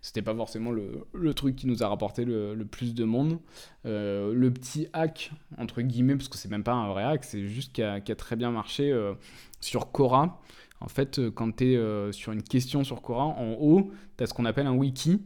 C'était 0.00 0.22
pas 0.22 0.34
forcément 0.34 0.70
le, 0.70 1.06
le, 1.12 1.34
truc 1.34 1.56
qui 1.56 1.66
nous 1.66 1.82
a 1.82 1.88
rapporté 1.88 2.24
le, 2.24 2.54
le 2.54 2.64
plus 2.64 2.94
de 2.94 3.04
monde. 3.04 3.38
Euh, 3.86 4.32
le 4.34 4.50
petit 4.50 4.88
hack, 4.92 5.30
entre 5.58 5.82
guillemets, 5.82 6.16
parce 6.16 6.28
que 6.28 6.36
c'est 6.36 6.50
même 6.50 6.64
pas 6.64 6.72
un 6.72 6.88
vrai 6.88 7.04
hack, 7.04 7.24
c'est 7.24 7.46
juste 7.46 7.72
qui 7.72 7.82
a, 7.82 8.00
très 8.00 8.36
bien 8.36 8.50
marché 8.50 8.90
euh, 8.92 9.14
sur 9.60 9.92
Cora. 9.92 10.40
En 10.80 10.88
fait, 10.88 11.18
euh, 11.18 11.30
quand 11.30 11.56
tu 11.56 11.72
es 11.74 12.12
sur 12.12 12.32
une 12.32 12.42
question 12.42 12.84
sur 12.84 13.02
Cora, 13.02 13.24
en 13.24 13.52
haut, 13.60 13.90
tu 14.16 14.24
as 14.24 14.26
ce 14.26 14.34
qu'on 14.34 14.44
appelle 14.44 14.66
un 14.66 14.74
wiki. 14.74 15.20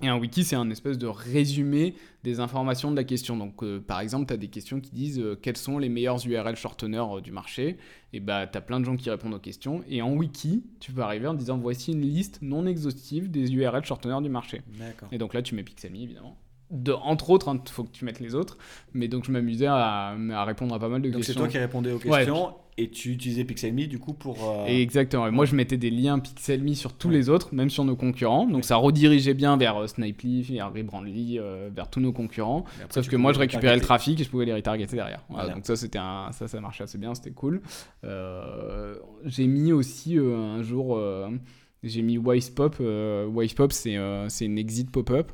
Et 0.00 0.08
un 0.08 0.16
wiki, 0.18 0.44
c'est 0.44 0.56
un 0.56 0.70
espèce 0.70 0.96
de 0.96 1.06
résumé 1.06 1.94
des 2.22 2.38
informations 2.40 2.90
de 2.90 2.96
la 2.96 3.04
question. 3.04 3.36
Donc, 3.36 3.62
euh, 3.62 3.80
par 3.80 4.00
exemple, 4.00 4.26
tu 4.26 4.32
as 4.32 4.36
des 4.36 4.48
questions 4.48 4.80
qui 4.80 4.90
disent 4.92 5.18
euh, 5.18 5.36
quels 5.40 5.56
sont 5.56 5.78
les 5.78 5.88
meilleurs 5.88 6.24
URL 6.24 6.54
shorteners 6.54 7.16
euh, 7.16 7.20
du 7.20 7.32
marché? 7.32 7.78
Et 8.12 8.20
bah, 8.20 8.46
tu 8.46 8.56
as 8.56 8.60
plein 8.60 8.78
de 8.78 8.84
gens 8.84 8.96
qui 8.96 9.10
répondent 9.10 9.34
aux 9.34 9.40
questions. 9.40 9.82
Et 9.88 10.00
en 10.00 10.12
wiki, 10.14 10.64
tu 10.78 10.92
peux 10.92 11.02
arriver 11.02 11.26
en 11.26 11.34
disant 11.34 11.58
voici 11.58 11.92
une 11.92 12.02
liste 12.02 12.38
non 12.42 12.66
exhaustive 12.66 13.30
des 13.30 13.52
URL 13.52 13.84
shorteners 13.84 14.22
du 14.22 14.28
marché. 14.28 14.62
Et 15.10 15.18
donc 15.18 15.34
là, 15.34 15.42
tu 15.42 15.54
mets 15.54 15.64
Pixelme, 15.64 15.96
évidemment. 15.96 16.36
De, 16.70 16.92
entre 16.92 17.30
autres, 17.30 17.48
il 17.52 17.56
hein, 17.56 17.62
faut 17.68 17.82
que 17.82 17.90
tu 17.90 18.04
mettes 18.04 18.20
les 18.20 18.34
autres. 18.34 18.56
Mais 18.92 19.08
donc, 19.08 19.24
je 19.24 19.32
m'amusais 19.32 19.66
à, 19.66 20.10
à, 20.10 20.44
répondre 20.44 20.74
à 20.74 20.78
pas 20.78 20.88
mal 20.88 21.02
de 21.02 21.10
questions. 21.10 21.18
Donc, 21.18 21.24
c'est 21.24 21.34
toi 21.34 21.48
qui 21.48 21.58
répondais 21.58 21.92
aux 21.92 21.98
questions. 21.98 22.54
Et 22.80 22.88
tu 22.90 23.10
utilisais 23.10 23.44
Pixelme 23.44 23.86
du 23.86 23.98
coup 23.98 24.14
pour. 24.14 24.38
Euh, 24.48 24.66
exactement. 24.66 25.30
moi 25.32 25.44
je 25.44 25.56
mettais 25.56 25.76
des 25.76 25.90
liens 25.90 26.20
Pixelme 26.20 26.74
sur 26.74 26.92
tous 26.92 27.10
les 27.10 27.28
autres, 27.28 27.52
même 27.52 27.70
sur 27.70 27.84
nos 27.84 27.96
concurrents. 27.96 28.46
Donc 28.46 28.64
ça 28.64 28.76
redirigeait 28.76 29.34
bien 29.34 29.56
vers 29.56 29.76
euh, 29.76 29.86
Snipely, 29.88 30.42
vers 30.42 30.72
Rebrandly, 30.72 31.40
euh, 31.40 31.70
vers 31.74 31.90
tous 31.90 31.98
nos 31.98 32.12
concurrents. 32.12 32.64
Sauf 32.90 33.08
que 33.08 33.16
moi 33.16 33.32
je 33.32 33.40
récupérais 33.40 33.74
le 33.74 33.80
trafic 33.80 34.20
et 34.20 34.24
je 34.24 34.30
pouvais 34.30 34.44
les 34.44 34.54
retargeter 34.54 34.94
derrière. 34.94 35.24
donc 35.28 35.66
ça 35.66 35.74
c'était 35.74 35.98
un... 35.98 36.30
ça 36.30 36.46
ça 36.46 36.60
marchait 36.60 36.84
assez 36.84 36.98
bien, 36.98 37.14
c'était 37.16 37.32
cool. 37.32 37.62
j'ai 39.24 39.46
mis 39.48 39.72
aussi 39.72 40.16
un 40.16 40.62
jour 40.62 41.00
j'ai 41.82 42.02
mis 42.02 42.16
Wisepop. 42.16 42.76
Wisepop 43.34 43.72
c'est 43.72 43.96
c'est 44.28 44.44
une 44.44 44.58
exit 44.58 44.88
pop-up 44.88 45.32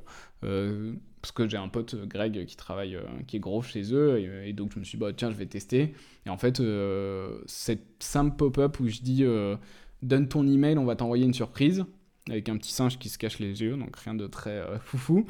parce 1.25 1.33
que 1.33 1.49
j'ai 1.49 1.57
un 1.57 1.69
pote 1.69 1.95
Greg 2.07 2.45
qui 2.45 2.55
travaille, 2.55 2.99
qui 3.27 3.39
est 3.39 3.41
gros 3.41 3.63
chez 3.63 3.95
eux, 3.95 4.19
et, 4.19 4.53
donc 4.53 4.75
je 4.75 4.79
me 4.79 4.85
suis 4.85 4.99
dit, 4.99 5.01
bah, 5.01 5.15
tiens, 5.15 5.31
je 5.31 5.37
vais 5.37 5.47
tester. 5.47 5.95
Et 6.27 6.29
en 6.29 6.37
fait, 6.37 6.61
euh, 6.61 7.39
cette 7.47 7.87
simple 8.01 8.37
pop-up 8.37 8.79
où 8.79 8.89
je 8.89 9.01
dis 9.01 9.25
euh, 9.25 9.57
donne 10.03 10.29
ton 10.29 10.47
email, 10.47 10.77
on 10.77 10.85
va 10.85 10.97
t'envoyer 10.97 11.25
une 11.25 11.33
surprise 11.33 11.87
avec 12.29 12.49
un 12.49 12.57
petit 12.57 12.73
singe 12.73 12.99
qui 12.99 13.09
se 13.09 13.19
cache 13.19 13.39
les 13.39 13.61
yeux, 13.61 13.77
donc 13.77 13.97
rien 13.97 14.15
de 14.15 14.27
très 14.27 14.59
euh, 14.59 14.79
foufou, 14.85 15.27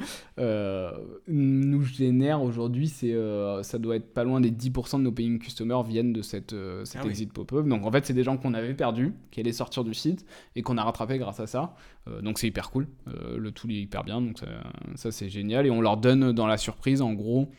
nous 1.27 1.83
génère 1.83 2.41
aujourd'hui, 2.41 2.87
c'est 2.87 3.15
ça 3.63 3.77
doit 3.77 3.95
être 3.95 4.13
pas 4.13 4.23
loin 4.23 4.41
des 4.41 4.51
10% 4.51 4.97
de 4.97 5.03
nos 5.03 5.11
paying 5.11 5.39
customers 5.39 5.83
viennent 5.83 6.13
de 6.13 6.21
cette, 6.21 6.55
cette 6.83 7.01
ah 7.03 7.07
exit 7.07 7.31
pop-up. 7.31 7.67
Donc 7.67 7.85
en 7.85 7.91
fait, 7.91 8.05
c'est 8.05 8.13
des 8.13 8.23
gens 8.23 8.37
qu'on 8.37 8.53
avait 8.53 8.73
perdus, 8.73 9.13
qui 9.31 9.39
allaient 9.39 9.51
sortir 9.51 9.83
du 9.83 9.93
site 9.93 10.25
et 10.55 10.61
qu'on 10.61 10.77
a 10.77 10.83
rattrapé 10.83 11.17
grâce 11.17 11.39
à 11.39 11.47
ça. 11.47 11.75
donc 12.21 12.39
c'est 12.39 12.47
hyper 12.47 12.71
cool, 12.71 12.87
le 13.05 13.51
tool 13.51 13.71
est 13.71 13.81
hyper 13.81 14.03
bien, 14.03 14.21
donc 14.21 14.39
ça, 14.39 14.47
ça 14.95 15.11
c'est 15.11 15.29
génial. 15.29 15.65
Et 15.65 15.71
on 15.71 15.81
leur 15.81 15.97
donne 15.97 16.31
dans 16.31 16.47
la 16.47 16.57
surprise, 16.57 17.01
en 17.01 17.13
gros, 17.13 17.49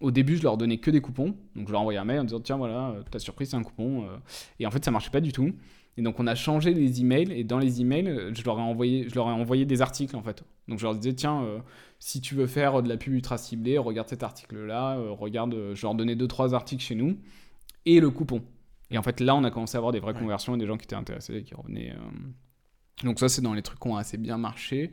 au 0.00 0.10
début, 0.10 0.36
je 0.36 0.42
leur 0.42 0.56
donnais 0.56 0.78
que 0.78 0.90
des 0.90 1.00
coupons. 1.00 1.34
Donc, 1.56 1.66
je 1.66 1.72
leur 1.72 1.80
envoyais 1.80 1.98
un 1.98 2.04
mail 2.04 2.20
en 2.20 2.24
disant 2.24 2.40
Tiens, 2.40 2.56
voilà, 2.56 2.90
euh, 2.90 3.02
ta 3.10 3.18
surprise, 3.18 3.50
c'est 3.50 3.56
un 3.56 3.62
coupon. 3.62 4.04
Euh. 4.04 4.16
Et 4.60 4.66
en 4.66 4.70
fait, 4.70 4.84
ça 4.84 4.90
marchait 4.90 5.10
pas 5.10 5.20
du 5.20 5.32
tout. 5.32 5.52
Et 5.98 6.02
donc, 6.02 6.18
on 6.18 6.26
a 6.26 6.34
changé 6.34 6.72
les 6.72 7.00
emails. 7.00 7.32
Et 7.32 7.44
dans 7.44 7.58
les 7.58 7.82
emails, 7.82 8.32
je 8.32 8.42
leur 8.44 8.58
ai 8.58 8.62
envoyé, 8.62 9.08
je 9.08 9.14
leur 9.14 9.28
ai 9.28 9.32
envoyé 9.32 9.66
des 9.66 9.82
articles, 9.82 10.16
en 10.16 10.22
fait. 10.22 10.42
Donc, 10.66 10.78
je 10.78 10.84
leur 10.84 10.94
disais 10.94 11.14
Tiens, 11.14 11.42
euh, 11.42 11.58
si 11.98 12.20
tu 12.20 12.34
veux 12.34 12.46
faire 12.46 12.82
de 12.82 12.88
la 12.88 12.96
pub 12.96 13.12
ultra 13.12 13.36
ciblée, 13.36 13.76
regarde 13.76 14.08
cet 14.08 14.22
article-là. 14.22 14.98
regarde, 15.10 15.74
je 15.74 15.82
leur 15.82 15.94
donnais 15.94 16.16
deux, 16.16 16.28
trois 16.28 16.54
articles 16.54 16.82
chez 16.82 16.94
nous. 16.94 17.18
Et 17.84 18.00
le 18.00 18.10
coupon. 18.10 18.42
Et 18.90 18.96
en 18.96 19.02
fait, 19.02 19.20
là, 19.20 19.34
on 19.34 19.44
a 19.44 19.50
commencé 19.50 19.76
à 19.76 19.78
avoir 19.78 19.92
des 19.92 20.00
vraies 20.00 20.14
conversions 20.14 20.54
et 20.54 20.58
des 20.58 20.66
gens 20.66 20.78
qui 20.78 20.84
étaient 20.84 20.96
intéressés 20.96 21.36
et 21.36 21.42
qui 21.42 21.54
revenaient. 21.54 21.94
Donc, 23.04 23.18
ça, 23.18 23.28
c'est 23.28 23.42
dans 23.42 23.54
les 23.54 23.62
trucs 23.62 23.78
qui 23.78 23.88
ont 23.88 23.96
assez 23.96 24.16
bien 24.16 24.38
marché. 24.38 24.92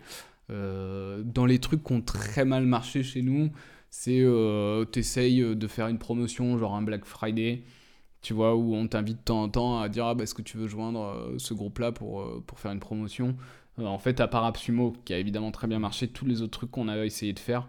dans 0.50 1.46
les 1.46 1.60
trucs 1.60 1.84
qui 1.84 1.94
ont 1.94 2.02
très 2.02 2.46
mal 2.46 2.65
marché 2.65 3.04
chez 3.04 3.22
nous, 3.22 3.52
c'est 3.98 4.20
euh, 4.20 4.84
t'essayes 4.84 5.41
euh, 5.41 5.56
de 5.56 5.68
faire 5.68 5.88
une 5.88 6.00
promotion, 6.00 6.58
genre 6.58 6.76
un 6.76 6.82
Black 6.82 7.06
Friday, 7.06 7.63
tu 8.26 8.34
vois, 8.34 8.56
où 8.56 8.74
on 8.74 8.88
t'invite 8.88 9.18
de 9.20 9.24
temps 9.24 9.44
en 9.44 9.50
temps 9.50 9.80
à 9.80 9.88
dire 9.88 10.08
ah, 10.08 10.16
bah, 10.16 10.24
est-ce 10.24 10.34
que 10.34 10.42
tu 10.42 10.58
veux 10.58 10.68
joindre 10.68 11.04
euh, 11.04 11.36
ce 11.38 11.54
groupe-là 11.54 11.92
pour, 11.92 12.22
euh, 12.22 12.44
pour 12.48 12.60
faire 12.60 12.72
une 12.72 12.80
promotion? 12.80 13.36
En 13.78 14.00
fait, 14.00 14.20
à 14.20 14.28
part 14.28 14.46
Absumo, 14.46 14.94
qui 15.06 15.14
a 15.14 15.20
évidemment 15.20 15.52
très 15.52 15.68
bien 15.68 15.78
marché, 15.78 16.08
tous 16.08 16.26
les 16.26 16.42
autres 16.42 16.58
trucs 16.58 16.72
qu'on 16.72 16.88
a 16.88 17.06
essayé 17.06 17.34
de 17.34 17.40
faire, 17.40 17.68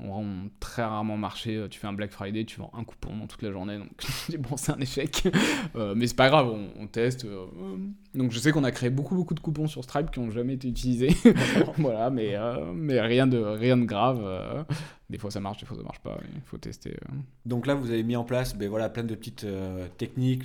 On 0.00 0.08
vend 0.08 0.24
très 0.58 0.82
rarement 0.82 1.16
marché. 1.16 1.54
Euh, 1.56 1.68
Tu 1.68 1.78
fais 1.78 1.86
un 1.86 1.92
Black 1.92 2.10
Friday, 2.10 2.44
tu 2.44 2.58
vends 2.58 2.70
un 2.74 2.82
coupon 2.82 3.16
dans 3.16 3.26
toute 3.28 3.42
la 3.42 3.52
journée. 3.52 3.78
Donc, 3.78 3.90
bon, 4.40 4.56
c'est 4.56 4.72
un 4.72 4.80
échec. 4.80 5.28
Euh, 5.76 5.94
mais 5.96 6.06
c'est 6.06 6.14
pas 6.16 6.28
grave, 6.28 6.48
on, 6.48 6.68
on 6.80 6.86
teste. 6.86 7.24
euh, 7.24 7.46
euh. 7.60 7.76
Donc, 8.14 8.30
je 8.30 8.38
sais 8.38 8.52
qu'on 8.52 8.62
a 8.62 8.70
créé 8.70 8.90
beaucoup, 8.90 9.16
beaucoup 9.16 9.34
de 9.34 9.40
coupons 9.40 9.66
sur 9.66 9.82
Stripe 9.82 10.10
qui 10.12 10.20
n'ont 10.20 10.30
jamais 10.30 10.54
été 10.54 10.68
utilisés. 10.68 11.10
voilà, 11.78 12.10
mais, 12.10 12.36
euh, 12.36 12.72
mais 12.72 13.00
rien, 13.00 13.26
de, 13.26 13.38
rien 13.38 13.76
de 13.76 13.84
grave. 13.84 14.64
Des 15.10 15.18
fois, 15.18 15.30
ça 15.32 15.40
marche, 15.40 15.58
des 15.58 15.66
fois, 15.66 15.76
ça 15.76 15.82
marche 15.82 15.98
pas. 16.00 16.16
Il 16.34 16.40
faut 16.42 16.58
tester. 16.58 16.96
Donc 17.44 17.66
là, 17.66 17.74
vous 17.74 17.90
avez 17.90 18.04
mis 18.04 18.14
en 18.14 18.22
place 18.24 18.56
ben, 18.56 18.68
voilà, 18.68 18.88
plein 18.88 19.02
de 19.02 19.14
petites 19.16 19.46
techniques, 19.98 20.44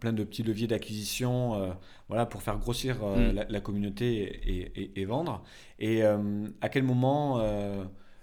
plein 0.00 0.12
de 0.12 0.24
petits 0.24 0.42
leviers 0.42 0.66
d'acquisition 0.66 1.74
voilà, 2.08 2.26
pour 2.26 2.42
faire 2.42 2.58
grossir 2.58 2.96
Mm. 2.96 3.32
la, 3.34 3.44
la 3.48 3.60
communauté 3.60 4.22
et, 4.22 4.72
et- 4.82 5.00
et 5.00 5.04
vendre. 5.06 5.42
Et 5.78 6.02
à 6.02 6.68
quel 6.70 6.82
moment 6.82 7.40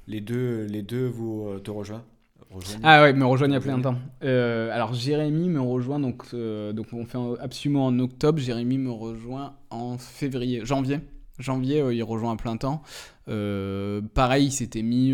les, 0.07 0.21
deux, 0.21 0.65
les 0.69 0.81
deux 0.81 1.07
vous 1.07 1.47
euh, 1.47 1.59
te 1.59 1.71
rejoignent, 1.71 2.03
Ah 2.83 3.01
ouais, 3.03 3.13
me 3.13 3.25
rejoignent 3.25 3.51
il 3.51 3.55
y 3.55 3.57
a 3.57 3.61
plein 3.61 3.77
de 3.77 3.83
temps. 3.83 3.97
Euh, 4.23 4.71
alors 4.71 4.93
Jérémy 4.93 5.49
me 5.49 5.61
rejoint, 5.61 5.99
donc, 5.99 6.23
euh, 6.33 6.73
donc 6.73 6.87
on 6.93 7.05
fait 7.05 7.17
Absumo 7.39 7.81
en 7.81 7.99
octobre, 7.99 8.39
Jérémy 8.39 8.77
me 8.77 8.91
rejoint 8.91 9.55
en 9.69 9.97
février, 9.97 10.65
janvier. 10.65 10.99
Janvier, 11.39 11.81
euh, 11.81 11.93
il 11.93 12.03
rejoint 12.03 12.33
à 12.33 12.35
plein 12.35 12.57
temps. 12.57 12.81
Pareil, 13.25 14.45
il 14.45 14.51
s'était 14.51 14.81
mis... 14.81 15.13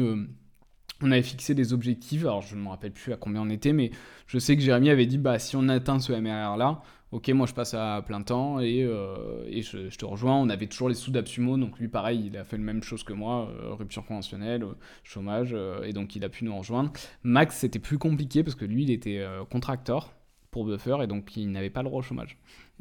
on 1.02 1.12
avait 1.12 1.24
fixé 1.24 1.56
des 1.56 1.74
objectifs, 1.74 2.22
alors 2.22 2.42
je 2.42 2.56
ne 2.56 2.62
me 2.62 2.70
rappelle 2.70 2.92
plus 2.92 3.12
à 3.12 3.18
combien 3.18 3.42
on 3.42 3.50
était, 3.50 3.74
mais 3.74 3.92
je 4.28 4.38
sais 4.38 4.56
que 4.56 4.62
Jérémy 4.62 4.90
avait 4.90 5.08
dit, 5.08 5.18
bah 5.18 5.40
si 5.40 5.56
on 5.56 5.68
atteint 5.68 6.00
ce 6.00 6.14
MRR-là, 6.14 6.82
ok, 7.14 7.30
moi 7.30 7.46
je 7.46 7.54
passe 7.54 7.74
à 7.76 8.02
plein 8.06 8.22
temps 8.24 8.60
et, 8.60 8.84
euh, 8.84 9.46
et 9.48 9.62
je, 9.62 9.90
je 9.90 9.98
te 9.98 10.04
rejoins. 10.04 10.36
On 10.36 10.50
avait 10.50 10.68
toujours 10.68 10.90
les 10.90 10.96
sous 10.96 11.12
d'Absumo, 11.12 11.58
donc 11.58 11.80
lui 11.80 11.88
pareil, 11.88 12.26
il 12.26 12.38
a 12.38 12.44
fait 12.44 12.58
la 12.58 12.64
même 12.64 12.84
chose 12.84 13.04
que 13.04 13.14
moi, 13.14 13.50
euh, 13.50 13.74
rupture 13.74 14.06
conventionnelle, 14.06 14.64
euh, 14.64 14.74
chômage, 15.04 15.56
et 15.84 15.94
donc 15.94 16.16
il 16.16 16.24
a 16.26 16.30
pu 16.30 16.44
nous 16.44 16.58
rejoindre. 16.58 16.92
Max, 17.24 17.58
c'était 17.58 17.80
plus 17.80 17.98
compliqué 17.98 18.44
parce 18.44 18.56
que 18.56 18.66
lui, 18.66 18.84
il 18.84 18.92
était 18.92 19.26
contracteur 19.50 20.14
pour 20.52 20.66
Buffer 20.66 20.98
et 21.04 21.08
donc 21.08 21.38
il 21.38 21.52
n'avait 21.52 21.70
pas 21.70 21.84
le 21.84 21.90
droit 21.90 22.00
au 22.00 22.04
chômage. 22.04 22.38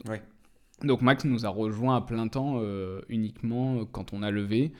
Ouais. 0.08 0.22
Donc 0.82 1.02
Max 1.02 1.24
nous 1.24 1.46
a 1.46 1.48
rejoint 1.48 1.96
à 1.96 2.00
plein 2.00 2.26
temps 2.28 2.60
uniquement 3.08 3.84
quand 3.86 4.12
on 4.12 4.22
a 4.22 4.30
levé. 4.30 4.72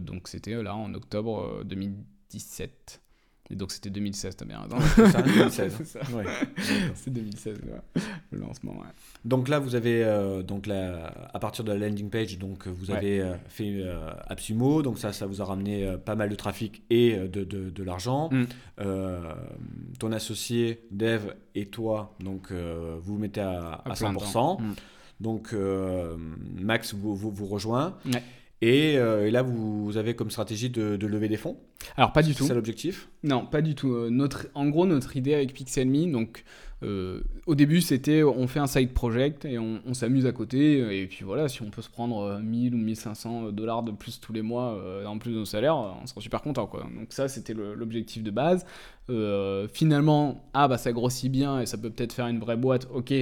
Donc 0.00 0.28
c'était 0.28 0.62
là 0.62 0.74
en 0.74 0.92
octobre 0.94 1.60
euh, 1.60 1.64
2017. 1.64 3.01
Et 3.52 3.56
donc 3.56 3.70
c'était 3.70 3.90
2016, 3.90 4.34
t'as 4.36 4.44
bien 4.46 4.60
raison. 4.60 4.78
C'est 4.96 5.08
ça, 5.08 5.20
2016. 5.20 5.74
C'est 5.84 5.84
ça. 5.84 6.00
Ouais. 6.16 6.24
C'est 6.94 7.10
2016, 7.12 7.58
ouais. 7.58 8.02
le 8.30 8.38
lancement. 8.40 8.72
Ouais. 8.72 8.86
Donc 9.26 9.48
là, 9.48 9.58
vous 9.58 9.74
avez, 9.74 10.02
euh, 10.02 10.42
donc 10.42 10.66
à 10.68 11.38
partir 11.38 11.62
de 11.62 11.70
la 11.72 11.86
landing 11.86 12.08
page, 12.08 12.38
donc 12.38 12.66
vous 12.66 12.90
avez 12.90 13.20
euh, 13.20 13.34
fait 13.48 13.70
euh, 13.82 14.10
Absumo, 14.26 14.80
donc 14.82 14.98
ça, 14.98 15.12
ça 15.12 15.26
vous 15.26 15.42
a 15.42 15.44
ramené 15.44 15.96
pas 16.02 16.14
mal 16.14 16.30
de 16.30 16.34
trafic 16.34 16.82
et 16.88 17.14
de, 17.16 17.44
de, 17.44 17.68
de 17.68 17.82
l'argent. 17.82 18.30
Mm. 18.32 18.44
Ton 19.98 20.12
associé 20.12 20.80
Dev 20.90 21.34
et 21.54 21.66
toi, 21.66 22.14
donc 22.20 22.50
vous 22.52 23.00
vous 23.02 23.18
mettez 23.18 23.42
à, 23.42 23.82
à 23.84 23.90
À 23.90 23.94
plein 23.94 24.12
100%. 24.14 24.32
temps. 24.32 24.58
Mm. 24.60 24.74
Donc 25.20 25.54
Max 26.58 26.94
vous, 26.94 27.14
vous, 27.14 27.30
vous 27.30 27.46
rejoint. 27.46 27.96
Ouais. 28.06 28.22
Et, 28.62 28.96
euh, 28.96 29.26
et 29.26 29.32
là, 29.32 29.42
vous, 29.42 29.84
vous 29.84 29.96
avez 29.96 30.14
comme 30.14 30.30
stratégie 30.30 30.70
de, 30.70 30.96
de 30.96 31.06
lever 31.08 31.28
des 31.28 31.36
fonds. 31.36 31.56
Alors 31.96 32.12
pas 32.12 32.22
du 32.22 32.32
tout. 32.32 32.44
C'est 32.44 32.50
ça 32.50 32.54
l'objectif 32.54 33.08
Non, 33.24 33.44
pas 33.44 33.60
du 33.60 33.74
tout. 33.74 33.92
Euh, 33.92 34.08
Notre, 34.08 34.46
en 34.54 34.68
gros, 34.68 34.86
notre 34.86 35.16
idée 35.16 35.34
avec 35.34 35.52
Pixelme, 35.52 36.12
donc 36.12 36.44
euh, 36.84 37.22
au 37.46 37.56
début, 37.56 37.80
c'était 37.80 38.22
on 38.22 38.46
fait 38.46 38.60
un 38.60 38.68
side 38.68 38.92
project 38.92 39.44
et 39.44 39.58
on, 39.58 39.80
on 39.84 39.94
s'amuse 39.94 40.26
à 40.26 40.32
côté. 40.32 41.00
Et 41.00 41.08
puis 41.08 41.24
voilà, 41.24 41.48
si 41.48 41.60
on 41.62 41.70
peut 41.70 41.82
se 41.82 41.90
prendre 41.90 42.22
euh, 42.22 42.38
1000 42.38 42.76
ou 42.76 42.78
1500 42.78 43.50
dollars 43.50 43.82
de 43.82 43.90
plus 43.90 44.20
tous 44.20 44.32
les 44.32 44.42
mois 44.42 44.80
en 45.06 45.18
plus 45.18 45.32
de 45.32 45.38
nos 45.38 45.44
salaires, 45.44 45.76
on 45.76 46.06
sera 46.06 46.20
super 46.20 46.40
content. 46.40 46.68
Quoi. 46.68 46.86
Donc 46.96 47.12
ça, 47.12 47.26
c'était 47.26 47.54
l'objectif 47.54 48.22
de 48.22 48.30
base. 48.30 48.64
Finalement, 49.72 50.48
ah 50.54 50.68
bah 50.68 50.78
ça 50.78 50.92
grossit 50.92 51.32
bien 51.32 51.60
et 51.60 51.66
ça 51.66 51.78
peut 51.78 51.90
peut-être 51.90 52.12
faire 52.12 52.28
une 52.28 52.38
vraie 52.38 52.56
boîte. 52.56 52.86
Ok, 52.94 53.12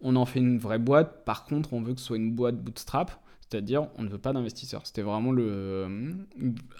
on 0.00 0.14
en 0.14 0.24
fait 0.24 0.38
une 0.38 0.58
vraie 0.58 0.78
boîte. 0.78 1.24
Par 1.24 1.46
contre, 1.46 1.72
on 1.72 1.82
veut 1.82 1.94
que 1.94 2.00
ce 2.00 2.06
soit 2.06 2.16
une 2.16 2.30
boîte 2.32 2.62
bootstrap. 2.62 3.20
C'est-à-dire, 3.54 3.86
on 3.98 4.02
ne 4.02 4.08
veut 4.08 4.18
pas 4.18 4.32
d'investisseurs. 4.32 4.80
C'était 4.84 5.02
vraiment 5.02 5.30
le, 5.30 5.44
euh, 5.46 6.12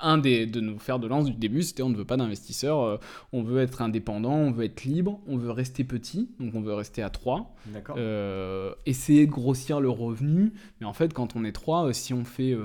un 0.01 0.19
des, 0.19 0.45
de 0.45 0.61
nos 0.61 0.77
fers 0.81 0.99
de 0.99 1.07
lance 1.07 1.27
du 1.27 1.35
début, 1.35 1.63
c'était 1.63 1.85
on 1.85 1.89
ne 1.89 1.95
veut 1.95 2.05
pas 2.05 2.17
d'investisseurs. 2.17 2.81
euh, 2.81 2.97
on 3.33 3.45
veut 3.45 3.61
être 3.63 3.81
indépendant, 3.81 4.35
on 4.35 4.51
veut 4.51 4.65
être 4.65 4.83
libre, 4.83 5.21
on 5.29 5.37
veut 5.37 5.53
rester 5.53 5.85
petit, 5.85 6.31
donc 6.41 6.53
on 6.57 6.61
veut 6.61 6.75
rester 6.75 7.01
à 7.01 7.11
3. 7.11 7.55
D'accord. 7.67 7.95
Euh, 7.97 8.75
essayer 8.87 9.27
de 9.27 9.31
grossir 9.31 9.79
le 9.79 9.89
revenu, 9.89 10.53
mais 10.81 10.87
en 10.89 10.93
fait, 10.93 11.13
quand 11.13 11.37
on 11.37 11.45
est 11.45 11.53
3, 11.53 11.93
si 11.93 12.13
on 12.13 12.25
fait 12.25 12.57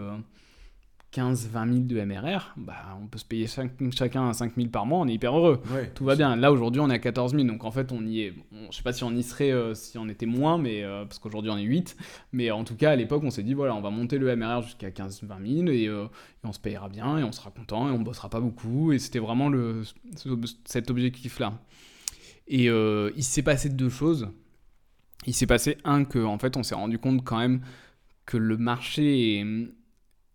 15-20 1.14 1.74
000 1.74 1.80
de 1.86 2.02
MRR, 2.04 2.54
bah, 2.58 2.98
on 3.02 3.08
peut 3.08 3.18
se 3.18 3.26
payer 3.26 3.48
chacun 3.48 4.32
5 4.32 4.54
000 4.56 4.68
par 4.70 4.86
mois, 4.86 5.00
on 5.00 5.08
est 5.08 5.14
hyper 5.16 5.36
heureux. 5.36 5.60
Ouais. 5.74 5.90
Tout 5.96 6.06
va 6.06 6.16
bien. 6.16 6.36
Là, 6.36 6.52
aujourd'hui, 6.52 6.82
on 6.82 6.90
est 6.90 6.94
à 6.94 7.00
14 7.00 7.34
000. 7.34 7.46
Donc, 7.48 7.64
en 7.66 7.72
fait, 7.72 7.92
on 7.92 8.06
y 8.06 8.22
est. 8.22 8.34
on- 8.52 8.70
je 8.72 8.78
sais 8.78 8.84
pas 8.84 8.94
si 8.94 9.04
on 9.04 9.12
y 9.16 9.24
serait 9.24 9.52
euh, 9.52 9.74
si 9.74 9.98
on 9.98 10.08
était 10.08 10.28
moins, 10.28 10.58
mais, 10.60 10.84
euh, 10.84 11.06
parce 11.06 11.18
qu'aujourd'hui, 11.18 11.50
on 11.52 11.58
est 11.58 11.64
8. 11.64 11.98
Mais 12.32 12.52
en 12.52 12.64
tout 12.64 12.76
cas, 12.76 12.92
à 12.92 12.96
l'époque, 12.96 13.24
on 13.24 13.32
s'est 13.32 13.42
dit, 13.42 13.56
voilà, 13.56 13.74
on 13.76 13.82
va 13.82 13.90
monter 13.90 14.20
le 14.20 14.36
MRR 14.36 14.62
jusqu'à 14.62 14.92
15-20 14.92 15.40
000 15.64 15.68
et, 15.70 15.88
euh, 15.88 16.06
et 16.06 16.48
on 16.48 16.54
se 16.54 16.60
payera 16.60 16.90
bien 16.90 17.18
et 17.18 17.24
on 17.24 17.32
sera 17.32 17.50
content 17.50 17.90
et 17.90 17.92
on 17.92 18.00
bossera 18.00 18.30
pas 18.30 18.40
beaucoup. 18.40 18.92
Et 18.92 19.00
c'était 19.00 19.20
vraiment 19.20 19.50
le, 19.50 19.82
ce- 20.16 20.30
cet 20.66 20.92
objectif-là. 20.92 21.54
Et 22.48 22.66
il 22.66 23.24
s'est 23.24 23.44
passé 23.44 23.70
deux 23.70 23.90
choses. 23.90 24.30
Il 25.28 25.34
s'est 25.34 25.46
passé, 25.48 25.78
un, 25.84 26.04
que 26.06 26.20
en 26.24 26.38
fait, 26.40 26.56
on 26.58 26.64
s'est 26.64 26.76
rendu 26.76 26.98
compte 26.98 27.24
quand 27.24 27.38
même 27.38 27.62
que 28.26 28.38
le 28.38 28.58
marché 28.58 29.40
et, 29.40 29.46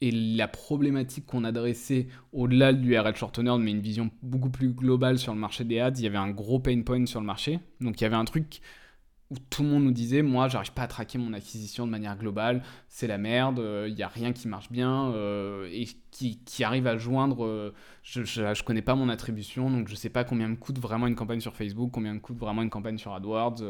et 0.05 0.11
la 0.11 0.49
problématique 0.49 1.25
qu'on 1.25 1.45
adressait 1.45 2.09
au-delà 2.35 2.75
du 2.75 2.91
URL 2.93 3.17
shortener, 3.17 3.57
mais 3.59 3.71
une 3.71 3.81
vision 3.81 4.11
beaucoup 4.23 4.51
plus 4.51 4.69
globale 4.69 5.19
sur 5.19 5.33
le 5.33 5.41
marché 5.41 5.65
des 5.65 5.81
ads, 5.81 5.93
il 5.97 6.03
y 6.03 6.07
avait 6.07 6.19
un 6.19 6.31
gros 6.31 6.59
pain 6.59 6.83
point 6.83 7.07
sur 7.07 7.21
le 7.21 7.27
marché. 7.27 7.59
Donc 7.81 7.99
il 7.99 8.05
y 8.05 8.07
avait 8.07 8.15
un 8.15 8.27
truc 8.27 8.61
où 9.31 9.37
tout 9.49 9.63
le 9.63 9.71
monde 9.71 9.85
nous 9.85 9.93
disait, 9.93 10.21
moi, 10.21 10.49
j'arrive 10.49 10.73
pas 10.73 10.83
à 10.83 10.87
traquer 10.89 11.17
mon 11.17 11.33
acquisition 11.33 11.87
de 11.87 11.91
manière 11.91 12.19
globale, 12.19 12.63
c'est 12.89 13.07
la 13.07 13.17
merde, 13.17 13.59
euh, 13.61 13.89
il 13.89 13.99
y 13.99 14.03
a 14.03 14.09
rien 14.09 14.35
qui 14.35 14.47
marche 14.47 14.71
bien, 14.71 15.11
euh, 15.13 15.67
et 15.73 15.87
qui, 16.11 16.39
arrive 16.63 16.87
à 16.87 16.99
joindre, 16.99 17.47
euh, 17.47 17.73
je, 18.03 18.23
je 18.23 18.63
connais 18.63 18.83
pas 18.83 18.95
mon 18.95 19.09
attribution, 19.09 19.71
donc 19.71 19.89
je 19.89 19.95
sais 19.95 20.11
pas 20.11 20.25
combien 20.25 20.49
me 20.49 20.57
coûte 20.57 20.79
vraiment 20.79 21.07
une 21.07 21.15
campagne 21.15 21.41
sur 21.41 21.57
Facebook, 21.57 21.91
combien 21.91 22.13
me 22.13 22.21
coûte 22.21 22.37
vraiment 22.37 22.61
une 22.61 22.69
campagne 22.69 22.99
sur 22.99 23.15
AdWords, 23.15 23.63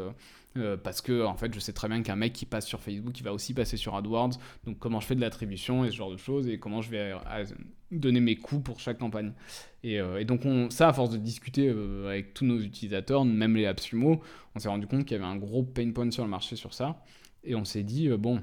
euh, 0.57 0.77
parce 0.77 1.01
que 1.01 1.25
en 1.25 1.35
fait, 1.35 1.53
je 1.53 1.59
sais 1.59 1.73
très 1.73 1.87
bien 1.87 2.01
qu'un 2.01 2.15
mec 2.15 2.33
qui 2.33 2.45
passe 2.45 2.65
sur 2.65 2.79
Facebook, 2.81 3.19
il 3.19 3.23
va 3.23 3.33
aussi 3.33 3.53
passer 3.53 3.77
sur 3.77 3.95
AdWords, 3.95 4.31
donc 4.65 4.79
comment 4.79 4.99
je 4.99 5.07
fais 5.07 5.15
de 5.15 5.21
l'attribution 5.21 5.83
et 5.83 5.91
ce 5.91 5.95
genre 5.95 6.11
de 6.11 6.17
choses, 6.17 6.47
et 6.47 6.59
comment 6.59 6.81
je 6.81 6.89
vais 6.89 7.13
euh, 7.13 7.45
donner 7.91 8.21
mes 8.21 8.35
coûts 8.37 8.59
pour 8.59 8.79
chaque 8.79 8.97
campagne. 8.97 9.33
Et, 9.83 9.99
euh, 9.99 10.23
donc 10.23 10.45
on, 10.45 10.69
ça, 10.69 10.89
à 10.89 10.93
force 10.93 11.09
de 11.09 11.17
discuter 11.17 11.69
avec 12.07 12.33
tous 12.33 12.45
nos 12.45 12.59
utilisateurs, 12.59 13.25
même 13.25 13.55
les 13.55 13.65
AppSumo, 13.65 14.21
on 14.55 14.59
s'est 14.59 14.69
rendu 14.69 14.87
compte 14.87 15.05
qu'il 15.05 15.17
y 15.17 15.19
avait 15.19 15.29
un 15.29 15.37
gros 15.37 15.63
pain 15.63 15.91
point 15.91 16.09
sur 16.11 16.23
le 16.23 16.29
marché 16.29 16.55
sur 16.55 16.73
ça. 16.73 17.03
Et 17.43 17.53
on 17.55 17.65
s'est 17.65 17.83
dit, 17.83 18.09
bon, 18.09 18.41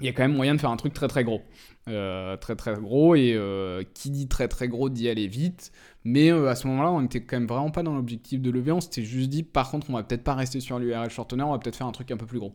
il 0.00 0.06
y 0.06 0.08
a 0.08 0.12
quand 0.12 0.22
même 0.22 0.36
moyen 0.36 0.54
de 0.54 0.60
faire 0.60 0.70
un 0.70 0.76
truc 0.76 0.92
très 0.92 1.08
très 1.08 1.24
gros. 1.24 1.42
Euh, 1.88 2.36
très 2.36 2.56
très 2.56 2.74
gros, 2.74 3.14
et 3.14 3.32
euh, 3.34 3.82
qui 3.94 4.10
dit 4.10 4.28
très 4.28 4.48
très 4.48 4.68
gros 4.68 4.88
dit 4.88 5.08
aller 5.08 5.26
vite. 5.26 5.72
Mais 6.04 6.30
euh, 6.30 6.48
à 6.48 6.54
ce 6.54 6.66
moment-là, 6.66 6.90
on 6.90 7.02
était 7.04 7.22
quand 7.22 7.36
même 7.36 7.46
vraiment 7.46 7.70
pas 7.70 7.82
dans 7.82 7.94
l'objectif 7.94 8.40
de 8.40 8.50
lever. 8.50 8.72
On 8.72 8.80
s'était 8.80 9.02
juste 9.02 9.30
dit, 9.30 9.42
par 9.42 9.70
contre, 9.70 9.88
on 9.90 9.94
va 9.94 10.02
peut-être 10.02 10.24
pas 10.24 10.34
rester 10.34 10.60
sur 10.60 10.78
l'URL 10.78 11.10
shortener, 11.10 11.42
on 11.42 11.52
va 11.52 11.58
peut-être 11.58 11.76
faire 11.76 11.86
un 11.86 11.92
truc 11.92 12.10
un 12.10 12.16
peu 12.16 12.26
plus 12.26 12.38
gros 12.38 12.52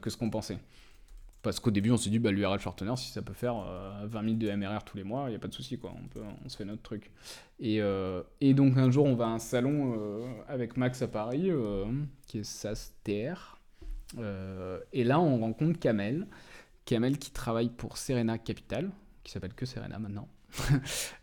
que 0.00 0.08
ce 0.08 0.16
qu'on 0.16 0.30
pensait. 0.30 0.58
Parce 1.42 1.60
qu'au 1.60 1.70
début, 1.70 1.90
on 1.90 1.98
s'est 1.98 2.08
dit, 2.08 2.18
bah, 2.18 2.30
l'URL 2.30 2.58
shortener, 2.58 2.96
si 2.96 3.10
ça 3.10 3.20
peut 3.20 3.34
faire 3.34 3.56
euh, 3.68 4.06
20 4.06 4.24
000 4.24 4.34
de 4.36 4.50
MRR 4.50 4.82
tous 4.84 4.96
les 4.96 5.04
mois, 5.04 5.24
il 5.26 5.30
n'y 5.30 5.36
a 5.36 5.38
pas 5.38 5.48
de 5.48 5.52
souci, 5.52 5.78
quoi. 5.78 5.92
On, 5.94 6.08
peut, 6.08 6.22
on 6.42 6.48
se 6.48 6.56
fait 6.56 6.64
notre 6.64 6.82
truc. 6.82 7.10
Et, 7.60 7.80
et 8.40 8.54
donc, 8.54 8.78
un 8.78 8.90
jour, 8.90 9.04
on 9.04 9.14
va 9.14 9.26
à 9.26 9.28
un 9.28 9.38
salon 9.38 9.94
avec 10.48 10.76
Max 10.76 11.02
à 11.02 11.08
Paris, 11.08 11.50
qui 12.26 12.38
est 12.38 12.44
SASTR. 12.44 13.58
Et 14.92 15.04
là, 15.04 15.20
on 15.20 15.38
rencontre 15.38 15.78
Kamel. 15.78 16.26
Kamel 16.84 17.18
qui 17.18 17.30
travaille 17.30 17.68
pour 17.70 17.96
Serena 17.96 18.38
Capital, 18.38 18.90
qui 19.22 19.32
s'appelle 19.32 19.54
que 19.54 19.66
Serena 19.66 19.98
maintenant. 19.98 20.28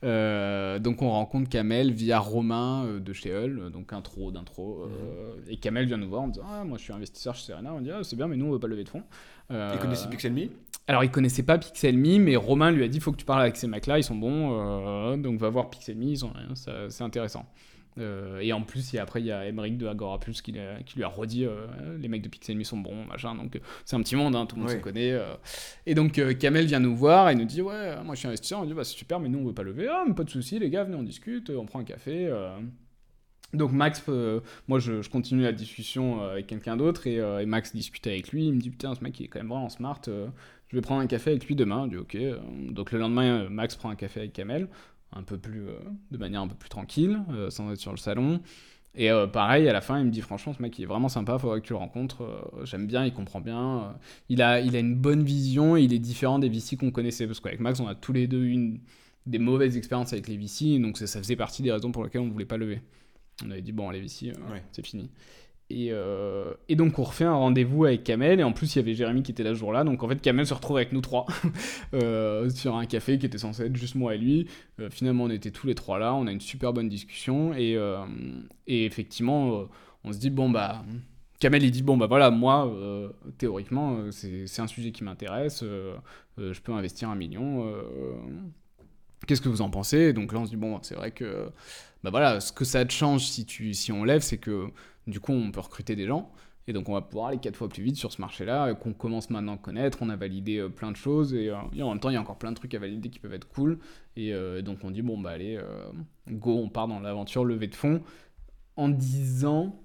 Euh, 0.04 0.80
donc 0.80 1.02
on 1.02 1.10
rencontre 1.12 1.48
Kamel 1.50 1.92
via 1.94 2.20
Romain 2.20 2.86
euh, 2.86 3.00
de 3.00 3.14
chez 3.14 3.32
Hull, 3.32 3.70
donc 3.72 3.94
intro 3.94 4.32
d'intro. 4.32 4.84
euh, 4.84 5.36
Et 5.48 5.58
Kamel 5.58 5.86
vient 5.86 5.98
nous 5.98 6.10
voir 6.10 6.24
en 6.24 6.28
disant 6.28 6.46
Ah, 6.50 6.64
moi 6.64 6.78
je 6.78 6.84
suis 6.84 6.92
investisseur 6.94 7.36
chez 7.36 7.46
Serena. 7.46 7.74
On 7.74 7.82
dit 7.82 7.92
Ah, 7.92 8.04
c'est 8.04 8.16
bien, 8.16 8.28
mais 8.28 8.36
nous 8.36 8.48
on 8.48 8.52
veut 8.52 8.60
pas 8.60 8.68
lever 8.68 8.84
de 8.84 8.90
fonds. 8.90 9.04
Euh, 9.52 9.72
Ils 9.76 9.80
connaissaient 9.80 10.10
Pixelme 10.10 10.50
alors, 10.88 11.04
il 11.04 11.12
connaissait 11.12 11.44
pas 11.44 11.58
Pixelme, 11.60 12.18
mais 12.20 12.36
Romain 12.36 12.72
lui 12.72 12.84
a 12.84 12.88
dit 12.88 13.00
faut 13.00 13.12
que 13.12 13.18
tu 13.18 13.24
parles 13.24 13.44
avec 13.44 13.56
ces 13.56 13.68
mecs-là, 13.68 14.00
ils 14.00 14.04
sont 14.04 14.16
bons, 14.16 14.60
euh, 14.60 15.16
donc 15.16 15.40
va 15.40 15.48
voir 15.50 15.70
Pixelme, 15.70 16.02
ils 16.04 16.26
ont 16.26 16.34
c'est 16.90 17.04
intéressant. 17.04 17.46
Euh, 17.98 18.40
et 18.40 18.54
en 18.54 18.62
plus, 18.62 18.96
a- 18.96 19.02
après, 19.02 19.20
il 19.20 19.26
y 19.26 19.32
a 19.32 19.46
Emeric 19.48 19.78
de 19.78 19.86
Agora 19.86 20.20
Plus 20.20 20.42
qui, 20.42 20.54
l'a- 20.54 20.82
qui 20.86 20.96
lui 20.96 21.04
a 21.04 21.10
redit 21.10 21.46
euh, 21.46 21.68
les 22.00 22.08
mecs 22.08 22.22
de 22.22 22.30
Pixelme 22.30 22.64
sont 22.64 22.78
bons, 22.78 23.04
machin. 23.06 23.36
Donc, 23.36 23.56
euh, 23.56 23.60
c'est 23.84 23.96
un 23.98 24.02
petit 24.02 24.16
monde, 24.16 24.36
hein, 24.36 24.46
tout 24.46 24.56
le 24.56 24.62
monde 24.62 24.72
Ouais. 24.72 24.78
se 24.78 24.82
connaît. 24.82 25.12
euh. 25.12 25.34
Et 25.86 25.94
donc, 25.94 26.18
euh, 26.18 26.34
Kamel 26.34 26.66
vient 26.68 26.80
nous 26.80 26.96
voir 26.96 27.30
et 27.30 27.36
nous 27.36 27.46
dit 27.46 27.62
Ouais, 27.62 27.96
moi 28.06 28.16
je 28.16 28.20
suis 28.20 28.28
investisseur. 28.28 28.60
On 28.62 28.66
dit 28.66 28.74
bah, 28.74 28.84
C'est 28.86 28.96
super, 28.98 29.20
mais 29.20 29.28
nous 29.30 29.40
on 29.40 29.46
veut 29.46 29.54
pas 29.54 29.64
lever. 29.64 29.88
Ah, 29.90 30.04
mais 30.08 30.14
pas 30.14 30.24
de 30.24 30.30
souci, 30.30 30.58
les 30.58 30.70
gars, 30.70 30.84
venez, 30.86 30.96
on 30.96 31.04
discute, 31.04 31.50
on 31.50 31.66
prend 31.66 31.80
un 31.80 31.84
café. 31.84 32.28
euh. 32.28 32.58
Donc 33.54 33.74
Max, 33.74 34.02
euh, 34.08 34.40
moi 34.70 34.80
je, 34.80 35.02
je 35.02 35.10
continue 35.10 35.44
la 35.44 35.52
discussion 35.52 36.24
euh, 36.24 36.32
avec 36.32 36.48
quelqu'un 36.48 36.78
d'autre 36.78 37.06
et, 37.08 37.20
euh, 37.20 37.40
et 37.40 37.46
Max 37.46 37.76
discute 37.76 38.08
avec 38.08 38.32
lui. 38.32 38.48
Il 38.48 38.54
me 38.54 38.62
dit 38.62 38.70
putain 38.70 38.96
ce 38.96 39.04
mec 39.04 39.20
il 39.20 39.26
est 39.26 39.28
quand 39.28 39.40
même 39.40 39.50
vraiment 39.50 39.68
smart. 39.68 40.00
euh, 40.08 40.28
je 40.70 40.78
vais 40.78 40.82
prendre 40.82 41.02
un 41.02 41.08
café 41.08 41.32
avec 41.32 41.46
lui 41.48 41.56
demain. 41.58 41.84
Je 41.88 41.90
dis 41.90 41.98
ok. 41.98 42.16
Euh, 42.16 42.38
Donc 42.70 42.94
le 42.94 43.00
lendemain 43.00 43.42
euh, 43.44 43.50
Max 43.50 43.76
prend 43.76 43.90
un 43.90 43.96
café 43.96 44.22
avec 44.22 44.32
Kamel. 44.32 44.70
Un 45.14 45.24
peu 45.24 45.38
plus, 45.38 45.66
de 46.12 46.18
manière 46.18 46.42
un 46.42 46.48
peu 46.48 46.56
plus 46.56 46.70
tranquille, 46.70 47.20
sans 47.50 47.72
être 47.72 47.80
sur 47.80 47.92
le 47.92 47.98
salon. 47.98 48.42
Et 48.96 49.10
pareil, 49.32 49.68
à 49.70 49.74
la 49.74 49.82
fin, 49.82 50.00
il 50.00 50.06
me 50.06 50.12
dit 50.12 50.22
franchement, 50.22 50.54
ce 50.54 50.62
mec 50.62 50.78
il 50.78 50.84
est 50.84 50.86
vraiment 50.86 51.10
sympa, 51.10 51.38
faudrait 51.38 51.62
que 51.62 51.66
tu 51.66 51.74
le 51.74 51.80
rencontres. 51.80 52.52
J'aime 52.64 52.88
bien, 52.88 53.06
il 53.06 53.14
comprend 53.14 53.40
bien. 53.42 53.96
il, 54.30 54.42
a, 54.42 54.60
il 54.60 54.76
a 54.76 54.80
une 54.80 54.96
bonne 54.96 55.24
vision, 55.24 55.78
il 55.78 55.94
est 55.94 56.00
différent 56.00 56.40
des 56.40 56.50
VC 56.50 56.78
qu'on 56.78 56.92
connaissait. 56.92 57.26
Parce 57.28 57.40
qu'avec 57.40 57.60
Max, 57.60 57.80
on 57.80 57.88
a 57.88 57.96
tous 57.96 58.14
les 58.14 58.28
deux 58.28 58.44
eu 58.44 58.52
une, 58.52 58.80
des 59.26 59.40
mauvaises 59.40 59.78
expériences 59.78 60.14
avec 60.14 60.28
les 60.28 60.38
VC, 60.38 60.80
donc 60.80 60.98
ça, 60.98 61.08
ça, 61.08 61.20
faisait 61.20 61.36
partie 61.36 61.62
des 61.62 61.72
raisons 61.72 61.92
pour 61.92 62.04
lesquelles 62.04 62.22
on 62.22 62.28
ne 62.28 62.32
voulait 62.32 62.46
pas 62.46 62.58
lever. 62.58 62.82
On 63.46 63.52
avait 63.52 63.62
dit, 63.62 63.72
bon, 63.72 63.90
les 63.90 64.02
VC, 64.02 64.34
c'est 64.72 64.86
fini. 64.86 65.10
Euh, 65.74 66.54
et, 66.70 66.76
donc 66.76 66.98
on 67.00 67.04
refait 67.04 67.26
un 67.26 67.34
rendez-vous 67.34 67.86
avec 67.86 68.04
Kamel. 68.04 68.40
Et 68.40 68.44
en 68.44 68.52
plus 68.52 68.76
il 68.76 68.80
y 68.80 68.82
avait 68.82 68.94
Jérémy 68.94 69.24
qui 69.24 69.32
était 69.32 69.44
là 69.44 69.52
ce 69.52 69.60
jour-là. 69.60 69.84
Donc 69.84 70.04
en 70.04 70.08
fait 70.08 70.22
Kamel 70.22 70.46
se 70.46 70.54
retrouve 70.54 70.78
avec 70.78 70.92
nous 70.92 71.02
trois 71.02 71.26
euh, 71.94 72.50
sur 72.50 72.76
un 72.76 72.86
café 72.86 73.18
qui 73.18 73.26
était 73.26 73.38
censé 73.38 73.64
être 73.64 73.76
juste 73.76 73.96
moi 73.96 74.16
et 74.16 74.18
lui. 74.18 74.48
Euh, 74.80 74.90
finalement 74.90 75.26
on 75.26 75.30
était 75.30 75.52
tous 75.52 75.68
les 75.68 75.76
trois 75.76 76.00
là. 76.00 76.14
On 76.14 76.28
a 76.28 76.32
une 76.32 76.42
super 76.42 76.74
bonne 76.74 76.90
discussion. 76.90 77.54
Et, 77.54 77.78
et 78.68 78.86
effectivement 78.86 79.68
on 80.04 80.14
se 80.14 80.20
dit 80.20 80.30
bon 80.30 80.50
bah 80.50 80.84
Kamel 81.40 81.64
il 81.64 81.72
dit 81.72 81.84
bon 81.84 81.98
bah 81.98 82.08
voilà 82.08 82.32
moi 82.32 82.72
théoriquement 83.38 84.12
c'est 84.12 84.60
un 84.60 84.68
sujet 84.68 84.92
qui 84.92 85.04
m'intéresse. 85.04 85.64
Je 86.38 86.60
peux 86.62 86.74
investir 86.74 87.10
un 87.10 87.16
million. 87.16 87.72
Qu'est-ce 89.28 89.42
que 89.42 89.50
vous 89.50 89.62
en 89.62 89.70
pensez? 89.70 90.14
Donc 90.14 90.34
là 90.34 90.40
on 90.40 90.46
se 90.46 90.52
dit 90.52 90.58
bon 90.58 90.80
c'est 90.82 90.96
vrai 90.96 91.12
que 91.12 91.52
bah 92.04 92.10
voilà 92.10 92.40
ce 92.40 92.52
que 92.52 92.66
ça 92.66 92.84
te 92.86 92.92
change 92.92 93.26
si, 93.26 93.46
tu, 93.46 93.74
si 93.74 93.92
on 93.92 94.04
lève 94.04 94.22
c'est 94.22 94.38
que 94.40 94.68
du 95.08 95.20
coup, 95.20 95.32
on 95.32 95.52
peut 95.52 95.60
recruter 95.60 95.96
des 95.96 96.08
gens. 96.08 96.32
Et 96.68 96.74
donc, 96.74 96.90
on 96.90 96.94
va 96.94 97.02
pouvoir 97.02 97.28
aller 97.28 97.38
quatre 97.38 97.56
fois 97.56 97.70
plus 97.70 97.84
vite 97.84 97.96
sur 97.96 98.12
ce 98.12 98.22
marché-là, 98.22 98.68
euh, 98.68 98.74
qu'on 98.76 98.94
commence 98.94 99.30
maintenant 99.30 99.56
à 99.56 99.58
connaître. 99.58 100.00
On 100.02 100.10
a 100.10 100.16
validé 100.16 100.58
euh, 100.58 100.70
plein 100.70 100.92
de 100.92 100.96
choses. 100.96 101.34
Euh, 101.34 101.56
et, 101.76 101.82
en 101.82 101.90
même 101.90 102.00
temps, 102.00 102.10
il 102.10 102.14
y 102.14 102.18
a 102.18 102.22
encore 102.22 102.38
plein 102.38 102.52
de 102.52 102.56
trucs 102.56 102.74
à 102.76 102.80
valider 102.80 103.10
qui 103.10 103.20
peuvent 103.20 103.34
être 103.34 103.48
cool. 103.48 103.80
Et 104.16 104.34
donc, 104.62 104.80
on 104.84 104.92
dit, 104.92 105.02
bon, 105.02 105.18
bah, 105.18 105.32
allez, 105.32 105.60
go, 106.30 106.58
on 106.58 106.70
part 106.70 106.88
dans 106.88 107.00
l'aventure 107.00 107.46
levée 107.46 107.68
de 107.68 107.76
fonds. 107.76 108.02
En 108.76 108.90
disant, 108.90 109.82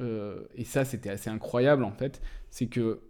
et 0.00 0.64
ça, 0.64 0.84
c'était 0.84 1.10
assez 1.10 1.30
incroyable, 1.30 1.84
en 1.84 1.92
fait, 1.92 2.20
c'est 2.50 2.66
que 2.66 3.00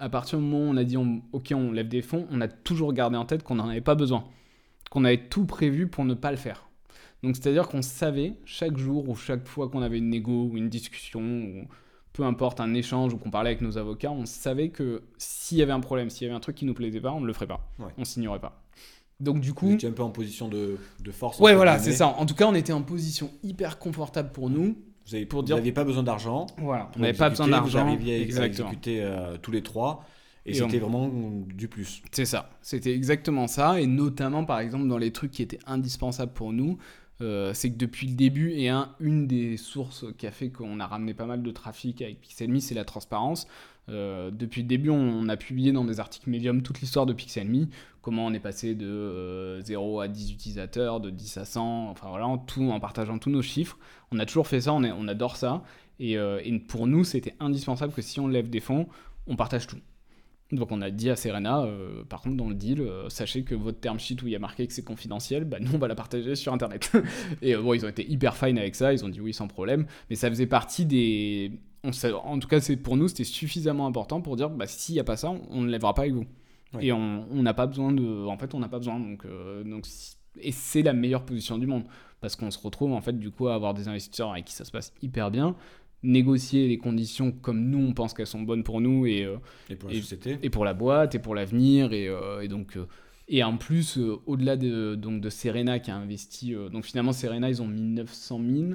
à 0.00 0.08
partir 0.10 0.38
du 0.38 0.44
moment 0.44 0.66
où 0.66 0.74
on 0.74 0.76
a 0.76 0.84
dit, 0.84 0.96
OK, 0.96 1.52
on 1.54 1.72
lève 1.72 1.88
des 1.88 2.02
fonds, 2.02 2.26
on 2.30 2.40
a 2.40 2.48
toujours 2.48 2.92
gardé 2.92 3.16
en 3.16 3.24
tête 3.24 3.42
qu'on 3.42 3.54
n'en 3.54 3.68
avait 3.68 3.80
pas 3.80 3.94
besoin. 3.94 4.24
Qu'on 4.90 5.04
avait 5.04 5.28
tout 5.28 5.46
prévu 5.46 5.86
pour 5.86 6.04
ne 6.04 6.14
pas 6.14 6.30
le 6.30 6.36
faire. 6.36 6.63
Donc 7.24 7.36
c'est-à-dire 7.36 7.68
qu'on 7.68 7.80
savait 7.80 8.34
chaque 8.44 8.76
jour 8.76 9.08
ou 9.08 9.16
chaque 9.16 9.48
fois 9.48 9.70
qu'on 9.70 9.80
avait 9.80 9.96
une 9.96 10.10
négo 10.10 10.50
ou 10.52 10.58
une 10.58 10.68
discussion 10.68 11.22
ou 11.22 11.64
peu 12.12 12.22
importe 12.22 12.60
un 12.60 12.74
échange 12.74 13.14
ou 13.14 13.16
qu'on 13.16 13.30
parlait 13.30 13.48
avec 13.48 13.62
nos 13.62 13.78
avocats, 13.78 14.10
on 14.10 14.26
savait 14.26 14.68
que 14.68 15.02
s'il 15.16 15.56
y 15.56 15.62
avait 15.62 15.72
un 15.72 15.80
problème, 15.80 16.10
s'il 16.10 16.26
y 16.26 16.30
avait 16.30 16.36
un 16.36 16.40
truc 16.40 16.54
qui 16.54 16.66
nous 16.66 16.74
plaisait 16.74 17.00
pas, 17.00 17.12
on 17.12 17.20
ne 17.20 17.26
le 17.26 17.32
ferait 17.32 17.46
pas. 17.46 17.66
On 17.96 18.04
signerait 18.04 18.40
pas. 18.40 18.62
Donc 19.20 19.40
du 19.40 19.54
coup, 19.54 19.68
vous 19.68 19.74
étiez 19.74 19.88
un 19.88 19.92
peu 19.92 20.02
en 20.02 20.10
position 20.10 20.48
de, 20.48 20.76
de 21.00 21.10
force. 21.12 21.40
Ouais, 21.40 21.54
voilà, 21.54 21.78
c'est 21.78 21.92
ça. 21.92 22.08
En 22.08 22.26
tout 22.26 22.34
cas, 22.34 22.46
on 22.46 22.54
était 22.54 22.74
en 22.74 22.82
position 22.82 23.30
hyper 23.42 23.78
confortable 23.78 24.30
pour 24.30 24.50
nous. 24.50 24.76
Vous 25.06 25.14
avez, 25.14 25.24
pour 25.24 25.42
dire... 25.42 25.56
n'aviez 25.56 25.72
pas 25.72 25.84
besoin 25.84 26.02
d'argent. 26.02 26.46
Voilà, 26.58 26.90
on 26.96 27.00
n'avait 27.00 27.16
pas 27.16 27.30
besoin 27.30 27.48
d'argent. 27.48 27.82
Vous 27.82 27.88
arriviez 27.88 28.16
à, 28.38 28.44
exécuter 28.44 29.02
euh, 29.02 29.36
tous 29.40 29.50
les 29.50 29.62
trois. 29.62 30.04
Et, 30.46 30.52
c'était 30.52 30.78
vraiment 30.78 31.08
du 31.46 31.68
plus. 31.68 32.02
C'est 32.12 32.26
ça, 32.26 32.50
c'était 32.60 32.94
exactement 32.94 33.46
ça. 33.46 33.80
Et 33.80 33.86
notamment, 33.86 34.44
par 34.44 34.60
exemple, 34.60 34.86
dans 34.88 34.98
les 34.98 35.10
trucs 35.10 35.30
qui 35.30 35.42
étaient 35.42 35.60
indispensables 35.66 36.32
pour 36.32 36.52
nous, 36.52 36.76
euh, 37.20 37.54
c'est 37.54 37.70
que 37.70 37.76
depuis 37.76 38.08
le 38.08 38.14
début, 38.14 38.52
et 38.52 38.68
un, 38.68 38.94
une 38.98 39.26
des 39.26 39.56
sources 39.56 40.04
qui 40.18 40.26
a 40.26 40.30
fait 40.30 40.50
qu'on 40.50 40.80
a 40.80 40.86
ramené 40.86 41.14
pas 41.14 41.26
mal 41.26 41.42
de 41.42 41.50
trafic 41.50 42.02
avec 42.02 42.20
Pixelme, 42.20 42.58
c'est 42.60 42.74
la 42.74 42.84
transparence. 42.84 43.46
Euh, 43.88 44.30
depuis 44.30 44.62
le 44.62 44.68
début, 44.68 44.90
on, 44.90 45.28
a 45.28 45.36
publié 45.36 45.70
dans 45.70 45.84
des 45.84 46.00
articles 46.00 46.28
Medium 46.28 46.62
toute 46.62 46.80
l'histoire 46.80 47.06
de 47.06 47.12
Pixelme, 47.12 47.68
comment 48.02 48.26
on 48.26 48.32
est 48.32 48.40
passé 48.40 48.74
de 48.74 49.60
0 49.62 50.00
euh, 50.00 50.04
à 50.04 50.08
10 50.08 50.32
utilisateurs, 50.32 51.00
de 51.00 51.10
10 51.10 51.36
à 51.36 51.44
100, 51.44 51.90
enfin 51.90 52.08
voilà, 52.08 52.26
en, 52.26 52.38
tout, 52.38 52.70
en 52.70 52.80
partageant 52.80 53.18
tous 53.18 53.30
nos 53.30 53.42
chiffres. 53.42 53.78
On 54.10 54.18
a 54.18 54.26
toujours 54.26 54.48
fait 54.48 54.62
ça, 54.62 54.72
on, 54.72 54.82
on 54.82 55.08
adore 55.08 55.36
ça. 55.36 55.62
Et, 56.00 56.14
et 56.14 56.58
pour 56.58 56.88
nous, 56.88 57.04
c'était 57.04 57.36
indispensable 57.38 57.92
que 57.92 58.02
si 58.02 58.18
on 58.18 58.26
lève 58.26 58.50
des 58.50 58.58
fonds, 58.58 58.88
on 59.28 59.36
partage 59.36 59.68
tout. 59.68 59.78
Donc 60.52 60.70
on 60.72 60.82
a 60.82 60.90
dit 60.90 61.10
à 61.10 61.16
Serena, 61.16 61.62
euh, 61.62 62.04
par 62.04 62.20
contre 62.20 62.36
dans 62.36 62.48
le 62.48 62.54
deal, 62.54 62.80
euh, 62.80 63.08
sachez 63.08 63.44
que 63.44 63.54
votre 63.54 63.80
term 63.80 63.98
sheet 63.98 64.22
où 64.22 64.26
il 64.26 64.32
y 64.32 64.36
a 64.36 64.38
marqué 64.38 64.66
que 64.66 64.72
c'est 64.72 64.84
confidentiel, 64.84 65.44
bah 65.44 65.58
nous 65.58 65.74
on 65.74 65.78
va 65.78 65.88
la 65.88 65.94
partager 65.94 66.34
sur 66.34 66.52
internet. 66.52 66.92
et 67.42 67.54
euh, 67.54 67.62
bon 67.62 67.72
ils 67.72 67.84
ont 67.84 67.88
été 67.88 68.08
hyper 68.08 68.36
fine 68.36 68.58
avec 68.58 68.74
ça, 68.74 68.92
ils 68.92 69.04
ont 69.04 69.08
dit 69.08 69.20
oui 69.20 69.32
sans 69.32 69.48
problème, 69.48 69.86
mais 70.10 70.16
ça 70.16 70.28
faisait 70.28 70.46
partie 70.46 70.84
des... 70.84 71.52
On 71.82 71.90
en 72.12 72.38
tout 72.38 72.48
cas 72.48 72.60
c'est 72.60 72.76
pour 72.76 72.96
nous 72.96 73.08
c'était 73.08 73.24
suffisamment 73.24 73.86
important 73.86 74.20
pour 74.20 74.36
dire 74.36 74.50
bah 74.50 74.66
s'il 74.66 74.94
n'y 74.94 75.00
a 75.00 75.04
pas 75.04 75.16
ça, 75.16 75.30
on 75.50 75.62
ne 75.62 75.70
lèvera 75.70 75.94
pas 75.94 76.02
avec 76.02 76.14
vous. 76.14 76.26
Et 76.80 76.92
on 76.92 77.26
n'a 77.30 77.54
pas 77.54 77.66
besoin 77.66 77.92
de... 77.92 78.26
En 78.26 78.36
fait 78.36 78.54
on 78.54 78.58
n'a 78.58 78.68
pas 78.68 78.78
besoin, 78.78 79.00
donc... 79.00 79.26
donc 79.64 79.86
et 80.40 80.50
c'est 80.50 80.82
la 80.82 80.92
meilleure 80.92 81.24
position 81.24 81.58
du 81.58 81.66
monde, 81.66 81.84
parce 82.20 82.34
qu'on 82.34 82.50
se 82.50 82.58
retrouve 82.58 82.92
en 82.92 83.00
fait 83.00 83.16
du 83.18 83.30
coup 83.30 83.46
à 83.46 83.54
avoir 83.54 83.72
des 83.72 83.86
investisseurs 83.86 84.32
avec 84.32 84.46
qui 84.46 84.52
ça 84.52 84.64
se 84.64 84.72
passe 84.72 84.92
hyper 85.00 85.30
bien, 85.30 85.54
négocier 86.04 86.68
les 86.68 86.78
conditions 86.78 87.32
comme 87.32 87.68
nous 87.68 87.78
on 87.78 87.92
pense 87.92 88.14
qu'elles 88.14 88.26
sont 88.26 88.42
bonnes 88.42 88.62
pour 88.62 88.80
nous 88.80 89.06
et, 89.06 89.24
euh, 89.24 89.36
et, 89.68 89.74
pour 89.74 89.88
la 89.88 89.96
société. 89.96 90.38
et 90.42 90.50
pour 90.50 90.64
la 90.64 90.74
boîte 90.74 91.14
et 91.14 91.18
pour 91.18 91.34
l'avenir 91.34 91.92
et, 91.92 92.08
euh, 92.08 92.42
et, 92.42 92.48
donc 92.48 92.76
euh, 92.76 92.86
et 93.26 93.42
en 93.42 93.56
plus 93.56 93.98
au-delà 94.26 94.56
de 94.56 94.94
donc 94.94 95.20
de 95.20 95.30
Serena 95.30 95.78
qui 95.78 95.90
a 95.90 95.96
investi 95.96 96.54
donc 96.70 96.84
finalement 96.84 97.12
Serena 97.12 97.48
ils 97.48 97.62
ont 97.62 97.66
mis 97.66 97.80
900 97.80 98.40
000 98.46 98.72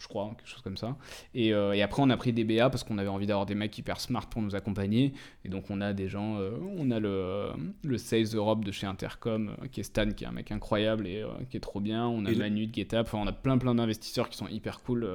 je 0.00 0.08
crois 0.08 0.34
quelque 0.36 0.48
chose 0.48 0.60
comme 0.60 0.76
ça. 0.76 0.96
Et, 1.34 1.50
et 1.50 1.82
après 1.82 2.02
on 2.02 2.10
a 2.10 2.16
pris 2.16 2.32
des 2.32 2.42
BA 2.42 2.68
parce 2.68 2.82
qu'on 2.82 2.98
avait 2.98 3.08
envie 3.08 3.28
d'avoir 3.28 3.46
des 3.46 3.54
mecs 3.54 3.78
hyper 3.78 4.00
smart 4.00 4.28
pour 4.28 4.42
nous 4.42 4.56
accompagner. 4.56 5.14
Et 5.44 5.48
donc 5.48 5.70
on 5.70 5.80
a 5.80 5.92
des 5.92 6.08
gens 6.08 6.40
on 6.76 6.90
a 6.90 6.98
le 6.98 7.50
le 7.84 7.96
Sales 7.96 8.34
Europe 8.34 8.64
de 8.64 8.72
chez 8.72 8.88
Intercom 8.88 9.54
qui 9.70 9.80
est 9.80 9.84
Stan 9.84 10.10
qui 10.10 10.24
est 10.24 10.26
un 10.26 10.32
mec 10.32 10.50
incroyable 10.50 11.06
et 11.06 11.24
qui 11.48 11.56
est 11.56 11.60
trop 11.60 11.80
bien. 11.80 12.08
On 12.08 12.26
a 12.26 12.32
Manu 12.32 12.66
de 12.66 12.74
GetUp 12.74 13.02
enfin 13.02 13.18
on 13.18 13.26
a 13.28 13.32
plein 13.32 13.56
plein 13.56 13.76
d'investisseurs 13.76 14.28
qui 14.28 14.36
sont 14.36 14.48
hyper 14.48 14.82
cool 14.82 15.08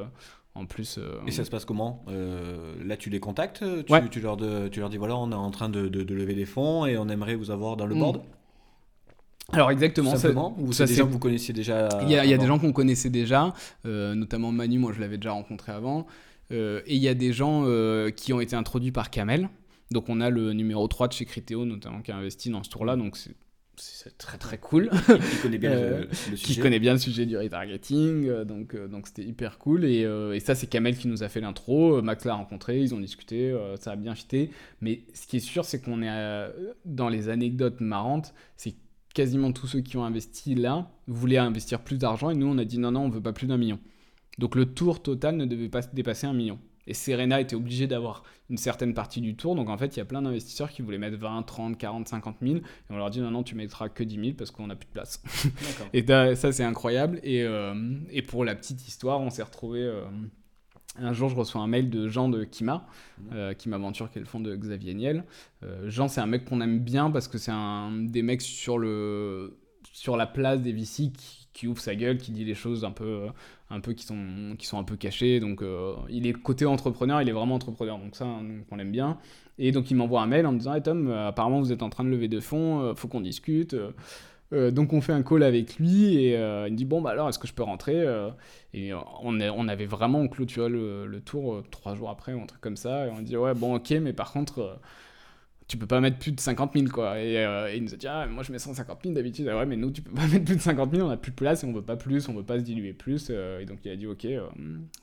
en 0.56 0.66
plus, 0.66 0.98
euh, 0.98 1.20
et 1.28 1.32
ça 1.32 1.46
se 1.46 1.50
passe 1.50 1.66
comment? 1.66 2.04
Euh, 2.10 2.74
Là, 2.84 2.98
tu 2.98 3.10
les 3.10 3.20
contactes 3.20 3.64
tu, 4.10 4.20
leur 4.20 4.38
tu 4.70 4.80
leur 4.80 4.90
dis 4.90 4.98
voilà, 4.98 5.16
on 5.16 5.32
est 5.32 5.36
en 5.36 5.52
train 5.52 5.70
de, 5.70 5.88
lever 5.88 6.34
des 6.34 6.46
fonds 6.46 6.86
et 6.86 6.98
on 6.98 7.08
aimerait 7.08 7.36
vous 7.36 7.52
avoir 7.52 7.78
dans 7.78 7.86
le 7.86 7.96
mm. 7.96 8.00
board? 8.00 8.22
Alors 9.52 9.72
exactement, 9.72 10.16
simplement, 10.16 10.56
ou 10.60 10.74
c'est 10.74 10.86
des 10.86 10.94
gens 10.94 11.08
que 11.08 11.12
vous 11.12 11.20
connaissiez 11.20 11.56
déjà 11.56 11.90
Il 12.04 12.12
y 12.12 12.16
a, 12.16 12.38
des 12.38 12.46
gens 12.46 12.60
qu'on 12.60 12.72
connaissait 12.72 13.10
déjà, 13.10 13.54
euh, 13.86 14.14
notamment 14.14 14.52
Manu, 14.52 14.78
moi 14.78 14.92
je 14.94 15.00
l'avais 15.00 15.18
déjà 15.18 15.32
rencontré 15.32 15.72
avant, 15.72 16.06
et 16.52 16.84
il 16.88 17.02
y 17.02 17.08
a 17.08 17.16
des 17.16 17.34
gens 17.34 17.66
qui 18.16 18.34
ont 18.34 18.42
été 18.42 18.56
introduits 18.56 18.92
par 18.92 19.10
Kamel. 19.10 19.50
Donc 19.92 20.08
on 20.08 20.22
a 20.22 20.30
le 20.30 20.54
numéro 20.54 20.88
3 20.88 21.08
de 21.08 21.14
chez 21.14 21.26
Criteo 21.26 21.66
notamment 21.66 22.02
qui 22.02 22.12
a 22.12 22.16
investi 22.16 22.52
dans 22.52 22.64
ce 22.64 22.70
tour-là, 22.70 22.96
donc 22.96 23.18
c'est 23.18 23.34
c'est 23.80 24.18
très 24.18 24.38
très 24.38 24.58
cool. 24.60 24.90
qui 24.90 25.38
connaît 25.42 25.58
bien 25.58 25.72
le, 25.72 25.76
euh, 25.76 26.14
sujet. 26.14 26.36
Qui 26.44 26.60
connaît 26.60 26.80
bien 26.80 26.94
le 26.94 27.00
sujet 27.00 27.26
du 27.26 27.38
retargeting, 27.38 28.28
euh, 28.28 28.46
donc 28.46 28.76
euh, 28.76 28.88
donc 28.88 29.08
c'était 29.08 29.24
hyper 29.24 29.58
cool. 29.58 29.86
Et, 29.86 30.02
et 30.02 30.40
ça, 30.40 30.56
c'est 30.56 30.68
Kamel 30.68 30.98
qui 30.98 31.08
nous 31.08 31.24
a 31.24 31.30
fait 31.30 31.42
l'intro. 31.42 32.02
Max 32.02 32.26
l'a 32.26 32.36
rencontré, 32.36 32.80
ils 32.80 32.94
ont 32.94 33.00
discuté, 33.00 33.56
ça 33.80 33.92
a 33.92 33.96
bien 33.96 34.16
fité. 34.16 34.52
Mais 34.82 35.02
ce 35.14 35.28
qui 35.28 35.38
est 35.38 35.42
sûr, 35.42 35.66
c'est 35.66 35.82
qu'on 35.82 36.02
est, 36.02 36.52
dans 36.86 37.10
les 37.10 37.30
anecdotes 37.30 37.82
marrantes, 37.82 38.34
c'est 38.58 38.76
quasiment 39.14 39.52
tous 39.52 39.68
ceux 39.68 39.82
qui 39.82 39.98
ont 39.98 40.06
investi 40.06 40.56
là 40.56 40.92
voulaient 41.08 41.38
investir 41.38 41.82
plus 41.82 41.98
d'argent 41.98 42.30
et 42.30 42.36
nous 42.36 42.48
on 42.48 42.58
a 42.60 42.64
dit 42.64 42.78
non 42.78 42.92
non 42.92 43.02
on 43.02 43.10
veut 43.10 43.22
pas 43.22 43.34
plus 43.34 43.48
d'un 43.48 43.58
million. 43.58 43.80
Donc 44.38 44.56
le 44.56 44.66
tour 44.66 45.02
total 45.02 45.36
ne 45.36 45.46
devait 45.46 45.70
pas 45.70 45.82
dépasser 45.82 46.28
un 46.28 46.34
million. 46.34 46.60
Et 46.90 46.96
Serena 46.96 47.40
était 47.40 47.56
obligé 47.56 47.86
d'avoir 47.86 48.24
une 48.50 48.58
certaine 48.58 48.96
partie 48.96 49.22
du 49.22 49.36
tour. 49.36 49.56
Donc 49.56 49.70
en 49.70 49.78
fait, 49.78 49.96
il 49.96 50.00
y 50.00 50.02
a 50.02 50.06
plein 50.06 50.24
d'investisseurs 50.24 50.72
qui 50.72 50.82
voulaient 50.82 50.98
mettre 50.98 51.18
20, 51.18 51.44
30, 51.44 51.78
40, 51.78 52.08
50 52.08 52.38
000. 52.42 52.56
Et 52.58 52.62
on 52.90 52.98
leur 52.98 53.12
dit 53.12 53.22
non, 53.22 53.30
non, 53.30 53.44
tu 53.44 53.54
mettras 53.54 53.90
que 53.90 54.04
10 54.04 54.16
000 54.16 54.28
parce 54.36 54.50
qu'on 54.50 54.68
n'a 54.68 54.76
plus 54.76 54.88
de 54.88 54.92
place. 54.92 55.22
et 55.94 56.04
ça, 56.36 56.52
c'est 56.52 56.64
incroyable. 56.64 57.20
Et, 57.22 57.44
euh, 57.44 57.76
et, 58.10 58.24
pour 58.24 58.44
la 58.44 58.56
petite 58.56 58.88
histoire, 58.88 59.22
on 59.22 59.30
s'est 59.30 59.44
retrouvé. 59.44 59.82
Euh, 59.82 60.04
un 60.98 61.14
jour, 61.14 61.30
je 61.30 61.36
reçois 61.36 61.62
un 61.62 61.68
mail 61.68 61.92
de 61.92 62.08
Jean 62.08 62.28
de 62.28 62.44
Kima, 62.44 62.88
mmh. 63.20 63.24
euh, 63.34 63.54
Kima 63.54 63.78
Venture, 63.78 64.10
qui 64.10 64.18
est 64.18 64.22
le 64.22 64.28
fond 64.28 64.40
de 64.40 64.56
Xavier 64.56 64.96
Niel. 64.96 65.26
Jean, 65.86 66.08
c'est 66.08 66.22
un 66.22 66.26
mec 66.26 66.46
qu'on 66.46 66.60
aime 66.60 66.80
bien 66.80 67.12
parce 67.12 67.28
que 67.28 67.38
c'est 67.38 67.52
un 67.54 67.92
des 67.92 68.24
mecs 68.24 68.42
sur, 68.42 68.80
le, 68.80 69.60
sur 69.94 70.18
la 70.18 70.26
place 70.26 70.62
des 70.62 70.74
VC 70.74 71.12
qui, 71.12 71.39
qui 71.54 71.68
ouvre 71.68 71.80
sa 71.82 71.96
gueule, 71.96 72.18
qui 72.18 72.32
dit 72.32 72.46
les 72.46 72.56
choses 72.56 72.86
un 72.86 72.92
peu 72.92 73.28
un 73.70 73.80
peu 73.82 73.94
qui 73.94 74.06
sont, 74.06 74.56
qui 74.58 74.66
sont 74.66 74.80
un 74.80 74.84
peu 74.84 74.96
cachés. 74.96 75.40
Donc 75.40 75.62
euh, 75.62 75.94
il 76.10 76.28
est 76.28 76.34
côté 76.34 76.66
entrepreneur, 76.66 77.22
il 77.22 77.30
est 77.30 77.34
vraiment 77.34 77.56
entrepreneur. 77.56 77.98
Donc 77.98 78.16
ça, 78.16 78.26
on 78.72 78.76
l'aime 78.76 78.92
bien. 78.92 79.18
Et 79.58 79.72
donc 79.72 79.92
il 79.92 79.96
m'envoie 79.96 80.22
un 80.22 80.28
mail 80.28 80.46
en 80.46 80.52
me 80.54 80.58
disant 80.58 80.74
hey 80.74 80.82
Tom, 80.82 81.08
euh, 81.10 81.28
apparemment 81.28 81.60
vous 81.60 81.72
êtes 81.72 81.84
en 81.84 81.90
train 81.90 82.04
de 82.04 82.10
lever 82.10 82.28
de 82.28 82.40
fonds, 82.40 82.80
euh, 82.82 82.96
faut 82.96 83.08
qu'on 83.08 83.22
discute. 83.22 83.76
donc 84.52 84.94
on 84.94 85.02
fait 85.02 85.14
un 85.14 85.22
call 85.22 85.44
avec 85.44 85.78
lui 85.78 86.16
et 86.16 86.32
il 86.34 86.72
me 86.72 86.76
dit 86.76 86.86
bon 86.86 87.02
bah 87.02 87.12
alors 87.12 87.30
est-ce 87.30 87.38
que 87.38 87.48
je 87.48 87.54
peux 87.54 87.62
rentrer 87.64 88.04
Et 88.74 88.94
on, 88.94 89.40
on 89.40 89.68
avait 89.68 89.86
vraiment 89.86 90.28
clôturé 90.28 90.70
le, 90.70 91.06
le 91.06 91.22
tour 91.22 91.62
trois 91.70 91.94
jours 91.96 92.10
après 92.10 92.34
ou 92.34 92.42
un 92.42 92.48
truc 92.48 92.62
comme 92.62 92.78
ça. 92.78 93.06
Et 93.06 93.10
on 93.12 93.22
dit 93.22 93.38
ouais 93.38 93.54
bon 93.54 93.76
ok 93.76 93.92
mais 94.02 94.14
par 94.14 94.32
contre 94.32 94.80
tu 95.70 95.78
peux 95.78 95.86
pas 95.86 96.02
mettre 96.02 96.18
plus 96.18 96.32
de 96.32 96.40
50 96.40 96.74
000 96.74 96.88
quoi. 96.88 97.20
Et, 97.20 97.38
euh, 97.38 97.72
il 97.74 97.84
nous 97.84 97.94
a 97.94 97.98
dit, 97.98 98.08
ah, 98.08 98.26
moi 98.26 98.42
je 98.42 98.52
mets 98.52 98.58
150 98.58 99.02
000 99.04 99.14
d'habitude. 99.14 99.48
Ah 99.48 99.56
ouais, 99.56 99.68
mais 99.68 99.78
nous, 99.78 99.92
tu 99.92 100.02
peux 100.02 100.12
pas 100.12 100.26
mettre 100.28 100.44
plus 100.44 100.56
de 100.56 100.62
50 100.62 100.96
000, 100.96 101.08
on 101.08 101.12
a 101.12 101.16
plus 101.16 101.30
de 101.30 101.36
place 101.36 101.64
et 101.64 101.68
on 101.68 101.72
veut 101.72 101.84
pas 101.84 101.96
plus, 101.96 102.28
on 102.28 102.34
veut 102.34 102.44
pas 102.44 102.58
se 102.58 102.64
diluer 102.64 102.92
plus. 102.92 103.28
Euh, 103.30 103.60
et 103.60 103.66
donc 103.66 103.78
il 103.86 103.92
a 103.92 103.96
dit, 103.96 104.08
ok, 104.08 104.26
euh, 104.26 104.48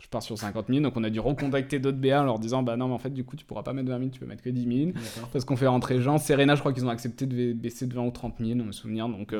je 0.02 0.08
pars 0.08 0.24
sur 0.24 0.36
50 0.36 0.66
000. 0.68 0.80
Donc 0.80 0.96
on 0.96 1.04
a 1.04 1.10
dû 1.10 1.20
recontacter 1.20 1.78
d'autres 1.78 1.98
BA 1.98 2.20
en 2.20 2.24
leur 2.24 2.40
disant, 2.40 2.64
bah 2.64 2.76
non, 2.76 2.88
mais 2.88 2.94
en 2.94 2.98
fait, 2.98 3.10
du 3.10 3.22
coup, 3.22 3.36
tu 3.36 3.44
pourras 3.44 3.62
pas 3.62 3.72
mettre 3.72 3.88
20 3.88 3.98
000, 3.98 4.10
tu 4.10 4.18
peux 4.18 4.26
mettre 4.26 4.42
que 4.42 4.50
10 4.50 4.92
000. 4.92 5.04
Parce 5.32 5.44
qu'on 5.44 5.56
fait 5.56 5.68
rentrer 5.68 6.00
Jean. 6.00 6.18
Serena, 6.18 6.56
je 6.56 6.60
crois 6.60 6.72
qu'ils 6.72 6.84
ont 6.84 6.90
accepté 6.90 7.26
de 7.26 7.52
baisser 7.52 7.86
de 7.86 7.94
20 7.94 8.02
ou 8.02 8.10
30 8.10 8.34
000, 8.40 8.58
on 8.58 8.64
me 8.64 8.72
souvenir. 8.72 9.08
Donc 9.08 9.32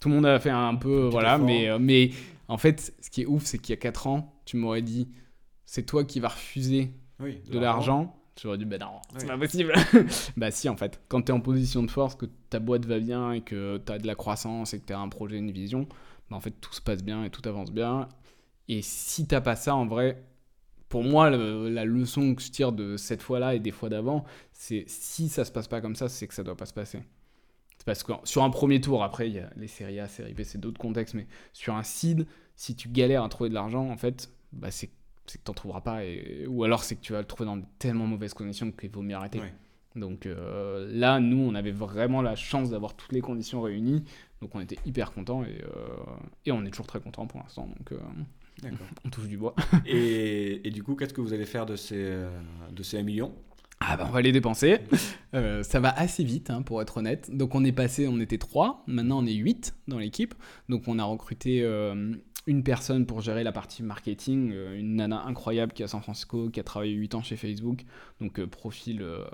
tout 0.00 0.08
le 0.08 0.14
monde 0.16 0.26
a 0.26 0.40
fait 0.40 0.50
un 0.50 0.74
peu, 0.74 1.08
voilà. 1.08 1.38
Mais, 1.38 1.68
mais 1.78 2.10
en 2.48 2.58
fait, 2.58 2.92
ce 3.00 3.10
qui 3.10 3.22
est 3.22 3.26
ouf, 3.26 3.44
c'est 3.44 3.58
qu'il 3.58 3.70
y 3.70 3.78
a 3.78 3.80
4 3.80 4.08
ans, 4.08 4.34
tu 4.44 4.56
m'aurais 4.56 4.82
dit, 4.82 5.08
c'est 5.66 5.86
toi 5.86 6.02
qui 6.02 6.18
vas 6.18 6.28
refuser 6.28 6.90
de 7.20 7.58
l'argent 7.60 8.16
J'aurais 8.40 8.58
dit, 8.58 8.64
bah 8.64 8.78
non, 8.78 9.00
c'est 9.16 9.26
pas 9.26 9.38
possible. 9.38 9.72
bah 10.36 10.50
si, 10.50 10.68
en 10.68 10.76
fait, 10.76 11.00
quand 11.08 11.22
tu 11.22 11.28
es 11.28 11.34
en 11.34 11.40
position 11.40 11.82
de 11.82 11.90
force, 11.90 12.16
que 12.16 12.26
ta 12.50 12.58
boîte 12.58 12.84
va 12.84 12.98
bien 12.98 13.32
et 13.32 13.42
que 13.42 13.80
tu 13.84 13.92
as 13.92 13.98
de 13.98 14.06
la 14.06 14.14
croissance 14.14 14.74
et 14.74 14.80
que 14.80 14.86
tu 14.86 14.92
as 14.92 14.98
un 14.98 15.08
projet, 15.08 15.36
une 15.36 15.52
vision, 15.52 15.86
bah 16.30 16.36
en 16.36 16.40
fait, 16.40 16.50
tout 16.50 16.72
se 16.72 16.80
passe 16.80 17.02
bien 17.02 17.24
et 17.24 17.30
tout 17.30 17.48
avance 17.48 17.70
bien. 17.70 18.08
Et 18.68 18.82
si 18.82 19.26
t'as 19.26 19.40
pas 19.40 19.56
ça, 19.56 19.76
en 19.76 19.86
vrai, 19.86 20.24
pour 20.88 21.04
moi, 21.04 21.30
la 21.30 21.84
leçon 21.84 22.34
que 22.34 22.42
je 22.42 22.50
tire 22.50 22.72
de 22.72 22.96
cette 22.96 23.22
fois-là 23.22 23.54
et 23.54 23.60
des 23.60 23.70
fois 23.70 23.88
d'avant, 23.88 24.24
c'est 24.52 24.84
si 24.88 25.28
ça 25.28 25.44
se 25.44 25.52
passe 25.52 25.68
pas 25.68 25.80
comme 25.80 25.96
ça, 25.96 26.08
c'est 26.08 26.26
que 26.26 26.34
ça 26.34 26.42
doit 26.42 26.56
pas 26.56 26.66
se 26.66 26.74
passer. 26.74 27.00
C'est 27.78 27.84
parce 27.84 28.02
que 28.02 28.12
sur 28.24 28.42
un 28.42 28.50
premier 28.50 28.80
tour, 28.80 29.02
après, 29.04 29.28
il 29.28 29.34
y 29.34 29.40
a 29.40 29.50
les 29.56 29.68
séries 29.68 30.00
A, 30.00 30.08
séries 30.08 30.34
B, 30.34 30.42
c'est 30.44 30.60
d'autres 30.60 30.80
contextes, 30.80 31.14
mais 31.14 31.26
sur 31.52 31.74
un 31.74 31.82
seed, 31.82 32.26
si 32.56 32.74
tu 32.74 32.88
galères 32.88 33.24
à 33.24 33.28
trouver 33.28 33.50
de 33.50 33.54
l'argent, 33.54 33.88
en 33.90 33.96
fait, 33.96 34.30
bah 34.52 34.70
c'est 34.70 34.90
c'est 35.26 35.38
que 35.38 35.44
tu 35.44 35.50
n'en 35.50 35.54
trouveras 35.54 35.80
pas. 35.80 36.04
Et... 36.04 36.46
Ou 36.48 36.64
alors 36.64 36.84
c'est 36.84 36.96
que 36.96 37.00
tu 37.00 37.12
vas 37.12 37.20
le 37.20 37.26
trouver 37.26 37.46
dans 37.46 37.60
tellement 37.78 38.06
mauvaises 38.06 38.34
conditions 38.34 38.70
qu'il 38.72 38.90
vaut 38.90 39.02
mieux 39.02 39.16
arrêter. 39.16 39.40
Donc 39.96 40.26
euh, 40.26 40.88
là, 40.92 41.20
nous, 41.20 41.38
on 41.38 41.54
avait 41.54 41.70
vraiment 41.70 42.20
la 42.20 42.34
chance 42.34 42.70
d'avoir 42.70 42.94
toutes 42.94 43.12
les 43.12 43.20
conditions 43.20 43.62
réunies. 43.62 44.04
Donc 44.40 44.54
on 44.54 44.60
était 44.60 44.78
hyper 44.84 45.12
contents 45.12 45.44
et, 45.44 45.62
euh, 45.62 45.86
et 46.44 46.52
on 46.52 46.64
est 46.64 46.70
toujours 46.70 46.86
très 46.86 47.00
contents 47.00 47.26
pour 47.26 47.40
l'instant. 47.40 47.68
Donc 47.78 47.92
euh, 47.92 48.68
on 49.04 49.10
touche 49.10 49.28
du 49.28 49.36
bois. 49.36 49.54
et, 49.86 50.66
et, 50.66 50.70
du 50.70 50.82
coup, 50.82 50.96
qu'est-ce 50.96 51.14
que 51.14 51.20
vous 51.20 51.32
allez 51.32 51.46
faire 51.46 51.66
de 51.66 51.76
ces, 51.76 52.24
de 52.72 52.82
ces 52.82 52.98
1 52.98 53.02
million? 53.02 53.34
Ah 53.80 53.96
bah 53.96 54.06
on 54.08 54.12
va 54.12 54.22
les 54.22 54.32
dépenser. 54.32 54.78
ça 55.32 55.80
va 55.80 55.90
assez 55.90 56.24
vite, 56.24 56.50
hein, 56.50 56.62
pour 56.62 56.80
être 56.80 56.96
honnête. 56.98 57.30
Donc 57.36 57.54
on 57.54 57.64
est 57.64 57.72
passé, 57.72 58.08
on 58.08 58.18
était 58.18 58.38
3, 58.38 58.84
maintenant 58.86 59.18
on 59.18 59.26
est 59.26 59.34
8 59.34 59.74
dans 59.88 59.98
l'équipe. 59.98 60.34
Donc 60.68 60.84
on 60.86 60.98
a 60.98 61.04
recruté 61.04 61.62
une 62.46 62.62
personne 62.62 63.06
pour 63.06 63.22
gérer 63.22 63.42
la 63.42 63.52
partie 63.52 63.82
marketing, 63.82 64.52
euh, 64.52 64.78
une 64.78 64.96
nana 64.96 65.24
incroyable 65.24 65.72
qui 65.72 65.82
est 65.82 65.86
à 65.86 65.88
San 65.88 66.02
Francisco, 66.02 66.50
qui 66.50 66.60
a 66.60 66.62
travaillé 66.62 66.92
8 66.92 67.14
ans 67.14 67.22
chez 67.22 67.36
Facebook, 67.36 67.84
donc 68.20 68.38
euh, 68.38 68.46
profil 68.46 69.00
euh, 69.00 69.24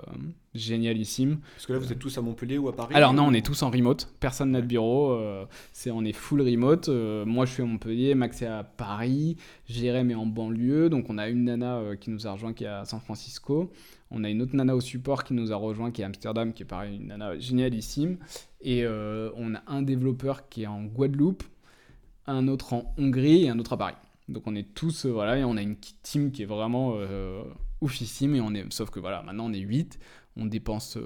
génialissime. 0.53 1.39
Parce 1.55 1.65
que 1.65 1.73
là, 1.73 1.79
vous 1.79 1.91
êtes 1.91 1.99
tous 1.99 2.17
à 2.17 2.21
Montpellier 2.21 2.57
ou 2.57 2.69
à 2.69 2.75
Paris 2.75 2.93
Alors 2.95 3.13
non, 3.13 3.23
on 3.23 3.33
est 3.33 3.45
tous 3.45 3.63
en 3.63 3.69
remote, 3.69 4.13
personne 4.21 4.51
n'a 4.51 4.61
de 4.61 4.67
bureau, 4.67 5.19
c'est 5.73 5.91
on 5.91 6.03
est 6.03 6.13
full 6.13 6.41
remote. 6.41 6.87
moi, 7.25 7.45
je 7.45 7.53
suis 7.53 7.63
à 7.63 7.65
Montpellier, 7.65 8.15
Max 8.15 8.41
est 8.41 8.47
à 8.47 8.63
Paris, 8.63 9.35
Jérém 9.67 10.09
est 10.09 10.15
en 10.15 10.25
banlieue, 10.25 10.89
donc 10.89 11.09
on 11.09 11.17
a 11.17 11.27
une 11.27 11.45
nana 11.45 11.81
qui 11.99 12.09
nous 12.09 12.27
a 12.27 12.31
rejoint 12.31 12.53
qui 12.53 12.63
est 12.63 12.67
à 12.67 12.85
San 12.85 12.99
Francisco. 12.99 13.71
On 14.09 14.25
a 14.25 14.29
une 14.29 14.41
autre 14.41 14.55
nana 14.55 14.75
au 14.75 14.81
support 14.81 15.23
qui 15.23 15.33
nous 15.33 15.53
a 15.53 15.55
rejoint 15.55 15.91
qui 15.91 16.01
est 16.01 16.03
à 16.03 16.07
Amsterdam, 16.07 16.53
qui 16.53 16.63
est 16.63 16.65
pareil, 16.65 16.97
une 16.97 17.07
nana 17.07 17.37
génialissime. 17.39 18.17
Et 18.61 18.85
on 18.87 19.55
a 19.55 19.61
un 19.67 19.81
développeur 19.81 20.49
qui 20.49 20.63
est 20.63 20.67
en 20.67 20.83
Guadeloupe 20.83 21.43
un 22.31 22.47
autre 22.47 22.73
en 22.73 22.93
Hongrie 22.97 23.45
et 23.45 23.49
un 23.49 23.59
autre 23.59 23.73
à 23.73 23.77
Paris. 23.77 23.95
Donc 24.31 24.43
on 24.45 24.55
est 24.55 24.73
tous, 24.73 25.05
euh, 25.05 25.11
voilà, 25.11 25.37
et 25.37 25.43
on 25.43 25.57
a 25.57 25.61
une 25.61 25.75
team 26.03 26.31
qui 26.31 26.43
est 26.43 26.45
vraiment 26.45 26.93
euh, 26.95 27.43
oufissime, 27.81 28.35
et 28.35 28.41
on 28.41 28.53
est, 28.53 28.71
sauf 28.71 28.89
que 28.89 28.99
voilà, 28.99 29.21
maintenant 29.23 29.45
on 29.45 29.53
est 29.53 29.59
8, 29.59 29.99
on 30.37 30.45
dépense 30.45 30.97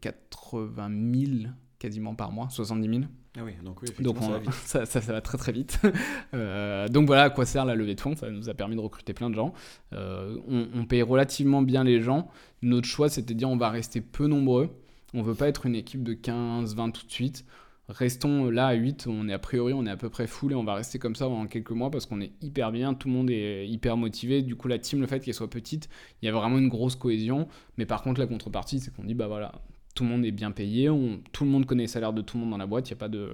80 0.00 0.90
euh, 0.90 1.26
000 1.42 1.50
quasiment 1.78 2.14
par 2.14 2.30
mois, 2.30 2.48
70 2.50 2.88
000. 2.88 3.00
Ah 3.36 3.40
oui, 3.44 3.52
donc 3.64 3.80
oui, 3.80 3.88
donc 4.00 4.18
ça, 4.52 4.84
ça, 4.84 5.00
ça, 5.00 5.12
va 5.12 5.20
très 5.22 5.38
très 5.38 5.52
vite. 5.52 5.80
donc 6.90 7.06
voilà 7.06 7.22
à 7.24 7.30
quoi 7.30 7.46
sert 7.46 7.64
la 7.64 7.74
levée 7.74 7.94
de 7.94 8.00
fonds, 8.00 8.14
ça 8.14 8.30
nous 8.30 8.48
a 8.50 8.54
permis 8.54 8.76
de 8.76 8.80
recruter 8.80 9.14
plein 9.14 9.30
de 9.30 9.34
gens. 9.34 9.54
on, 9.92 10.68
on, 10.74 10.84
paye 10.84 11.02
relativement 11.02 11.62
bien 11.62 11.82
les 11.82 12.02
gens. 12.02 12.28
Notre 12.60 12.86
choix 12.86 13.08
c'était 13.08 13.32
de 13.32 13.38
dire 13.38 13.48
on 13.48 13.56
va 13.56 13.70
rester 13.70 14.02
peu 14.02 14.26
nombreux, 14.26 14.68
on 15.14 15.22
veut 15.22 15.34
pas 15.34 15.48
être 15.48 15.64
une 15.64 15.74
équipe 15.74 16.02
de 16.02 16.12
15-20 16.12 16.92
tout 16.92 17.06
de 17.06 17.10
suite 17.10 17.46
restons 17.88 18.50
là 18.50 18.68
à 18.68 18.74
8, 18.74 19.06
on 19.08 19.28
est 19.28 19.32
a 19.32 19.38
priori 19.38 19.72
on 19.72 19.84
est 19.86 19.90
à 19.90 19.96
peu 19.96 20.08
près 20.08 20.26
full 20.26 20.52
et 20.52 20.54
on 20.54 20.64
va 20.64 20.74
rester 20.74 20.98
comme 20.98 21.16
ça 21.16 21.26
pendant 21.26 21.46
quelques 21.46 21.70
mois 21.70 21.90
parce 21.90 22.06
qu'on 22.06 22.20
est 22.20 22.32
hyper 22.40 22.72
bien, 22.72 22.94
tout 22.94 23.08
le 23.08 23.14
monde 23.14 23.30
est 23.30 23.66
hyper 23.68 23.96
motivé, 23.96 24.42
du 24.42 24.56
coup 24.56 24.68
la 24.68 24.78
team 24.78 25.00
le 25.00 25.06
fait 25.06 25.20
qu'elle 25.20 25.34
soit 25.34 25.50
petite, 25.50 25.88
il 26.20 26.26
y 26.26 26.28
a 26.28 26.32
vraiment 26.32 26.58
une 26.58 26.68
grosse 26.68 26.96
cohésion, 26.96 27.48
mais 27.76 27.86
par 27.86 28.02
contre 28.02 28.20
la 28.20 28.26
contrepartie 28.26 28.80
c'est 28.80 28.94
qu'on 28.94 29.04
dit 29.04 29.14
bah 29.14 29.26
voilà, 29.26 29.52
tout 29.94 30.04
le 30.04 30.10
monde 30.10 30.24
est 30.24 30.30
bien 30.30 30.52
payé, 30.52 30.88
tout 31.32 31.44
le 31.44 31.50
monde 31.50 31.66
connaît 31.66 31.82
les 31.82 31.88
salaires 31.88 32.12
de 32.12 32.22
tout 32.22 32.36
le 32.36 32.42
monde 32.42 32.50
dans 32.50 32.56
la 32.56 32.66
boîte, 32.66 32.88
il 32.88 32.92
y 32.92 32.94
a 32.94 32.96
pas 32.96 33.08
de 33.08 33.30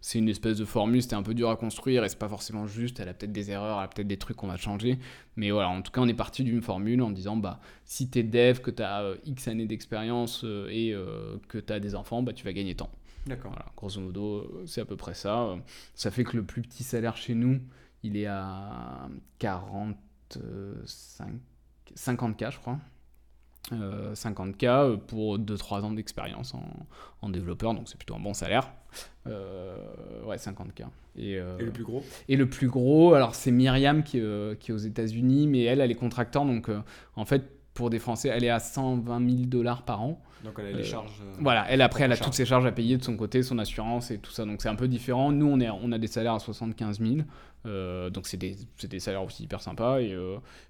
c'est 0.00 0.18
une 0.18 0.28
espèce 0.28 0.58
de 0.58 0.64
formule, 0.64 1.00
c'était 1.00 1.14
un 1.14 1.22
peu 1.22 1.32
dur 1.32 1.48
à 1.48 1.56
construire 1.56 2.04
et 2.04 2.08
c'est 2.08 2.18
pas 2.18 2.28
forcément 2.28 2.66
juste, 2.66 3.00
elle 3.00 3.08
a 3.08 3.14
peut-être 3.14 3.32
des 3.32 3.50
erreurs, 3.50 3.78
elle 3.78 3.84
a 3.84 3.88
peut-être 3.88 4.08
des 4.08 4.18
trucs 4.18 4.36
qu'on 4.36 4.48
va 4.48 4.56
changer, 4.56 4.98
mais 5.36 5.50
voilà, 5.50 5.70
en 5.70 5.80
tout 5.80 5.92
cas 5.92 6.00
on 6.00 6.08
est 6.08 6.14
parti 6.14 6.44
d'une 6.44 6.60
formule 6.60 7.00
en 7.02 7.10
disant 7.10 7.36
bah 7.36 7.60
si 7.84 8.10
t'es 8.10 8.24
dev, 8.24 8.58
que 8.60 8.70
tu 8.70 8.82
as 8.82 9.02
euh, 9.02 9.16
X 9.24 9.48
années 9.48 9.66
d'expérience 9.66 10.42
euh, 10.44 10.68
et 10.70 10.92
euh, 10.92 11.36
que 11.48 11.58
tu 11.58 11.72
as 11.72 11.80
des 11.80 11.94
enfants, 11.94 12.22
bah 12.22 12.32
tu 12.32 12.44
vas 12.44 12.52
gagner 12.52 12.74
tant. 12.74 12.90
D'accord. 13.26 13.54
grosso 13.76 14.00
modo, 14.00 14.62
c'est 14.66 14.80
à 14.80 14.84
peu 14.84 14.96
près 14.96 15.14
ça. 15.14 15.56
Ça 15.94 16.10
fait 16.10 16.24
que 16.24 16.36
le 16.36 16.44
plus 16.44 16.62
petit 16.62 16.82
salaire 16.82 17.16
chez 17.16 17.34
nous, 17.34 17.60
il 18.02 18.16
est 18.16 18.26
à 18.26 19.08
45, 19.38 19.96
50K, 21.94 22.50
je 22.50 22.58
crois. 22.58 22.78
50K 23.70 24.66
euh, 24.66 24.96
pour 24.96 25.38
2-3 25.38 25.82
ans 25.82 25.92
d'expérience 25.92 26.54
en, 27.22 27.28
développeur, 27.28 27.74
donc 27.74 27.88
c'est 27.88 27.96
plutôt 27.96 28.14
un 28.14 28.20
bon 28.20 28.34
salaire. 28.34 28.72
Euh, 29.26 29.76
ouais, 30.24 30.36
50K. 30.36 30.86
Et, 31.16 31.38
euh, 31.38 31.58
et, 31.58 31.64
le 31.64 31.70
plus 31.70 31.84
gros? 31.84 32.04
Et 32.28 32.36
le 32.36 32.48
plus 32.48 32.68
gros, 32.68 33.14
alors 33.14 33.34
c'est 33.34 33.52
Myriam 33.52 34.02
qui, 34.02 34.20
qui, 34.58 34.70
est 34.70 34.72
aux 34.72 34.76
États-Unis, 34.76 35.46
mais 35.46 35.62
elle, 35.62 35.80
elle 35.80 35.90
est 35.90 35.96
contracteur, 35.96 36.44
donc 36.44 36.68
en 37.14 37.24
fait, 37.24 37.44
pour 37.74 37.90
des 37.90 37.98
Français, 37.98 38.28
elle 38.28 38.44
est 38.44 38.50
à 38.50 38.58
120 38.58 39.30
000 39.30 39.42
dollars 39.46 39.82
par 39.82 40.02
an. 40.02 40.22
Donc 40.44 40.54
elle 40.58 40.66
a 40.66 40.72
les 40.72 40.80
euh, 40.80 40.84
charges. 40.84 41.20
Euh, 41.22 41.34
voilà, 41.40 41.66
elle 41.68 41.80
après, 41.80 42.04
elle 42.04 42.12
a 42.12 42.16
toutes 42.16 42.34
ses 42.34 42.44
charges 42.44 42.66
à 42.66 42.72
payer 42.72 42.96
de 42.96 43.04
son 43.04 43.16
côté, 43.16 43.42
son 43.42 43.58
assurance 43.58 44.10
et 44.10 44.18
tout 44.18 44.32
ça. 44.32 44.44
Donc 44.44 44.60
c'est 44.60 44.68
un 44.68 44.74
peu 44.74 44.88
différent. 44.88 45.32
Nous, 45.32 45.46
on, 45.46 45.60
est, 45.60 45.70
on 45.70 45.92
a 45.92 45.98
des 45.98 46.08
salaires 46.08 46.34
à 46.34 46.38
75 46.38 47.00
000. 47.00 47.16
Euh, 47.64 48.10
donc 48.10 48.26
c'est 48.26 48.36
des, 48.36 48.56
des, 48.82 48.98
salaires 48.98 49.22
aussi 49.22 49.44
hyper 49.44 49.60
sympas. 49.60 50.00
Et, 50.00 50.16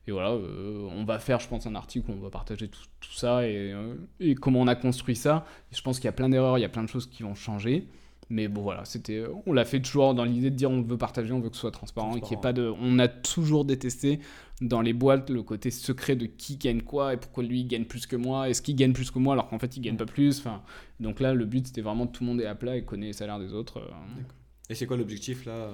et 0.06 0.12
voilà, 0.12 0.32
on 0.32 1.04
va 1.04 1.18
faire, 1.18 1.40
je 1.40 1.48
pense, 1.48 1.66
un 1.66 1.74
article 1.74 2.10
où 2.10 2.14
on 2.14 2.20
va 2.20 2.30
partager 2.30 2.68
tout, 2.68 2.82
tout 3.00 3.12
ça 3.12 3.46
et, 3.46 3.74
et, 4.20 4.34
comment 4.34 4.60
on 4.60 4.68
a 4.68 4.74
construit 4.74 5.16
ça. 5.16 5.46
je 5.70 5.80
pense 5.80 5.96
qu'il 5.96 6.04
y 6.04 6.08
a 6.08 6.12
plein 6.12 6.28
d'erreurs, 6.28 6.58
il 6.58 6.60
y 6.60 6.66
a 6.66 6.68
plein 6.68 6.84
de 6.84 6.88
choses 6.88 7.06
qui 7.06 7.22
vont 7.22 7.34
changer. 7.34 7.88
Mais 8.32 8.48
bon, 8.48 8.62
voilà, 8.62 8.86
c'était, 8.86 9.24
on 9.44 9.52
l'a 9.52 9.66
fait 9.66 9.82
toujours 9.82 10.14
dans 10.14 10.24
l'idée 10.24 10.48
de 10.48 10.56
dire 10.56 10.70
on 10.70 10.80
veut 10.80 10.96
partager, 10.96 11.34
on 11.34 11.40
veut 11.40 11.50
que 11.50 11.54
ce 11.54 11.60
soit 11.60 11.70
transparent, 11.70 12.16
et 12.16 12.20
qu'il 12.22 12.30
n'y 12.30 12.38
ait 12.38 12.40
pas 12.40 12.54
de. 12.54 12.72
On 12.80 12.98
a 12.98 13.06
toujours 13.06 13.66
détesté 13.66 14.20
dans 14.62 14.80
les 14.80 14.94
boîtes 14.94 15.28
le 15.28 15.42
côté 15.42 15.70
secret 15.70 16.16
de 16.16 16.24
qui 16.24 16.56
gagne 16.56 16.80
quoi 16.80 17.12
et 17.12 17.18
pourquoi 17.18 17.44
lui 17.44 17.66
gagne 17.66 17.84
plus 17.84 18.06
que 18.06 18.16
moi, 18.16 18.48
est-ce 18.48 18.62
qu'il 18.62 18.74
gagne 18.74 18.94
plus 18.94 19.10
que 19.10 19.18
moi 19.18 19.34
alors 19.34 19.50
qu'en 19.50 19.58
fait 19.58 19.76
il 19.76 19.80
gagne 19.82 19.98
pas 19.98 20.06
plus. 20.06 20.38
Enfin, 20.38 20.62
donc 20.98 21.20
là, 21.20 21.34
le 21.34 21.44
but 21.44 21.66
c'était 21.66 21.82
vraiment 21.82 22.06
tout 22.06 22.24
le 22.24 22.30
monde 22.30 22.40
est 22.40 22.46
à 22.46 22.54
plat 22.54 22.74
et 22.74 22.86
connaît 22.86 23.08
les 23.08 23.12
salaires 23.12 23.38
des 23.38 23.52
autres. 23.52 23.80
Euh. 23.80 24.22
Et 24.70 24.74
c'est 24.74 24.86
quoi 24.86 24.96
l'objectif 24.96 25.44
là 25.44 25.68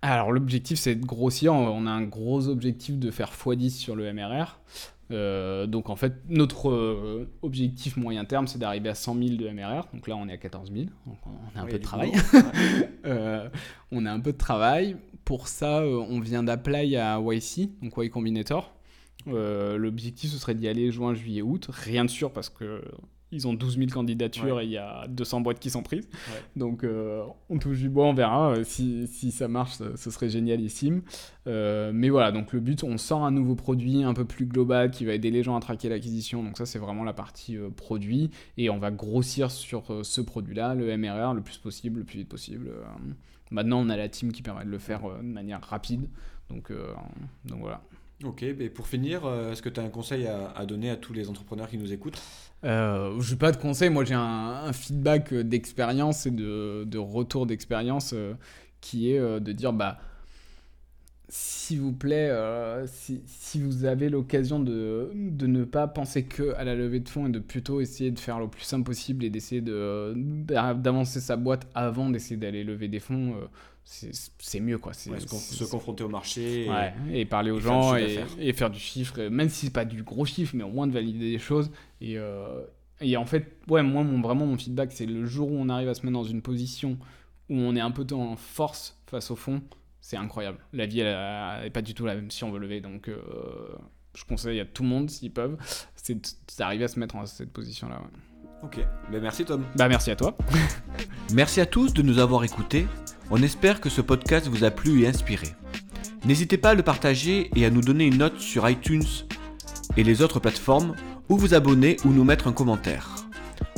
alors 0.00 0.30
l'objectif 0.30 0.78
c'est 0.78 0.94
de 0.94 1.04
grossir, 1.04 1.52
on 1.52 1.84
a 1.86 1.90
un 1.90 2.04
gros 2.04 2.46
objectif 2.46 2.98
de 3.00 3.10
faire 3.10 3.32
x10 3.32 3.70
sur 3.70 3.96
le 3.96 4.12
MRR. 4.12 4.60
Euh, 5.10 5.66
donc 5.66 5.90
en 5.90 5.96
fait, 5.96 6.14
notre 6.28 6.70
euh, 6.70 7.30
objectif 7.42 7.96
moyen 7.96 8.24
terme, 8.24 8.46
c'est 8.46 8.58
d'arriver 8.58 8.88
à 8.90 8.94
100 8.94 9.14
000 9.14 9.36
de 9.36 9.48
MRR. 9.48 9.88
Donc 9.92 10.06
là, 10.06 10.16
on 10.16 10.28
est 10.28 10.32
à 10.32 10.36
14 10.36 10.70
000. 10.72 10.86
Donc 11.06 11.18
on 11.26 11.58
a 11.58 11.62
un 11.62 11.66
peu 11.66 11.78
de 11.78 11.82
travail. 11.82 12.12
Euh, 13.04 13.48
on 13.90 14.04
a 14.04 14.12
un 14.12 14.20
peu 14.20 14.32
de 14.32 14.36
travail. 14.36 14.96
Pour 15.24 15.48
ça, 15.48 15.82
on 15.82 16.20
vient 16.20 16.42
d'apply 16.42 16.96
à 16.96 17.18
YC, 17.20 17.70
donc 17.80 17.94
Y 17.96 18.10
Combinator. 18.10 18.74
L'objectif, 19.26 20.30
ce 20.30 20.38
serait 20.38 20.54
d'y 20.54 20.68
aller 20.68 20.90
juin, 20.90 21.14
juillet, 21.14 21.40
août. 21.40 21.68
Rien 21.70 22.04
de 22.04 22.10
sûr 22.10 22.32
parce 22.32 22.50
que 22.50 22.82
ils 23.30 23.46
ont 23.46 23.52
12 23.52 23.76
000 23.76 23.90
candidatures 23.90 24.60
et 24.60 24.64
il 24.64 24.70
y 24.70 24.78
a 24.78 25.06
200 25.08 25.42
boîtes 25.42 25.58
qui 25.58 25.70
sont 25.70 25.82
prises. 25.82 26.08
Donc 26.56 26.84
euh, 26.84 27.24
on 27.50 27.58
touche 27.58 27.78
du 27.78 27.90
bois, 27.90 28.06
on 28.06 28.14
verra. 28.14 28.52
Euh, 28.52 28.64
si, 28.64 29.06
si, 29.06 29.30
ça 29.30 29.48
marche, 29.48 29.74
ce 29.74 30.10
serait 30.10 30.30
génialissime. 30.30 31.02
Euh, 31.46 31.90
mais 31.94 32.08
voilà, 32.08 32.32
donc 32.32 32.52
le 32.52 32.60
but, 32.60 32.84
on 32.84 32.96
sort 32.96 33.24
un 33.24 33.30
nouveau 33.30 33.54
produit 33.54 34.02
un 34.02 34.14
peu 34.14 34.24
plus 34.24 34.46
global 34.46 34.90
qui 34.90 35.04
va 35.04 35.12
aider 35.12 35.30
les 35.30 35.42
gens 35.42 35.56
à 35.56 35.60
traquer 35.60 35.88
l'acquisition. 35.88 36.42
Donc 36.42 36.56
ça, 36.56 36.64
c'est 36.64 36.78
vraiment 36.78 37.04
la 37.04 37.12
partie 37.12 37.56
produit. 37.76 38.30
Et 38.56 38.70
on 38.70 38.78
va 38.78 38.90
grossir 38.90 39.50
sur 39.50 40.04
ce 40.04 40.20
produit-là, 40.20 40.74
le 40.74 40.96
MRR, 40.96 41.34
le 41.34 41.42
plus 41.42 41.58
possible, 41.58 42.00
le 42.00 42.04
plus 42.04 42.18
vite 42.18 42.28
possible. 42.28 42.70
maintenant, 43.50 43.80
on 43.80 43.88
a 43.90 43.96
la 43.96 44.08
team 44.08 44.32
qui 44.32 44.42
permet 44.42 44.64
de 44.64 44.70
le 44.70 44.78
faire 44.78 45.02
de 45.02 45.22
manière 45.22 45.60
rapide. 45.62 46.08
Donc, 46.48 46.72
donc 47.44 47.60
voilà. 47.60 47.82
Ok, 48.24 48.44
mais 48.58 48.68
pour 48.68 48.88
finir, 48.88 49.22
est-ce 49.50 49.62
que 49.62 49.68
tu 49.68 49.78
as 49.78 49.84
un 49.84 49.90
conseil 49.90 50.26
à, 50.26 50.66
donner 50.66 50.90
à 50.90 50.96
tous 50.96 51.12
les 51.12 51.28
entrepreneurs 51.28 51.68
qui 51.68 51.78
nous 51.78 51.92
écoutent? 51.92 52.20
Euh, 52.64 53.20
je 53.20 53.32
n'ai 53.32 53.38
pas 53.38 53.52
de 53.52 53.56
conseils, 53.56 53.90
moi 53.90 54.04
j'ai 54.04 54.14
un, 54.14 54.72
feedback 54.72 55.32
d'expérience 55.32 56.26
et 56.26 56.30
de, 56.30 56.98
retour 56.98 57.46
d'expérience 57.46 58.12
euh, 58.14 58.34
qui 58.80 59.12
est 59.12 59.18
euh, 59.18 59.38
de 59.38 59.52
dire 59.52 59.72
bah 59.72 59.98
s'il 61.30 61.80
vous 61.80 61.92
plaît, 61.92 62.30
euh, 62.30 62.86
si, 62.86 63.20
si 63.26 63.60
vous 63.60 63.84
avez 63.84 64.08
l'occasion 64.08 64.60
de, 64.60 65.10
de 65.14 65.46
ne 65.46 65.64
pas 65.64 65.86
penser 65.86 66.24
que 66.24 66.54
à 66.54 66.64
la 66.64 66.74
levée 66.74 67.00
de 67.00 67.08
fonds 67.08 67.26
et 67.26 67.30
de 67.30 67.38
plutôt 67.38 67.80
essayer 67.80 68.10
de 68.10 68.18
faire 68.18 68.38
le 68.38 68.48
plus 68.48 68.62
simple 68.62 68.84
possible 68.84 69.24
et 69.24 69.30
d'essayer 69.30 69.60
de, 69.60 70.14
d'avancer 70.74 71.20
sa 71.20 71.36
boîte 71.36 71.66
avant 71.74 72.08
d'essayer 72.08 72.36
d'aller 72.36 72.64
lever 72.64 72.88
des 72.88 73.00
fonds, 73.00 73.34
euh, 73.36 73.46
c'est, 73.84 74.60
mieux 74.60 74.78
quoi. 74.78 74.92
Ouais, 75.10 75.20
se, 75.20 75.64
confronter 75.64 76.04
au 76.04 76.08
marché. 76.08 76.64
et- 76.64 76.68
Ouais, 76.70 76.92
et 77.12 77.24
parler 77.24 77.50
aux 77.50 77.58
et 77.58 77.62
gens 77.62 77.96
et, 77.96 78.18
et 78.38 78.52
faire 78.52 78.70
du 78.70 78.78
chiffre, 78.78 79.20
même 79.28 79.48
si 79.48 79.66
c'est 79.66 79.72
pas 79.72 79.84
du 79.84 80.02
gros 80.02 80.24
chiffre, 80.24 80.54
mais 80.56 80.64
au 80.64 80.70
moins 80.70 80.86
de 80.86 80.92
valider 80.92 81.30
des 81.32 81.38
choses. 81.38 81.70
Et, 82.00 82.18
euh, 82.18 82.62
et 83.00 83.16
en 83.16 83.24
fait, 83.26 83.56
ouais, 83.68 83.82
moi, 83.82 84.02
mon, 84.02 84.20
vraiment, 84.20 84.46
mon 84.46 84.56
feedback, 84.56 84.92
c'est 84.92 85.06
le 85.06 85.24
jour 85.26 85.50
où 85.50 85.56
on 85.56 85.68
arrive 85.68 85.88
à 85.88 85.94
se 85.94 86.02
mettre 86.06 86.14
dans 86.18 86.24
une 86.24 86.42
position 86.42 86.98
où 87.50 87.54
on 87.54 87.76
est 87.76 87.80
un 87.80 87.90
peu 87.90 88.04
en 88.14 88.36
force 88.36 88.98
face 89.06 89.30
au 89.30 89.36
fond, 89.36 89.62
c'est 90.00 90.16
incroyable. 90.16 90.58
La 90.72 90.86
vie, 90.86 91.00
elle, 91.00 91.06
elle 91.06 91.66
est 91.66 91.70
pas 91.70 91.82
du 91.82 91.94
tout 91.94 92.06
la 92.06 92.14
même 92.14 92.30
si 92.30 92.44
on 92.44 92.50
veut 92.50 92.58
lever. 92.58 92.80
Donc, 92.80 93.08
euh, 93.08 93.18
je 94.14 94.24
conseille 94.24 94.60
à 94.60 94.64
tout 94.64 94.82
le 94.82 94.88
monde, 94.88 95.10
s'ils 95.10 95.32
peuvent, 95.32 95.56
c'est 95.94 96.18
d'arriver 96.58 96.84
à 96.84 96.88
se 96.88 96.98
mettre 96.98 97.16
en 97.16 97.26
cette 97.26 97.52
position-là. 97.52 97.96
ouais. 97.96 98.18
Ok. 98.62 98.80
Ben, 99.12 99.20
merci 99.20 99.44
Tom. 99.44 99.64
Bah, 99.76 99.88
merci 99.88 100.10
à 100.10 100.16
toi. 100.16 100.36
Merci 101.34 101.60
à 101.60 101.66
tous 101.66 101.92
de 101.92 102.00
nous 102.00 102.18
avoir 102.18 102.42
écoutés. 102.42 102.86
On 103.30 103.42
espère 103.42 103.82
que 103.82 103.90
ce 103.90 104.00
podcast 104.00 104.46
vous 104.48 104.64
a 104.64 104.70
plu 104.70 105.02
et 105.02 105.06
inspiré. 105.06 105.48
N'hésitez 106.24 106.56
pas 106.56 106.70
à 106.70 106.74
le 106.74 106.82
partager 106.82 107.50
et 107.54 107.66
à 107.66 107.70
nous 107.70 107.82
donner 107.82 108.06
une 108.06 108.16
note 108.16 108.40
sur 108.40 108.68
iTunes 108.68 109.04
et 109.98 110.02
les 110.02 110.22
autres 110.22 110.40
plateformes 110.40 110.96
ou 111.28 111.36
vous 111.36 111.52
abonner 111.52 111.98
ou 112.06 112.08
nous 112.08 112.24
mettre 112.24 112.48
un 112.48 112.52
commentaire. 112.52 113.14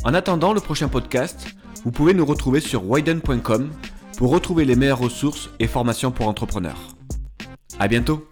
En 0.05 0.15
attendant 0.15 0.53
le 0.53 0.61
prochain 0.61 0.89
podcast, 0.89 1.49
vous 1.85 1.91
pouvez 1.91 2.15
nous 2.15 2.25
retrouver 2.25 2.61
sur 2.61 2.89
widen.com 2.89 3.71
pour 4.21 4.33
retrouver 4.33 4.67
les 4.67 4.77
meilleures 4.77 4.99
ressources 4.99 5.49
et 5.61 5.67
formations 5.67 6.11
pour 6.11 6.29
entrepreneurs. 6.29 6.95
À 7.79 7.89
bientôt 7.89 8.30